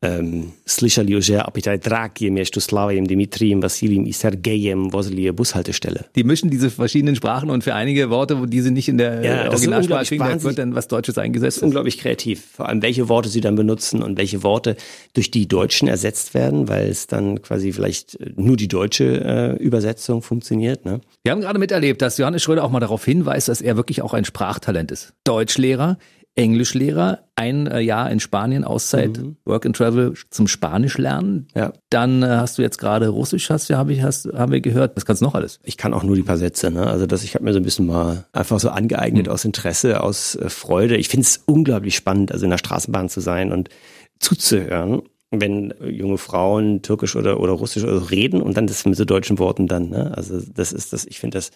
um, 0.03 0.51
slyšeli 0.67 1.21
že 1.21 1.39
Apitaj 1.39 1.79
Drakiem, 1.79 2.37
Slaviem, 2.45 3.07
Dimitrijem, 3.07 3.61
Vasiliem, 3.61 4.11
Sergejem, 4.11 4.91
Voselie 4.91 5.31
Bushaltestelle. 5.31 6.05
Die 6.15 6.23
mischen 6.23 6.49
diese 6.49 6.69
verschiedenen 6.69 7.15
Sprachen 7.15 7.49
und 7.49 7.63
für 7.63 7.73
einige 7.73 8.09
Worte, 8.09 8.39
wo 8.39 8.45
diese 8.45 8.71
nicht 8.71 8.89
in 8.89 8.97
der 8.97 9.23
ja, 9.23 9.49
Originalsprache 9.49 10.05
kriegen, 10.05 10.43
wird 10.43 10.57
dann 10.57 10.75
was 10.75 10.87
Deutsches 10.87 11.17
eingesetzt. 11.17 11.57
Das 11.57 11.57
ist 11.57 11.63
unglaublich 11.63 11.97
kreativ. 11.97 12.43
Vor 12.53 12.67
allem, 12.67 12.81
welche 12.81 13.07
Worte 13.09 13.29
sie 13.29 13.41
dann 13.41 13.55
benutzen 13.55 14.03
und 14.03 14.17
welche 14.17 14.43
Worte 14.43 14.75
durch 15.13 15.31
die 15.31 15.47
Deutschen 15.47 15.87
ersetzt 15.87 16.33
werden, 16.33 16.67
weil 16.67 16.89
es 16.89 17.07
dann 17.07 17.41
quasi 17.41 17.71
vielleicht 17.71 18.17
nur 18.37 18.57
die 18.57 18.67
deutsche 18.67 19.05
äh, 19.23 19.63
Übersetzung 19.63 20.21
funktioniert. 20.21 20.85
Ne? 20.85 21.01
Wir 21.23 21.31
haben 21.31 21.41
gerade 21.41 21.59
miterlebt, 21.59 22.01
dass 22.01 22.17
Johannes 22.17 22.43
Schröder 22.43 22.63
auch 22.63 22.71
mal 22.71 22.79
darauf 22.79 23.05
hinweist, 23.05 23.47
dass 23.47 23.61
er 23.61 23.77
wirklich 23.77 24.01
auch 24.01 24.13
ein 24.13 24.25
Sprachtalent 24.25 24.91
ist. 24.91 25.13
Deutschlehrer, 25.23 25.97
Englischlehrer, 26.35 27.19
ein 27.35 27.67
äh, 27.67 27.79
Jahr 27.79 28.09
in 28.09 28.19
Spanien, 28.19 28.63
Auszeit, 28.63 29.17
mhm. 29.17 29.37
Work 29.45 29.67
and 29.67 29.75
Travel 29.75 30.13
zum 30.31 30.47
Spanisch 30.47 30.97
lernen. 30.97 31.47
Ja. 31.53 31.73
Dann 31.91 32.23
äh, 32.23 32.27
hast 32.27 32.57
du 32.57 32.63
jetzt 32.63 32.79
gerade 32.79 33.09
Russisch, 33.09 33.51
hast 33.51 33.69
du, 33.69 33.77
habe 33.77 33.93
ich, 33.93 34.01
hast, 34.01 34.25
haben 34.33 34.51
wir 34.51 34.61
gehört. 34.61 34.95
Was 34.95 35.05
kannst 35.05 35.21
du 35.21 35.25
noch 35.25 35.35
alles? 35.35 35.59
Ich 35.63 35.77
kann 35.77 35.93
auch 35.93 36.03
nur 36.03 36.15
die 36.15 36.23
paar 36.23 36.37
Sätze, 36.37 36.71
ne? 36.71 36.87
Also 36.87 37.05
das, 37.05 37.23
ich 37.23 37.35
habe 37.35 37.43
mir 37.43 37.53
so 37.53 37.59
ein 37.59 37.63
bisschen 37.63 37.85
mal 37.85 38.25
einfach 38.33 38.59
so 38.59 38.69
angeeignet 38.69 39.27
mhm. 39.27 39.31
aus 39.31 39.45
Interesse, 39.45 40.01
aus 40.01 40.35
äh, 40.35 40.49
Freude. 40.49 40.97
Ich 40.97 41.07
finde 41.07 41.25
es 41.25 41.43
unglaublich 41.45 41.95
spannend, 41.95 42.31
also 42.31 42.45
in 42.45 42.51
der 42.51 42.57
Straßenbahn 42.57 43.09
zu 43.09 43.19
sein 43.19 43.51
und 43.51 43.69
zuzuhören 44.19 45.03
wenn 45.35 45.73
junge 45.83 46.19
Frauen 46.19 46.83
Türkisch 46.83 47.15
oder, 47.15 47.39
oder 47.39 47.53
Russisch 47.53 47.83
oder 47.83 47.99
so 47.99 48.05
reden 48.05 48.39
und 48.39 48.55
dann 48.55 48.67
das 48.67 48.85
mit 48.85 48.95
so 48.95 49.03
deutschen 49.03 49.39
Worten 49.39 49.67
dann, 49.67 49.89
ne? 49.89 50.15
Also 50.15 50.39
das 50.53 50.71
ist 50.71 50.93
das, 50.93 51.05
ich 51.05 51.19
finde 51.19 51.39
das 51.39 51.49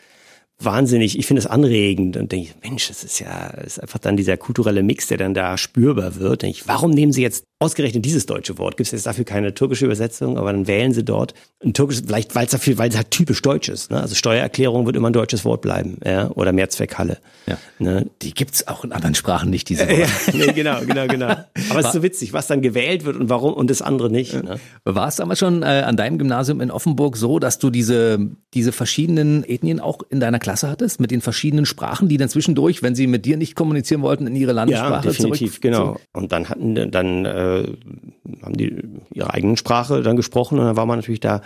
wahnsinnig, 0.59 1.19
ich 1.19 1.27
finde 1.27 1.39
es 1.39 1.45
anregend 1.45 2.17
und 2.17 2.31
denke, 2.31 2.53
Mensch, 2.63 2.87
das 2.87 3.03
ist 3.03 3.19
ja 3.19 3.51
das 3.55 3.77
ist 3.77 3.79
einfach 3.79 3.99
dann 3.99 4.17
dieser 4.17 4.37
kulturelle 4.37 4.81
Mix, 4.81 5.07
der 5.07 5.17
dann 5.17 5.33
da 5.35 5.57
spürbar 5.57 6.15
wird. 6.15 6.41
Denke 6.41 6.57
ich, 6.57 6.67
warum 6.67 6.91
nehmen 6.91 7.11
Sie 7.11 7.21
jetzt 7.21 7.45
ausgerechnet 7.59 8.05
dieses 8.05 8.25
deutsche 8.25 8.57
Wort? 8.57 8.75
Gibt 8.77 8.87
es 8.87 8.91
jetzt 8.91 9.05
dafür 9.05 9.23
keine 9.23 9.53
türkische 9.53 9.85
Übersetzung, 9.85 10.37
aber 10.37 10.51
dann 10.51 10.65
wählen 10.65 10.93
Sie 10.93 11.03
dort 11.03 11.35
ein 11.63 11.73
türkisches, 11.73 12.05
vielleicht 12.07 12.33
weil 12.33 12.45
es 12.45 12.51
dafür, 12.51 12.77
weil 12.79 12.89
es 12.89 12.97
halt 12.97 13.11
typisch 13.11 13.41
deutsch 13.41 13.69
ist. 13.69 13.91
Ne? 13.91 14.01
Also 14.01 14.15
Steuererklärung 14.15 14.87
wird 14.87 14.95
immer 14.95 15.09
ein 15.09 15.13
deutsches 15.13 15.45
Wort 15.45 15.61
bleiben, 15.61 15.97
ja, 16.03 16.29
oder 16.31 16.51
Mehrzweckhalle. 16.53 17.19
Ja. 17.45 17.57
Ne? 17.77 18.09
Die 18.23 18.33
gibt's 18.33 18.67
auch 18.67 18.83
in 18.83 18.91
anderen 18.91 19.13
Sprachen 19.15 19.51
nicht, 19.51 19.69
diese 19.69 19.81
Worte. 19.89 20.01
ja, 20.01 20.45
nee, 20.45 20.53
genau, 20.53 20.79
genau, 20.81 21.07
genau. 21.07 21.35
Aber 21.69 21.79
es 21.79 21.87
ist 21.87 21.93
so 21.93 22.03
witzig, 22.03 22.33
was 22.33 22.47
dann 22.47 22.61
gewählt 22.61 23.05
wird 23.05 23.15
und 23.15 23.29
warum 23.29 23.53
und 23.53 23.69
das 23.69 23.83
andere 23.83 24.09
nicht. 24.09 24.33
Ne? 24.33 24.59
War 24.85 25.07
es 25.07 25.17
damals 25.17 25.37
schon 25.37 25.61
äh, 25.61 25.65
an 25.65 25.97
deinem 25.97 26.17
Gymnasium 26.17 26.61
in 26.61 26.71
Offenburg 26.71 27.15
so, 27.17 27.37
dass 27.37 27.59
du 27.59 27.69
diese 27.69 28.19
diese 28.53 28.71
verschiedenen 28.71 29.43
Ethnien 29.43 29.79
auch 29.79 29.99
in 30.09 30.19
deiner 30.19 30.39
Klasse 30.47 30.69
hattest, 30.69 31.01
mit 31.01 31.12
den 31.12 31.19
verschiedenen 31.19 31.65
Sprachen, 31.65 32.07
die 32.07 32.15
dann 32.15 32.29
zwischendurch, 32.29 32.81
wenn 32.81 32.95
sie 32.95 33.05
mit 33.05 33.25
dir 33.25 33.36
nicht 33.36 33.55
kommunizieren 33.55 34.01
wollten, 34.01 34.27
in 34.27 34.36
ihre 34.36 34.53
Landessprache 34.53 35.05
Ja, 35.05 35.12
definitiv, 35.12 35.60
genau. 35.60 35.99
Und 36.13 36.31
dann 36.31 36.47
hatten 36.47 36.89
dann 36.89 37.25
äh, 37.25 37.67
haben 38.41 38.57
die 38.57 38.81
ihre 39.13 39.33
eigene 39.33 39.57
Sprache 39.57 40.01
dann 40.01 40.15
gesprochen 40.15 40.57
und 40.57 40.65
dann 40.65 40.77
war 40.77 40.86
man 40.86 40.99
natürlich 40.99 41.19
da 41.19 41.41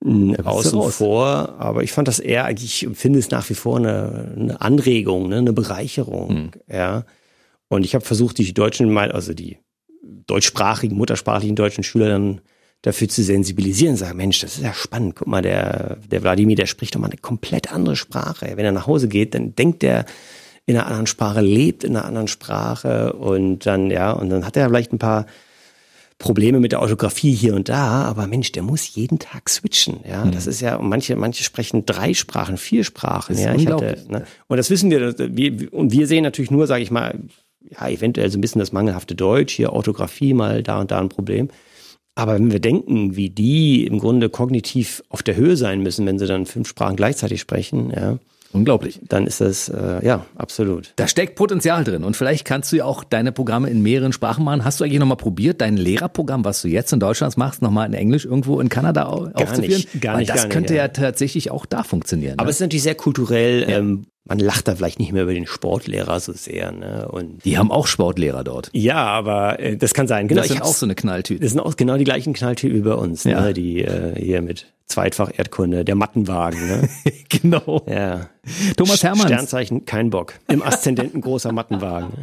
mh, 0.00 0.36
hm, 0.36 0.46
außen 0.46 0.82
vor. 0.90 1.54
Aber 1.58 1.84
ich 1.84 1.92
fand 1.92 2.08
das 2.08 2.18
eher 2.18 2.44
eigentlich, 2.44 2.88
finde 2.92 3.20
es 3.20 3.30
nach 3.30 3.48
wie 3.50 3.54
vor 3.54 3.76
eine, 3.76 4.34
eine 4.36 4.60
Anregung, 4.60 5.28
ne, 5.28 5.36
eine 5.36 5.52
Bereicherung. 5.52 6.28
Hm. 6.28 6.50
Ja. 6.68 7.04
Und 7.68 7.84
ich 7.84 7.94
habe 7.94 8.04
versucht, 8.04 8.38
die 8.38 8.52
deutschen, 8.52 8.98
also 8.98 9.32
die 9.32 9.58
deutschsprachigen, 10.02 10.96
muttersprachlichen 10.96 11.54
deutschen 11.54 11.84
Schüler 11.84 12.08
dann 12.08 12.40
dafür 12.82 13.08
zu 13.08 13.22
sensibilisieren, 13.22 13.96
sagen, 13.96 14.16
Mensch, 14.16 14.40
das 14.40 14.56
ist 14.56 14.62
ja 14.62 14.72
spannend. 14.72 15.16
Guck 15.16 15.28
mal, 15.28 15.42
der, 15.42 15.98
der 16.10 16.22
Wladimir, 16.22 16.56
der 16.56 16.66
spricht 16.66 16.94
doch 16.94 17.00
mal 17.00 17.08
eine 17.08 17.18
komplett 17.18 17.72
andere 17.72 17.96
Sprache. 17.96 18.52
Wenn 18.54 18.64
er 18.64 18.72
nach 18.72 18.86
Hause 18.86 19.08
geht, 19.08 19.34
dann 19.34 19.54
denkt 19.54 19.84
er 19.84 20.06
in 20.66 20.76
einer 20.76 20.86
anderen 20.86 21.06
Sprache, 21.06 21.40
lebt 21.40 21.84
in 21.84 21.96
einer 21.96 22.06
anderen 22.06 22.28
Sprache 22.28 23.12
und 23.14 23.66
dann, 23.66 23.90
ja, 23.90 24.12
und 24.12 24.30
dann 24.30 24.46
hat 24.46 24.56
er 24.56 24.68
vielleicht 24.68 24.92
ein 24.92 24.98
paar 24.98 25.26
Probleme 26.18 26.60
mit 26.60 26.72
der 26.72 26.80
Orthographie 26.80 27.32
hier 27.32 27.54
und 27.54 27.70
da, 27.70 28.04
aber 28.04 28.26
Mensch, 28.26 28.52
der 28.52 28.62
muss 28.62 28.94
jeden 28.94 29.18
Tag 29.18 29.48
switchen. 29.48 30.00
Ja, 30.08 30.26
mhm. 30.26 30.32
das 30.32 30.46
ist 30.46 30.60
ja, 30.60 30.78
manche, 30.78 31.16
manche 31.16 31.42
sprechen 31.42 31.86
drei 31.86 32.12
Sprachen, 32.14 32.58
vier 32.58 32.84
Sprachen. 32.84 33.36
Ja, 33.38 33.54
ich 33.54 33.66
hatte, 33.66 34.04
ne? 34.08 34.24
Und 34.46 34.56
das 34.58 34.68
wissen 34.70 34.90
wir, 34.90 35.14
wir, 35.18 35.72
und 35.72 35.92
wir 35.92 36.06
sehen 36.06 36.22
natürlich 36.22 36.50
nur, 36.50 36.66
sage 36.66 36.82
ich 36.82 36.90
mal, 36.90 37.18
ja, 37.70 37.88
eventuell 37.88 38.30
so 38.30 38.38
ein 38.38 38.42
bisschen 38.42 38.58
das 38.58 38.72
mangelhafte 38.72 39.14
Deutsch, 39.14 39.54
hier 39.54 39.72
Orthographie 39.72 40.34
mal 40.34 40.62
da 40.62 40.80
und 40.80 40.90
da 40.90 41.00
ein 41.00 41.08
Problem. 41.08 41.48
Aber 42.20 42.34
wenn 42.34 42.52
wir 42.52 42.60
denken, 42.60 43.16
wie 43.16 43.30
die 43.30 43.86
im 43.86 43.98
Grunde 43.98 44.28
kognitiv 44.28 45.02
auf 45.08 45.22
der 45.22 45.36
Höhe 45.36 45.56
sein 45.56 45.82
müssen, 45.82 46.04
wenn 46.04 46.18
sie 46.18 46.26
dann 46.26 46.44
fünf 46.44 46.68
Sprachen 46.68 46.94
gleichzeitig 46.94 47.40
sprechen, 47.40 47.90
ja, 47.96 48.18
Unglaublich. 48.52 48.98
Dann 49.08 49.28
ist 49.28 49.40
das, 49.40 49.68
äh, 49.68 50.04
ja, 50.04 50.26
absolut. 50.34 50.92
Da 50.96 51.06
steckt 51.06 51.36
Potenzial 51.36 51.84
drin. 51.84 52.02
Und 52.02 52.16
vielleicht 52.16 52.44
kannst 52.44 52.72
du 52.72 52.76
ja 52.78 52.84
auch 52.84 53.04
deine 53.04 53.30
Programme 53.30 53.70
in 53.70 53.80
mehreren 53.80 54.12
Sprachen 54.12 54.44
machen. 54.44 54.64
Hast 54.64 54.80
du 54.80 54.84
eigentlich 54.84 54.98
nochmal 54.98 55.18
probiert, 55.18 55.60
dein 55.60 55.76
Lehrerprogramm, 55.76 56.44
was 56.44 56.60
du 56.62 56.66
jetzt 56.66 56.92
in 56.92 56.98
Deutschland 56.98 57.36
machst, 57.36 57.62
nochmal 57.62 57.86
in 57.86 57.94
Englisch 57.94 58.24
irgendwo 58.24 58.60
in 58.60 58.68
Kanada 58.68 59.02
gar 59.02 59.12
aufzuführen? 59.36 59.68
Nicht, 59.68 60.00
gar 60.00 60.16
nicht, 60.16 60.28
Weil 60.28 60.34
das 60.34 60.42
gar 60.44 60.50
könnte 60.50 60.72
nicht, 60.72 60.78
ja. 60.78 60.86
ja. 60.86 60.88
tatsächlich 60.88 61.52
auch 61.52 61.64
da 61.64 61.84
funktionieren. 61.84 62.40
Aber 62.40 62.46
ne? 62.46 62.50
es 62.50 62.56
ist 62.56 62.62
natürlich 62.62 62.82
sehr 62.82 62.96
kulturell. 62.96 63.70
Ja. 63.70 63.78
Ähm, 63.78 64.06
man 64.30 64.38
lacht 64.38 64.68
da 64.68 64.76
vielleicht 64.76 65.00
nicht 65.00 65.12
mehr 65.12 65.24
über 65.24 65.34
den 65.34 65.46
Sportlehrer 65.46 66.20
so 66.20 66.32
sehr. 66.32 66.70
Ne? 66.70 67.08
Und 67.10 67.44
die 67.44 67.58
haben 67.58 67.72
auch 67.72 67.88
Sportlehrer 67.88 68.44
dort. 68.44 68.70
Ja, 68.72 69.04
aber 69.06 69.58
äh, 69.58 69.76
das 69.76 69.92
kann 69.92 70.06
sein. 70.06 70.28
Genau, 70.28 70.40
das 70.40 70.48
sind 70.48 70.62
auch 70.62 70.72
so 70.72 70.86
eine 70.86 70.94
Knalltüte. 70.94 71.42
Das 71.42 71.50
sind 71.50 71.58
auch 71.58 71.76
genau 71.76 71.96
die 71.96 72.04
gleichen 72.04 72.32
Knalltüten 72.32 72.78
wie 72.78 72.82
bei 72.82 72.94
uns, 72.94 73.24
ja. 73.24 73.40
ne? 73.40 73.52
die 73.52 73.82
äh, 73.82 74.14
hier 74.16 74.40
mit 74.40 74.66
Zweitfach 74.86 75.32
Erdkunde, 75.36 75.84
der 75.84 75.96
Mattenwagen. 75.96 76.64
Ne? 76.64 76.88
genau. 77.28 77.82
Ja. 77.88 78.28
Thomas 78.76 79.02
Hermanns. 79.02 79.24
Sternzeichen 79.24 79.84
kein 79.84 80.10
Bock. 80.10 80.34
Im 80.46 80.62
Aszendenten 80.62 81.20
großer 81.20 81.50
Mattenwagen. 81.50 82.12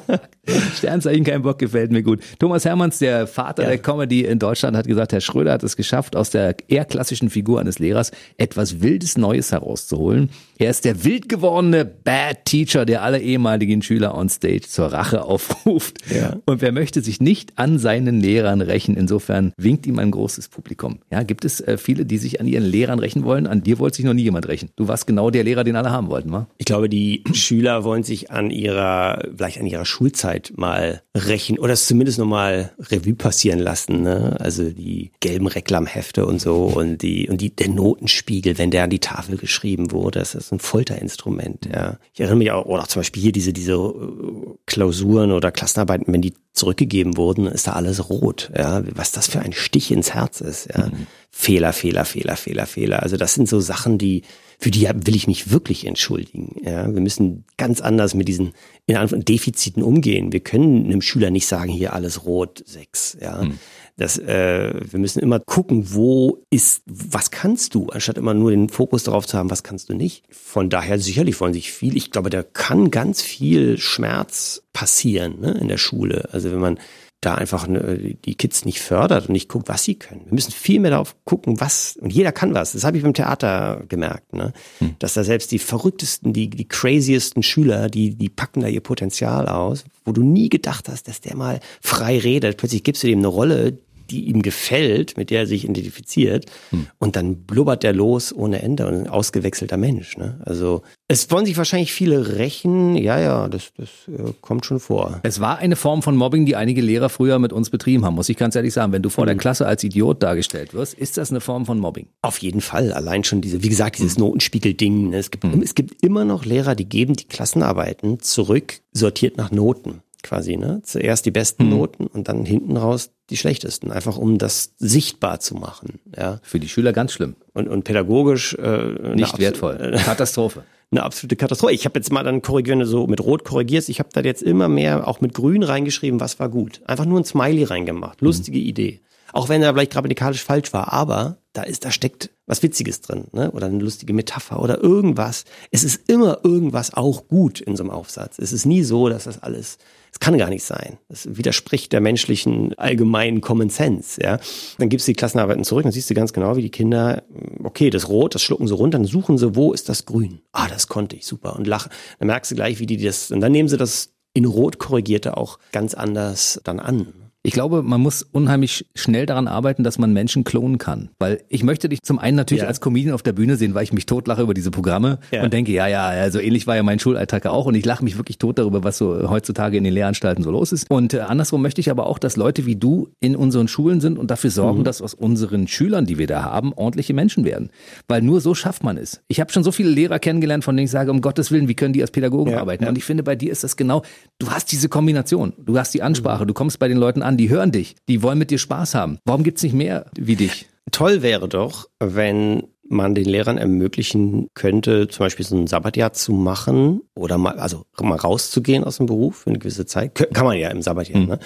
Sternzeichen 0.76 1.24
kein 1.24 1.42
Bock 1.42 1.58
gefällt 1.58 1.92
mir 1.92 2.02
gut. 2.02 2.20
Thomas 2.38 2.64
Hermanns, 2.64 2.98
der 2.98 3.26
Vater 3.26 3.62
ja. 3.62 3.68
der 3.70 3.78
Comedy 3.78 4.24
in 4.24 4.38
Deutschland, 4.38 4.76
hat 4.76 4.86
gesagt, 4.86 5.12
Herr 5.12 5.20
Schröder 5.20 5.52
hat 5.52 5.62
es 5.62 5.76
geschafft, 5.76 6.16
aus 6.16 6.30
der 6.30 6.56
eher 6.68 6.84
klassischen 6.84 7.30
Figur 7.30 7.60
eines 7.60 7.78
Lehrers 7.78 8.10
etwas 8.36 8.80
Wildes 8.80 9.16
Neues 9.16 9.52
herauszuholen. 9.52 10.30
Er 10.58 10.70
ist 10.70 10.84
der 10.84 11.04
wild 11.04 11.28
gewordene 11.28 11.84
Bad 11.84 12.44
Teacher, 12.44 12.84
der 12.84 13.02
alle 13.02 13.20
ehemaligen 13.20 13.82
Schüler 13.82 14.16
on 14.16 14.28
Stage 14.28 14.62
zur 14.62 14.86
Rache 14.86 15.24
aufruft. 15.24 15.98
Ja. 16.08 16.36
Und 16.46 16.60
wer 16.60 16.72
möchte 16.72 17.02
sich 17.02 17.20
nicht 17.20 17.58
an 17.58 17.78
seinen 17.78 18.20
Lehrern 18.20 18.60
rächen? 18.60 18.96
Insofern 18.96 19.52
winkt 19.56 19.86
ihm 19.86 19.98
ein 19.98 20.10
großes 20.10 20.48
Publikum. 20.48 21.00
Ja, 21.10 21.22
gibt 21.22 21.44
es 21.44 21.60
äh, 21.60 21.78
viele, 21.78 22.06
die 22.06 22.18
sich 22.18 22.40
an 22.40 22.46
ihren 22.46 22.64
Lehrern 22.64 22.98
rächen 22.98 23.24
wollen? 23.24 23.46
An 23.46 23.62
dir 23.62 23.78
wollte 23.78 23.96
sich 23.96 24.04
noch 24.04 24.14
nie 24.14 24.22
jemand 24.22 24.46
rächen. 24.48 24.70
Du 24.76 24.88
warst 24.88 25.06
genau 25.06 25.30
der 25.30 25.44
Lehrer, 25.44 25.64
den 25.64 25.76
alle 25.76 25.90
haben 25.90 26.08
wollten, 26.08 26.30
wa? 26.30 26.46
Ich 26.58 26.66
glaube, 26.66 26.88
die 26.88 27.24
Schüler 27.32 27.82
wollen 27.82 28.04
sich 28.04 28.30
an 28.30 28.50
ihrer, 28.50 29.22
vielleicht 29.36 29.58
an 29.58 29.66
ihrer 29.66 29.81
Schulzeit 29.84 30.52
mal 30.56 31.02
rächen 31.16 31.58
oder 31.58 31.72
es 31.72 31.86
zumindest 31.86 32.18
nochmal 32.18 32.72
Revue 32.78 33.14
passieren 33.14 33.58
lassen. 33.58 34.02
Ne? 34.02 34.36
Also 34.40 34.70
die 34.70 35.12
gelben 35.20 35.46
Reklamhefte 35.46 36.26
und 36.26 36.40
so 36.40 36.64
und 36.64 36.98
die 37.02 37.28
und 37.28 37.40
die 37.40 37.54
der 37.54 37.68
Notenspiegel, 37.68 38.58
wenn 38.58 38.70
der 38.70 38.84
an 38.84 38.90
die 38.90 38.98
Tafel 38.98 39.36
geschrieben 39.36 39.92
wurde, 39.92 40.20
das 40.20 40.34
ist 40.34 40.52
ein 40.52 40.58
Folterinstrument. 40.58 41.68
Ja, 41.72 41.98
ich 42.12 42.20
erinnere 42.20 42.38
mich 42.38 42.50
auch, 42.50 42.66
oder 42.66 42.86
zum 42.86 43.00
Beispiel 43.00 43.22
hier 43.22 43.32
diese 43.32 43.52
diese 43.52 43.72
äh, 43.72 44.54
Klausuren 44.66 45.32
oder 45.32 45.52
Klassenarbeiten, 45.52 46.12
wenn 46.12 46.22
die 46.22 46.34
zurückgegeben 46.52 47.16
wurden, 47.16 47.46
ist 47.46 47.66
da 47.66 47.72
alles 47.72 48.10
rot. 48.10 48.50
Ja, 48.56 48.82
was 48.94 49.12
das 49.12 49.26
für 49.26 49.40
ein 49.40 49.52
Stich 49.52 49.90
ins 49.90 50.14
Herz 50.14 50.40
ist. 50.40 50.68
Ja, 50.74 50.86
mhm. 50.86 51.06
Fehler, 51.30 51.72
Fehler, 51.72 52.04
Fehler, 52.04 52.36
Fehler, 52.36 52.66
Fehler. 52.66 53.02
Also 53.02 53.16
das 53.16 53.34
sind 53.34 53.48
so 53.48 53.60
Sachen, 53.60 53.96
die 53.96 54.22
für 54.62 54.70
die 54.70 54.88
will 54.88 55.16
ich 55.16 55.26
mich 55.26 55.50
wirklich 55.50 55.88
entschuldigen. 55.88 56.54
Ja, 56.62 56.94
wir 56.94 57.00
müssen 57.00 57.44
ganz 57.56 57.80
anders 57.80 58.14
mit 58.14 58.28
diesen 58.28 58.52
in 58.86 58.96
Anführungszeichen 58.96 59.24
Defiziten 59.24 59.82
umgehen. 59.82 60.32
Wir 60.32 60.38
können 60.38 60.84
einem 60.84 61.02
Schüler 61.02 61.30
nicht 61.30 61.48
sagen, 61.48 61.72
hier 61.72 61.94
alles 61.94 62.26
rot, 62.26 62.62
sechs. 62.64 63.16
Ja, 63.20 63.42
mhm. 63.42 63.58
das, 63.96 64.18
äh, 64.18 64.72
wir 64.88 65.00
müssen 65.00 65.18
immer 65.18 65.40
gucken, 65.40 65.92
wo 65.94 66.44
ist, 66.48 66.82
was 66.86 67.32
kannst 67.32 67.74
du, 67.74 67.88
anstatt 67.88 68.18
immer 68.18 68.34
nur 68.34 68.52
den 68.52 68.68
Fokus 68.68 69.02
darauf 69.02 69.26
zu 69.26 69.36
haben, 69.36 69.50
was 69.50 69.64
kannst 69.64 69.88
du 69.88 69.94
nicht. 69.94 70.22
Von 70.30 70.70
daher 70.70 71.00
sicherlich 71.00 71.40
wollen 71.40 71.54
sich 71.54 71.72
viel. 71.72 71.96
Ich 71.96 72.12
glaube, 72.12 72.30
da 72.30 72.44
kann 72.44 72.92
ganz 72.92 73.20
viel 73.20 73.78
Schmerz 73.78 74.62
passieren 74.72 75.40
ne, 75.40 75.58
in 75.60 75.66
der 75.66 75.78
Schule. 75.78 76.28
Also 76.30 76.52
wenn 76.52 76.60
man 76.60 76.78
da 77.22 77.36
einfach 77.36 77.68
ne, 77.68 78.16
die 78.24 78.34
Kids 78.34 78.64
nicht 78.64 78.80
fördert 78.80 79.28
und 79.28 79.32
nicht 79.32 79.48
guckt, 79.48 79.68
was 79.68 79.84
sie 79.84 79.94
können. 79.94 80.22
Wir 80.26 80.34
müssen 80.34 80.50
viel 80.50 80.80
mehr 80.80 80.90
darauf 80.90 81.14
gucken, 81.24 81.60
was, 81.60 81.96
und 82.00 82.12
jeder 82.12 82.32
kann 82.32 82.52
was. 82.52 82.72
Das 82.72 82.84
habe 82.84 82.96
ich 82.96 83.04
beim 83.04 83.14
Theater 83.14 83.84
gemerkt, 83.88 84.34
ne? 84.34 84.52
Hm. 84.78 84.96
dass 84.98 85.14
da 85.14 85.22
selbst 85.22 85.52
die 85.52 85.60
verrücktesten, 85.60 86.32
die, 86.32 86.50
die 86.50 86.66
craziesten 86.66 87.44
Schüler, 87.44 87.88
die, 87.88 88.16
die 88.16 88.28
packen 88.28 88.60
da 88.60 88.66
ihr 88.66 88.80
Potenzial 88.80 89.48
aus, 89.48 89.84
wo 90.04 90.12
du 90.12 90.22
nie 90.22 90.48
gedacht 90.48 90.88
hast, 90.88 91.06
dass 91.06 91.20
der 91.20 91.36
mal 91.36 91.60
frei 91.80 92.18
redet. 92.18 92.56
Plötzlich 92.56 92.82
gibst 92.82 93.04
du 93.04 93.06
dem 93.06 93.20
eine 93.20 93.28
Rolle, 93.28 93.78
die 94.12 94.26
ihm 94.26 94.42
gefällt, 94.42 95.16
mit 95.16 95.30
der 95.30 95.40
er 95.40 95.46
sich 95.46 95.64
identifiziert. 95.64 96.46
Hm. 96.70 96.86
Und 96.98 97.16
dann 97.16 97.44
blubbert 97.44 97.82
der 97.82 97.92
los 97.92 98.32
ohne 98.32 98.62
Ende 98.62 98.86
und 98.86 98.94
ein 98.94 99.08
ausgewechselter 99.08 99.76
Mensch. 99.76 100.16
Ne? 100.18 100.40
Also 100.44 100.82
es 101.08 101.30
wollen 101.30 101.46
sich 101.46 101.56
wahrscheinlich 101.56 101.92
viele 101.92 102.36
rächen. 102.36 102.96
Ja, 102.96 103.18
ja, 103.18 103.48
das, 103.48 103.72
das 103.76 103.88
äh, 104.08 104.32
kommt 104.40 104.66
schon 104.66 104.80
vor. 104.80 105.20
Es 105.22 105.40
war 105.40 105.58
eine 105.58 105.76
Form 105.76 106.02
von 106.02 106.16
Mobbing, 106.16 106.46
die 106.46 106.56
einige 106.56 106.82
Lehrer 106.82 107.08
früher 107.08 107.38
mit 107.38 107.52
uns 107.52 107.70
betrieben 107.70 108.04
haben, 108.04 108.14
muss 108.14 108.28
ich 108.28 108.36
ganz 108.36 108.54
ehrlich 108.54 108.74
sagen. 108.74 108.92
Wenn 108.92 109.02
du 109.02 109.08
vor 109.08 109.24
hm. 109.24 109.28
der 109.28 109.36
Klasse 109.36 109.66
als 109.66 109.82
Idiot 109.82 110.22
dargestellt 110.22 110.74
wirst, 110.74 110.94
ist 110.94 111.16
das 111.16 111.30
eine 111.30 111.40
Form 111.40 111.66
von 111.66 111.78
Mobbing? 111.78 112.06
Auf 112.20 112.38
jeden 112.38 112.60
Fall. 112.60 112.92
Allein 112.92 113.24
schon 113.24 113.40
diese, 113.40 113.62
wie 113.62 113.68
gesagt, 113.68 113.98
dieses 113.98 114.16
hm. 114.16 114.24
Notenspiegel-Ding. 114.24 115.10
Ne? 115.10 115.16
Es 115.16 115.30
gibt, 115.30 115.44
hm. 115.44 115.62
es 115.62 115.74
gibt 115.74 116.02
immer 116.04 116.24
noch 116.24 116.44
Lehrer, 116.44 116.74
die 116.74 116.88
geben 116.88 117.14
die 117.14 117.24
Klassenarbeiten 117.24 118.20
zurück, 118.20 118.80
sortiert 118.92 119.38
nach 119.38 119.50
Noten 119.50 120.02
quasi, 120.22 120.56
ne? 120.56 120.80
Zuerst 120.84 121.26
die 121.26 121.30
besten 121.30 121.64
mhm. 121.64 121.70
Noten 121.70 122.06
und 122.06 122.28
dann 122.28 122.44
hinten 122.44 122.76
raus 122.76 123.10
die 123.30 123.36
schlechtesten, 123.36 123.90
einfach 123.90 124.16
um 124.16 124.38
das 124.38 124.74
sichtbar 124.78 125.40
zu 125.40 125.54
machen. 125.54 126.00
Ja. 126.16 126.40
Für 126.42 126.60
die 126.60 126.68
Schüler 126.68 126.92
ganz 126.92 127.12
schlimm. 127.12 127.36
Und, 127.54 127.68
und 127.68 127.84
pädagogisch 127.84 128.54
äh, 128.54 129.14
nicht 129.14 129.38
wertvoll. 129.38 129.98
Katastrophe. 130.04 130.64
Eine 130.90 131.04
absolute 131.04 131.36
Katastrophe. 131.36 131.72
Ich 131.72 131.86
habe 131.86 131.98
jetzt 131.98 132.12
mal 132.12 132.22
dann 132.22 132.42
korrigiert, 132.42 132.72
wenn 132.72 132.80
du 132.80 132.86
so 132.86 133.06
mit 133.06 133.20
Rot 133.20 133.44
korrigierst, 133.44 133.88
ich 133.88 133.98
habe 133.98 134.10
da 134.12 134.20
jetzt 134.20 134.42
immer 134.42 134.68
mehr 134.68 135.08
auch 135.08 135.20
mit 135.22 135.32
Grün 135.32 135.62
reingeschrieben, 135.62 136.20
was 136.20 136.38
war 136.38 136.50
gut. 136.50 136.82
Einfach 136.84 137.06
nur 137.06 137.18
ein 137.18 137.24
Smiley 137.24 137.64
reingemacht. 137.64 138.20
Lustige 138.20 138.58
mhm. 138.58 138.66
Idee. 138.66 139.00
Auch 139.32 139.48
wenn 139.48 139.62
er 139.62 139.72
vielleicht 139.72 139.92
grammatikalisch 139.92 140.44
falsch 140.44 140.72
war, 140.74 140.92
aber 140.92 141.38
da 141.54 141.62
ist, 141.62 141.84
da 141.84 141.90
steckt 141.90 142.30
was 142.46 142.62
Witziges 142.62 143.00
drin, 143.00 143.24
ne? 143.32 143.50
Oder 143.52 143.66
eine 143.66 143.78
lustige 143.78 144.12
Metapher 144.12 144.60
oder 144.60 144.82
irgendwas. 144.82 145.44
Es 145.70 145.84
ist 145.84 146.10
immer 146.10 146.40
irgendwas 146.44 146.92
auch 146.92 147.28
gut 147.28 147.60
in 147.60 147.76
so 147.76 147.82
einem 147.82 147.90
Aufsatz. 147.90 148.38
Es 148.38 148.52
ist 148.52 148.66
nie 148.66 148.82
so, 148.82 149.08
dass 149.08 149.24
das 149.24 149.42
alles, 149.42 149.78
es 150.12 150.20
kann 150.20 150.36
gar 150.36 150.50
nicht 150.50 150.62
sein. 150.62 150.98
Das 151.08 151.26
widerspricht 151.36 151.92
der 151.92 152.02
menschlichen 152.02 152.74
allgemeinen 152.78 153.40
Common 153.40 153.70
Sense, 153.70 154.20
ja. 154.22 154.38
Dann 154.78 154.90
gibst 154.90 155.08
du 155.08 155.12
die 155.12 155.16
Klassenarbeiten 155.16 155.64
zurück, 155.64 155.84
dann 155.84 155.92
siehst 155.92 156.10
du 156.10 156.14
ganz 156.14 156.34
genau, 156.34 156.56
wie 156.56 156.62
die 156.62 156.70
Kinder, 156.70 157.22
okay, 157.64 157.88
das 157.88 158.08
Rot, 158.08 158.34
das 158.34 158.42
schlucken 158.42 158.68
sie 158.68 158.74
runter, 158.74 158.98
dann 158.98 159.06
suchen 159.06 159.38
sie, 159.38 159.56
wo 159.56 159.72
ist 159.72 159.88
das 159.88 160.04
Grün? 160.04 160.42
Ah, 160.52 160.68
das 160.68 160.86
konnte 160.86 161.16
ich, 161.16 161.26
super. 161.26 161.56
Und 161.56 161.66
lachen. 161.66 161.90
Dann 162.18 162.28
merkst 162.28 162.50
du 162.50 162.54
gleich, 162.54 162.78
wie 162.78 162.86
die 162.86 162.98
das, 162.98 163.30
und 163.30 163.40
dann 163.40 163.52
nehmen 163.52 163.70
sie 163.70 163.78
das 163.78 164.10
in 164.34 164.44
Rot 164.44 164.78
korrigierte 164.78 165.36
auch 165.36 165.58
ganz 165.72 165.94
anders 165.94 166.60
dann 166.64 166.78
an. 166.78 167.21
Ich 167.44 167.54
glaube, 167.54 167.82
man 167.82 168.00
muss 168.00 168.22
unheimlich 168.22 168.86
schnell 168.94 169.26
daran 169.26 169.48
arbeiten, 169.48 169.82
dass 169.82 169.98
man 169.98 170.12
Menschen 170.12 170.44
klonen 170.44 170.78
kann. 170.78 171.08
Weil 171.18 171.42
ich 171.48 171.64
möchte 171.64 171.88
dich 171.88 172.00
zum 172.02 172.20
einen 172.20 172.36
natürlich 172.36 172.62
ja. 172.62 172.68
als 172.68 172.80
Comedian 172.80 173.14
auf 173.14 173.24
der 173.24 173.32
Bühne 173.32 173.56
sehen, 173.56 173.74
weil 173.74 173.82
ich 173.82 173.92
mich 173.92 174.06
totlache 174.06 174.42
über 174.42 174.54
diese 174.54 174.70
Programme 174.70 175.18
ja. 175.32 175.42
und 175.42 175.52
denke, 175.52 175.72
ja, 175.72 175.88
ja, 175.88 176.30
so 176.30 176.38
ähnlich 176.38 176.68
war 176.68 176.76
ja 176.76 176.84
mein 176.84 177.00
Schulalltag 177.00 177.46
auch 177.46 177.66
und 177.66 177.74
ich 177.74 177.84
lache 177.84 178.04
mich 178.04 178.16
wirklich 178.16 178.38
tot 178.38 178.58
darüber, 178.58 178.84
was 178.84 178.96
so 178.96 179.28
heutzutage 179.28 179.76
in 179.76 179.82
den 179.82 179.92
Lehranstalten 179.92 180.44
so 180.44 180.52
los 180.52 180.70
ist. 180.70 180.88
Und 180.88 181.14
äh, 181.14 181.20
andersrum 181.20 181.62
möchte 181.62 181.80
ich 181.80 181.90
aber 181.90 182.06
auch, 182.06 182.20
dass 182.20 182.36
Leute 182.36 182.64
wie 182.64 182.76
du 182.76 183.08
in 183.18 183.34
unseren 183.34 183.66
Schulen 183.66 184.00
sind 184.00 184.18
und 184.18 184.30
dafür 184.30 184.50
sorgen, 184.50 184.80
mhm. 184.80 184.84
dass 184.84 185.02
aus 185.02 185.12
unseren 185.12 185.66
Schülern, 185.66 186.06
die 186.06 186.18
wir 186.18 186.28
da 186.28 186.44
haben, 186.44 186.72
ordentliche 186.72 187.12
Menschen 187.12 187.44
werden. 187.44 187.70
Weil 188.06 188.22
nur 188.22 188.40
so 188.40 188.54
schafft 188.54 188.84
man 188.84 188.96
es. 188.96 189.20
Ich 189.26 189.40
habe 189.40 189.52
schon 189.52 189.64
so 189.64 189.72
viele 189.72 189.90
Lehrer 189.90 190.20
kennengelernt, 190.20 190.62
von 190.62 190.76
denen 190.76 190.84
ich 190.84 190.92
sage, 190.92 191.10
um 191.10 191.20
Gottes 191.20 191.50
Willen, 191.50 191.66
wie 191.66 191.74
können 191.74 191.92
die 191.92 192.02
als 192.02 192.12
Pädagogen 192.12 192.52
ja, 192.52 192.60
arbeiten? 192.60 192.86
Und 192.86 192.96
ich 192.96 193.04
finde, 193.04 193.24
bei 193.24 193.34
dir 193.34 193.50
ist 193.50 193.64
das 193.64 193.76
genau, 193.76 194.02
du 194.38 194.50
hast 194.50 194.70
diese 194.70 194.88
Kombination, 194.88 195.54
du 195.58 195.76
hast 195.76 195.92
die 195.92 196.02
Ansprache, 196.02 196.44
mhm. 196.44 196.48
du 196.48 196.54
kommst 196.54 196.78
bei 196.78 196.86
den 196.86 196.98
Leuten 196.98 197.22
an, 197.22 197.31
die 197.36 197.50
hören 197.50 197.72
dich, 197.72 197.96
die 198.08 198.22
wollen 198.22 198.38
mit 198.38 198.50
dir 198.50 198.58
Spaß 198.58 198.94
haben. 198.94 199.18
Warum 199.24 199.42
gibt's 199.42 199.62
nicht 199.62 199.74
mehr 199.74 200.06
wie 200.16 200.36
dich? 200.36 200.66
Toll 200.90 201.22
wäre 201.22 201.48
doch, 201.48 201.88
wenn 202.00 202.64
man 202.88 203.14
den 203.14 203.24
Lehrern 203.24 203.58
ermöglichen 203.58 204.48
könnte, 204.54 205.08
zum 205.08 205.24
Beispiel 205.24 205.46
so 205.46 205.56
ein 205.56 205.66
Sabbatjahr 205.66 206.12
zu 206.12 206.32
machen 206.32 207.00
oder 207.14 207.38
mal, 207.38 207.58
also 207.58 207.84
mal 208.00 208.16
rauszugehen 208.16 208.84
aus 208.84 208.98
dem 208.98 209.06
Beruf 209.06 209.38
für 209.38 209.50
eine 209.50 209.58
gewisse 209.58 209.86
Zeit. 209.86 210.14
Kann 210.34 210.46
man 210.46 210.58
ja 210.58 210.68
im 210.68 210.82
Sabbatjahr, 210.82 211.20
mhm. 211.20 211.28
ne? 211.28 211.38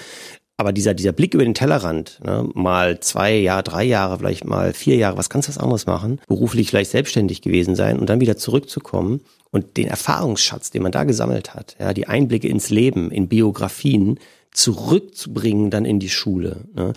Aber 0.59 0.73
dieser, 0.73 0.95
dieser 0.95 1.11
Blick 1.11 1.35
über 1.35 1.43
den 1.43 1.53
Tellerrand, 1.53 2.19
ne, 2.25 2.49
mal 2.55 2.99
zwei 2.99 3.35
Jahre, 3.35 3.61
drei 3.61 3.83
Jahre, 3.83 4.17
vielleicht 4.17 4.43
mal 4.43 4.73
vier 4.73 4.95
Jahre, 4.95 5.15
was 5.15 5.29
ganz 5.29 5.47
was 5.47 5.59
anderes 5.59 5.85
machen, 5.85 6.19
beruflich 6.27 6.69
vielleicht 6.69 6.89
selbstständig 6.89 7.43
gewesen 7.43 7.75
sein 7.75 7.99
und 7.99 8.09
dann 8.09 8.21
wieder 8.21 8.37
zurückzukommen 8.37 9.21
und 9.51 9.77
den 9.77 9.87
Erfahrungsschatz, 9.87 10.71
den 10.71 10.81
man 10.81 10.91
da 10.91 11.03
gesammelt 11.03 11.53
hat, 11.53 11.75
ja, 11.79 11.93
die 11.93 12.07
Einblicke 12.07 12.47
ins 12.47 12.71
Leben, 12.71 13.11
in 13.11 13.27
Biografien, 13.27 14.19
zurückzubringen 14.57 15.69
dann 15.69 15.85
in 15.85 15.99
die 15.99 16.09
Schule. 16.09 16.65
Ne? 16.73 16.93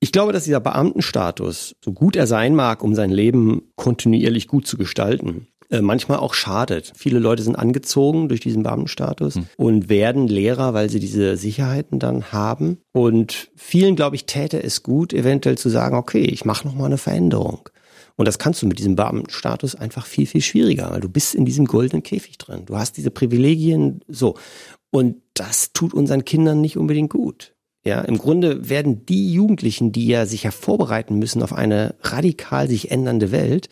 Ich 0.00 0.12
glaube, 0.12 0.32
dass 0.32 0.44
dieser 0.44 0.60
Beamtenstatus, 0.60 1.74
so 1.84 1.92
gut 1.92 2.14
er 2.14 2.26
sein 2.26 2.54
mag, 2.54 2.84
um 2.84 2.94
sein 2.94 3.10
Leben 3.10 3.62
kontinuierlich 3.76 4.46
gut 4.46 4.66
zu 4.66 4.76
gestalten, 4.76 5.48
äh, 5.70 5.80
manchmal 5.80 6.18
auch 6.18 6.34
schadet. 6.34 6.92
Viele 6.96 7.18
Leute 7.18 7.42
sind 7.42 7.56
angezogen 7.56 8.28
durch 8.28 8.40
diesen 8.40 8.62
Beamtenstatus 8.62 9.36
hm. 9.36 9.46
und 9.56 9.88
werden 9.88 10.28
Lehrer, 10.28 10.72
weil 10.72 10.88
sie 10.88 11.00
diese 11.00 11.36
Sicherheiten 11.36 11.98
dann 11.98 12.30
haben. 12.30 12.78
Und 12.92 13.50
vielen, 13.56 13.96
glaube 13.96 14.16
ich, 14.16 14.26
täte 14.26 14.62
es 14.62 14.82
gut, 14.82 15.12
eventuell 15.12 15.58
zu 15.58 15.68
sagen, 15.68 15.96
okay, 15.96 16.22
ich 16.22 16.44
mache 16.44 16.66
noch 16.66 16.74
mal 16.74 16.86
eine 16.86 16.98
Veränderung. 16.98 17.68
Und 18.16 18.26
das 18.26 18.38
kannst 18.38 18.62
du 18.62 18.66
mit 18.66 18.78
diesem 18.78 18.96
Beamtenstatus 18.96 19.74
einfach 19.74 20.06
viel, 20.06 20.26
viel 20.26 20.40
schwieriger, 20.42 20.90
weil 20.90 21.00
du 21.00 21.08
bist 21.08 21.34
in 21.34 21.44
diesem 21.44 21.66
goldenen 21.66 22.02
Käfig 22.02 22.36
drin. 22.38 22.64
Du 22.66 22.76
hast 22.76 22.96
diese 22.96 23.10
Privilegien 23.10 24.00
so. 24.08 24.36
Und 24.90 25.16
das 25.40 25.72
tut 25.72 25.94
unseren 25.94 26.24
Kindern 26.24 26.60
nicht 26.60 26.76
unbedingt 26.76 27.10
gut. 27.10 27.54
Ja, 27.84 28.00
im 28.02 28.18
Grunde 28.18 28.68
werden 28.68 29.06
die 29.06 29.32
Jugendlichen, 29.32 29.92
die 29.92 30.06
ja 30.06 30.26
sich 30.26 30.42
ja 30.42 30.50
vorbereiten 30.50 31.18
müssen 31.18 31.42
auf 31.42 31.52
eine 31.52 31.94
radikal 32.02 32.68
sich 32.68 32.90
ändernde 32.90 33.30
Welt, 33.30 33.68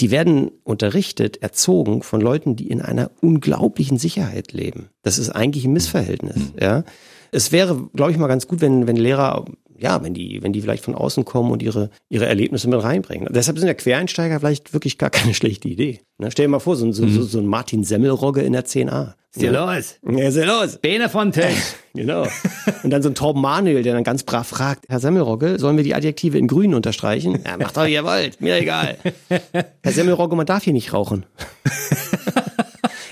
die 0.00 0.10
werden 0.10 0.52
unterrichtet, 0.62 1.38
erzogen 1.38 2.02
von 2.02 2.20
Leuten, 2.20 2.54
die 2.54 2.68
in 2.68 2.80
einer 2.80 3.10
unglaublichen 3.20 3.98
Sicherheit 3.98 4.52
leben. 4.52 4.90
Das 5.02 5.18
ist 5.18 5.30
eigentlich 5.30 5.64
ein 5.64 5.72
Missverhältnis, 5.72 6.36
mhm. 6.36 6.52
ja. 6.60 6.84
Es 7.30 7.52
wäre, 7.52 7.90
glaube 7.94 8.12
ich, 8.12 8.16
mal 8.16 8.28
ganz 8.28 8.46
gut, 8.46 8.60
wenn, 8.60 8.86
wenn 8.86 8.96
Lehrer 8.96 9.44
ja, 9.78 10.02
wenn 10.02 10.14
die, 10.14 10.42
wenn 10.42 10.52
die 10.52 10.60
vielleicht 10.60 10.84
von 10.84 10.94
außen 10.94 11.24
kommen 11.24 11.50
und 11.50 11.62
ihre, 11.62 11.90
ihre 12.08 12.26
Erlebnisse 12.26 12.68
mit 12.68 12.82
reinbringen. 12.82 13.28
Deshalb 13.30 13.58
sind 13.58 13.68
ja 13.68 13.74
Quereinsteiger 13.74 14.40
vielleicht 14.40 14.72
wirklich 14.72 14.98
gar 14.98 15.10
keine 15.18 15.34
schlechte 15.34 15.68
Idee. 15.68 16.00
Ne? 16.18 16.30
Stell 16.30 16.46
dir 16.46 16.50
mal 16.50 16.58
vor, 16.58 16.76
so, 16.76 16.90
so, 16.92 17.04
mhm. 17.04 17.10
so, 17.10 17.22
so 17.22 17.38
ein 17.38 17.46
Martin 17.46 17.84
Semmelrogge 17.84 18.42
in 18.42 18.52
der 18.52 18.64
10a. 18.64 19.14
Ist 19.34 19.42
ja 19.42 19.50
los? 19.52 19.96
Ja, 20.10 20.28
ist 20.28 20.36
ja 20.36 20.44
los. 20.44 20.78
Bene 20.78 21.08
von 21.08 21.32
Tisch. 21.32 21.74
genau. 21.94 22.26
Und 22.82 22.90
dann 22.90 23.02
so 23.02 23.10
ein 23.10 23.14
Torben 23.14 23.42
Manuel, 23.42 23.82
der 23.82 23.92
dann 23.92 24.02
ganz 24.02 24.22
brav 24.22 24.48
fragt, 24.48 24.86
Herr 24.88 25.00
Semmelrogge, 25.00 25.58
sollen 25.58 25.76
wir 25.76 25.84
die 25.84 25.94
Adjektive 25.94 26.38
in 26.38 26.48
grün 26.48 26.74
unterstreichen? 26.74 27.38
Ja, 27.44 27.58
macht 27.58 27.76
doch, 27.76 27.84
wie 27.84 27.92
ihr 27.92 28.04
wollt. 28.04 28.40
Mir 28.40 28.56
egal. 28.56 28.96
Herr 29.52 29.92
Semmelrogge, 29.92 30.34
man 30.34 30.46
darf 30.46 30.64
hier 30.64 30.72
nicht 30.72 30.92
rauchen. 30.94 31.26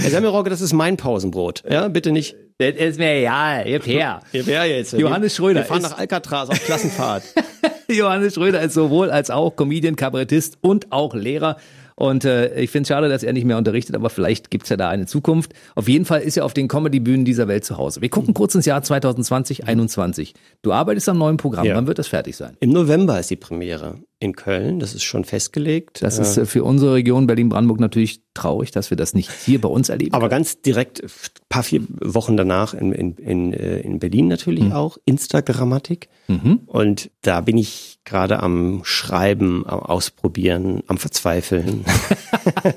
Herr 0.07 0.13
Semmelrogge, 0.13 0.51
das 0.51 0.61
ist 0.61 0.73
mein 0.73 0.97
Pausenbrot. 0.97 1.65
Ja, 1.69 1.89
bitte 1.89 2.13
nicht. 2.13 2.37
Das 2.59 2.75
ist 2.77 2.99
mir 2.99 3.13
egal. 3.13 3.65
Gib 3.65 3.87
her. 3.87 4.21
Gib 4.33 4.47
her 4.47 4.65
jetzt. 4.65 4.93
Johannes 4.93 5.35
Schröder. 5.35 5.61
Wir 5.61 5.65
fahren 5.67 5.83
nach 5.83 5.99
Alcatraz 5.99 6.49
auf 6.49 6.65
Klassenfahrt. 6.65 7.25
Johannes 7.89 8.35
Schröder 8.35 8.63
ist 8.63 8.75
sowohl 8.75 9.11
als 9.11 9.31
auch 9.31 9.57
Comedian, 9.57 9.97
Kabarettist 9.97 10.59
und 10.61 10.93
auch 10.93 11.15
Lehrer. 11.15 11.57
Und 11.97 12.27
äh, 12.27 12.55
ich 12.61 12.71
finde 12.71 12.83
es 12.83 12.89
schade, 12.89 13.09
dass 13.09 13.23
er 13.23 13.33
nicht 13.33 13.47
mehr 13.47 13.57
unterrichtet, 13.57 13.97
aber 13.97 14.11
vielleicht 14.11 14.51
gibt's 14.51 14.69
ja 14.69 14.77
da 14.77 14.91
eine 14.91 15.07
Zukunft. 15.07 15.55
Auf 15.75 15.89
jeden 15.89 16.05
Fall 16.05 16.21
ist 16.21 16.37
er 16.37 16.45
auf 16.45 16.53
den 16.53 16.69
Comedy-Bühnen 16.69 17.25
dieser 17.25 17.49
Welt 17.49 17.65
zu 17.65 17.79
Hause. 17.79 18.03
Wir 18.03 18.11
gucken 18.11 18.35
kurz 18.35 18.55
ins 18.55 18.67
Jahr 18.67 18.83
2020, 18.83 19.59
2021. 19.63 20.35
Du 20.61 20.73
arbeitest 20.73 21.09
am 21.09 21.17
neuen 21.17 21.39
Programm. 21.39 21.65
Ja. 21.65 21.75
Wann 21.75 21.87
wird 21.87 21.99
das 21.99 22.09
fertig 22.09 22.37
sein? 22.37 22.57
Im 22.61 22.71
November 22.71 23.19
ist 23.19 23.31
die 23.31 23.37
Premiere. 23.37 23.99
In 24.19 24.35
Köln, 24.35 24.79
das 24.79 24.95
ist 24.95 25.03
schon 25.03 25.25
festgelegt. 25.25 26.03
Das 26.03 26.19
ist 26.19 26.39
äh, 26.39 26.47
für 26.47 26.65
unsere 26.65 26.95
Region 26.95 27.27
Berlin-Brandenburg 27.27 27.81
natürlich 27.81 28.23
traurig, 28.33 28.71
dass 28.71 28.89
wir 28.89 28.97
das 28.97 29.13
nicht 29.13 29.31
hier 29.31 29.61
bei 29.61 29.69
uns 29.69 29.91
erleben. 29.91 30.15
Aber 30.15 30.29
können. 30.29 30.39
ganz 30.43 30.63
direkt, 30.63 31.05
paar 31.51 31.63
vier 31.63 31.83
Wochen 32.01 32.35
danach 32.37 32.73
in, 32.73 32.93
in, 32.93 33.15
in, 33.17 33.53
äh, 33.53 33.81
in 33.81 33.99
Berlin 33.99 34.29
natürlich 34.29 34.65
mhm. 34.65 34.73
auch, 34.73 34.97
Instagrammatik. 35.05 36.09
Mhm. 36.29 36.61
Und 36.67 37.11
da 37.21 37.43
bin 37.43 37.59
ich 37.59 37.99
gerade 38.05 38.41
am 38.43 38.81
Schreiben, 38.85 39.67
am 39.67 39.81
Ausprobieren, 39.81 40.83
am 40.87 40.97
Verzweifeln. 40.97 41.85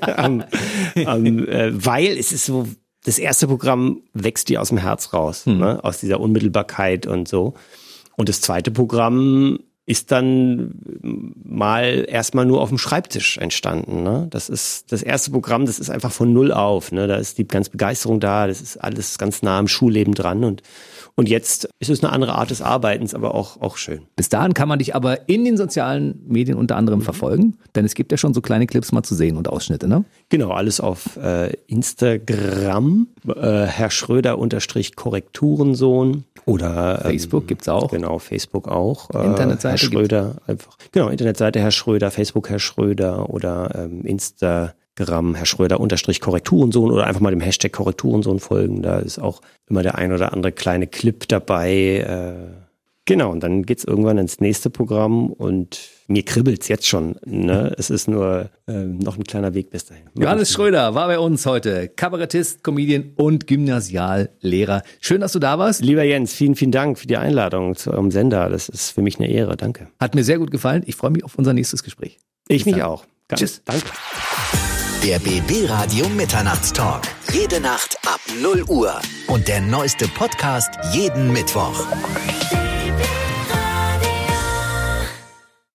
am, 0.02 0.44
am, 1.06 1.48
äh, 1.48 1.72
weil 1.72 2.18
es 2.18 2.32
ist 2.32 2.44
so, 2.44 2.66
das 3.04 3.18
erste 3.18 3.46
Programm 3.46 4.02
wächst 4.12 4.50
dir 4.50 4.60
aus 4.60 4.68
dem 4.68 4.78
Herz 4.78 5.14
raus, 5.14 5.46
mhm. 5.46 5.56
ne? 5.56 5.84
aus 5.84 6.00
dieser 6.00 6.20
Unmittelbarkeit 6.20 7.06
und 7.06 7.28
so. 7.28 7.54
Und 8.16 8.28
das 8.28 8.42
zweite 8.42 8.70
Programm 8.70 9.60
ist 9.90 10.12
dann 10.12 10.70
mal 11.42 12.06
erstmal 12.08 12.46
nur 12.46 12.60
auf 12.60 12.68
dem 12.68 12.78
Schreibtisch 12.78 13.38
entstanden. 13.38 14.04
Ne? 14.04 14.28
Das 14.30 14.48
ist 14.48 14.92
das 14.92 15.02
erste 15.02 15.32
Programm, 15.32 15.66
das 15.66 15.80
ist 15.80 15.90
einfach 15.90 16.12
von 16.12 16.32
null 16.32 16.52
auf. 16.52 16.92
Ne? 16.92 17.08
Da 17.08 17.16
ist 17.16 17.38
die 17.38 17.48
ganze 17.48 17.72
Begeisterung 17.72 18.20
da, 18.20 18.46
das 18.46 18.60
ist 18.60 18.76
alles 18.76 19.18
ganz 19.18 19.42
nah 19.42 19.58
am 19.58 19.66
Schulleben 19.66 20.14
dran 20.14 20.44
und 20.44 20.62
und 21.16 21.28
jetzt 21.28 21.68
ist 21.80 21.90
es 21.90 22.02
eine 22.02 22.12
andere 22.12 22.34
Art 22.36 22.50
des 22.50 22.62
Arbeitens, 22.62 23.14
aber 23.14 23.34
auch, 23.34 23.60
auch 23.60 23.76
schön. 23.76 24.02
Bis 24.16 24.30
dahin 24.30 24.54
kann 24.54 24.68
man 24.68 24.78
dich 24.78 24.94
aber 24.94 25.28
in 25.28 25.44
den 25.44 25.58
sozialen 25.58 26.22
Medien 26.26 26.56
unter 26.56 26.76
anderem 26.76 27.00
mhm. 27.00 27.04
verfolgen, 27.04 27.56
denn 27.74 27.84
es 27.84 27.94
gibt 27.94 28.10
ja 28.10 28.16
schon 28.16 28.32
so 28.32 28.40
kleine 28.40 28.66
Clips 28.66 28.90
mal 28.90 29.02
zu 29.02 29.14
sehen 29.14 29.36
und 29.36 29.48
Ausschnitte, 29.48 29.86
ne? 29.86 30.04
Genau, 30.30 30.50
alles 30.52 30.80
auf 30.80 31.16
äh, 31.16 31.52
Instagram, 31.66 33.08
äh, 33.26 33.64
Herr 33.66 33.90
Schröder 33.90 34.38
unterstrich 34.38 34.96
Korrekturensohn 34.96 36.24
oder 36.46 37.00
ähm, 37.04 37.10
Facebook 37.10 37.46
gibt's 37.46 37.68
auch. 37.68 37.90
Genau, 37.90 38.18
Facebook 38.18 38.68
auch. 38.68 39.10
Äh, 39.10 39.18
Herr 39.80 39.90
Schröder 39.90 40.36
einfach. 40.46 40.76
Genau, 40.92 41.08
Internetseite 41.08 41.60
Herr 41.60 41.70
Schröder, 41.70 42.10
Facebook 42.10 42.48
Herr 42.50 42.58
Schröder 42.58 43.30
oder 43.30 43.72
ähm, 43.74 44.02
Insta 44.04 44.74
Gramm, 44.96 45.34
Herr 45.34 45.46
Schröder 45.46 45.80
unterstrich 45.80 46.20
Korrekturensohn 46.20 46.90
oder 46.90 47.06
einfach 47.06 47.20
mal 47.20 47.30
dem 47.30 47.40
Hashtag 47.40 47.72
Korrekturensohn 47.72 48.38
folgen. 48.38 48.82
Da 48.82 48.98
ist 48.98 49.18
auch 49.18 49.40
immer 49.68 49.82
der 49.82 49.96
ein 49.96 50.12
oder 50.12 50.32
andere 50.32 50.52
kleine 50.52 50.86
Clip 50.86 51.26
dabei. 51.28 51.98
Äh, 51.98 52.52
genau, 53.06 53.30
und 53.30 53.40
dann 53.40 53.64
geht's 53.64 53.84
irgendwann 53.84 54.18
ins 54.18 54.40
nächste 54.40 54.68
Programm 54.68 55.30
und 55.32 55.90
mir 56.10 56.24
kribbelt's 56.24 56.68
jetzt 56.68 56.86
schon. 56.86 57.16
Ne? 57.24 57.72
Es 57.78 57.88
ist 57.88 58.08
nur 58.08 58.50
äh, 58.66 58.72
noch 58.72 59.16
ein 59.16 59.24
kleiner 59.24 59.54
Weg 59.54 59.70
bis 59.70 59.86
dahin. 59.86 60.04
Johannes 60.18 60.52
Schröder 60.52 60.94
war 60.94 61.06
bei 61.06 61.18
uns 61.18 61.46
heute. 61.46 61.88
Kabarettist, 61.88 62.64
Comedian 62.64 63.12
und 63.16 63.46
Gymnasiallehrer. 63.46 64.82
Schön, 65.00 65.20
dass 65.20 65.32
du 65.32 65.38
da 65.38 65.58
warst. 65.58 65.82
Lieber 65.82 66.02
Jens, 66.02 66.34
vielen, 66.34 66.56
vielen 66.56 66.72
Dank 66.72 66.98
für 66.98 67.06
die 67.06 67.16
Einladung 67.16 67.76
zu 67.76 67.92
eurem 67.92 68.10
Sender. 68.10 68.48
Das 68.48 68.68
ist 68.68 68.90
für 68.90 69.02
mich 69.02 69.18
eine 69.18 69.30
Ehre. 69.30 69.56
Danke. 69.56 69.88
Hat 70.00 70.14
mir 70.14 70.24
sehr 70.24 70.38
gut 70.38 70.50
gefallen. 70.50 70.82
Ich 70.86 70.96
freue 70.96 71.10
mich 71.10 71.24
auf 71.24 71.36
unser 71.36 71.52
nächstes 71.52 71.82
Gespräch. 71.84 72.18
Ich 72.48 72.66
mich 72.66 72.82
auch. 72.82 73.04
Ganz 73.28 73.40
Tschüss. 73.40 73.62
Danke. 73.64 73.86
Der 75.04 75.18
BB 75.20 75.70
Radio 75.70 76.08
Mitternachtstalk. 76.10 77.02
Jede 77.32 77.60
Nacht 77.60 77.96
ab 78.04 78.20
0 78.42 78.64
Uhr. 78.68 79.00
Und 79.28 79.48
der 79.48 79.60
neueste 79.60 80.08
Podcast 80.08 80.70
jeden 80.92 81.32
Mittwoch. 81.32 81.86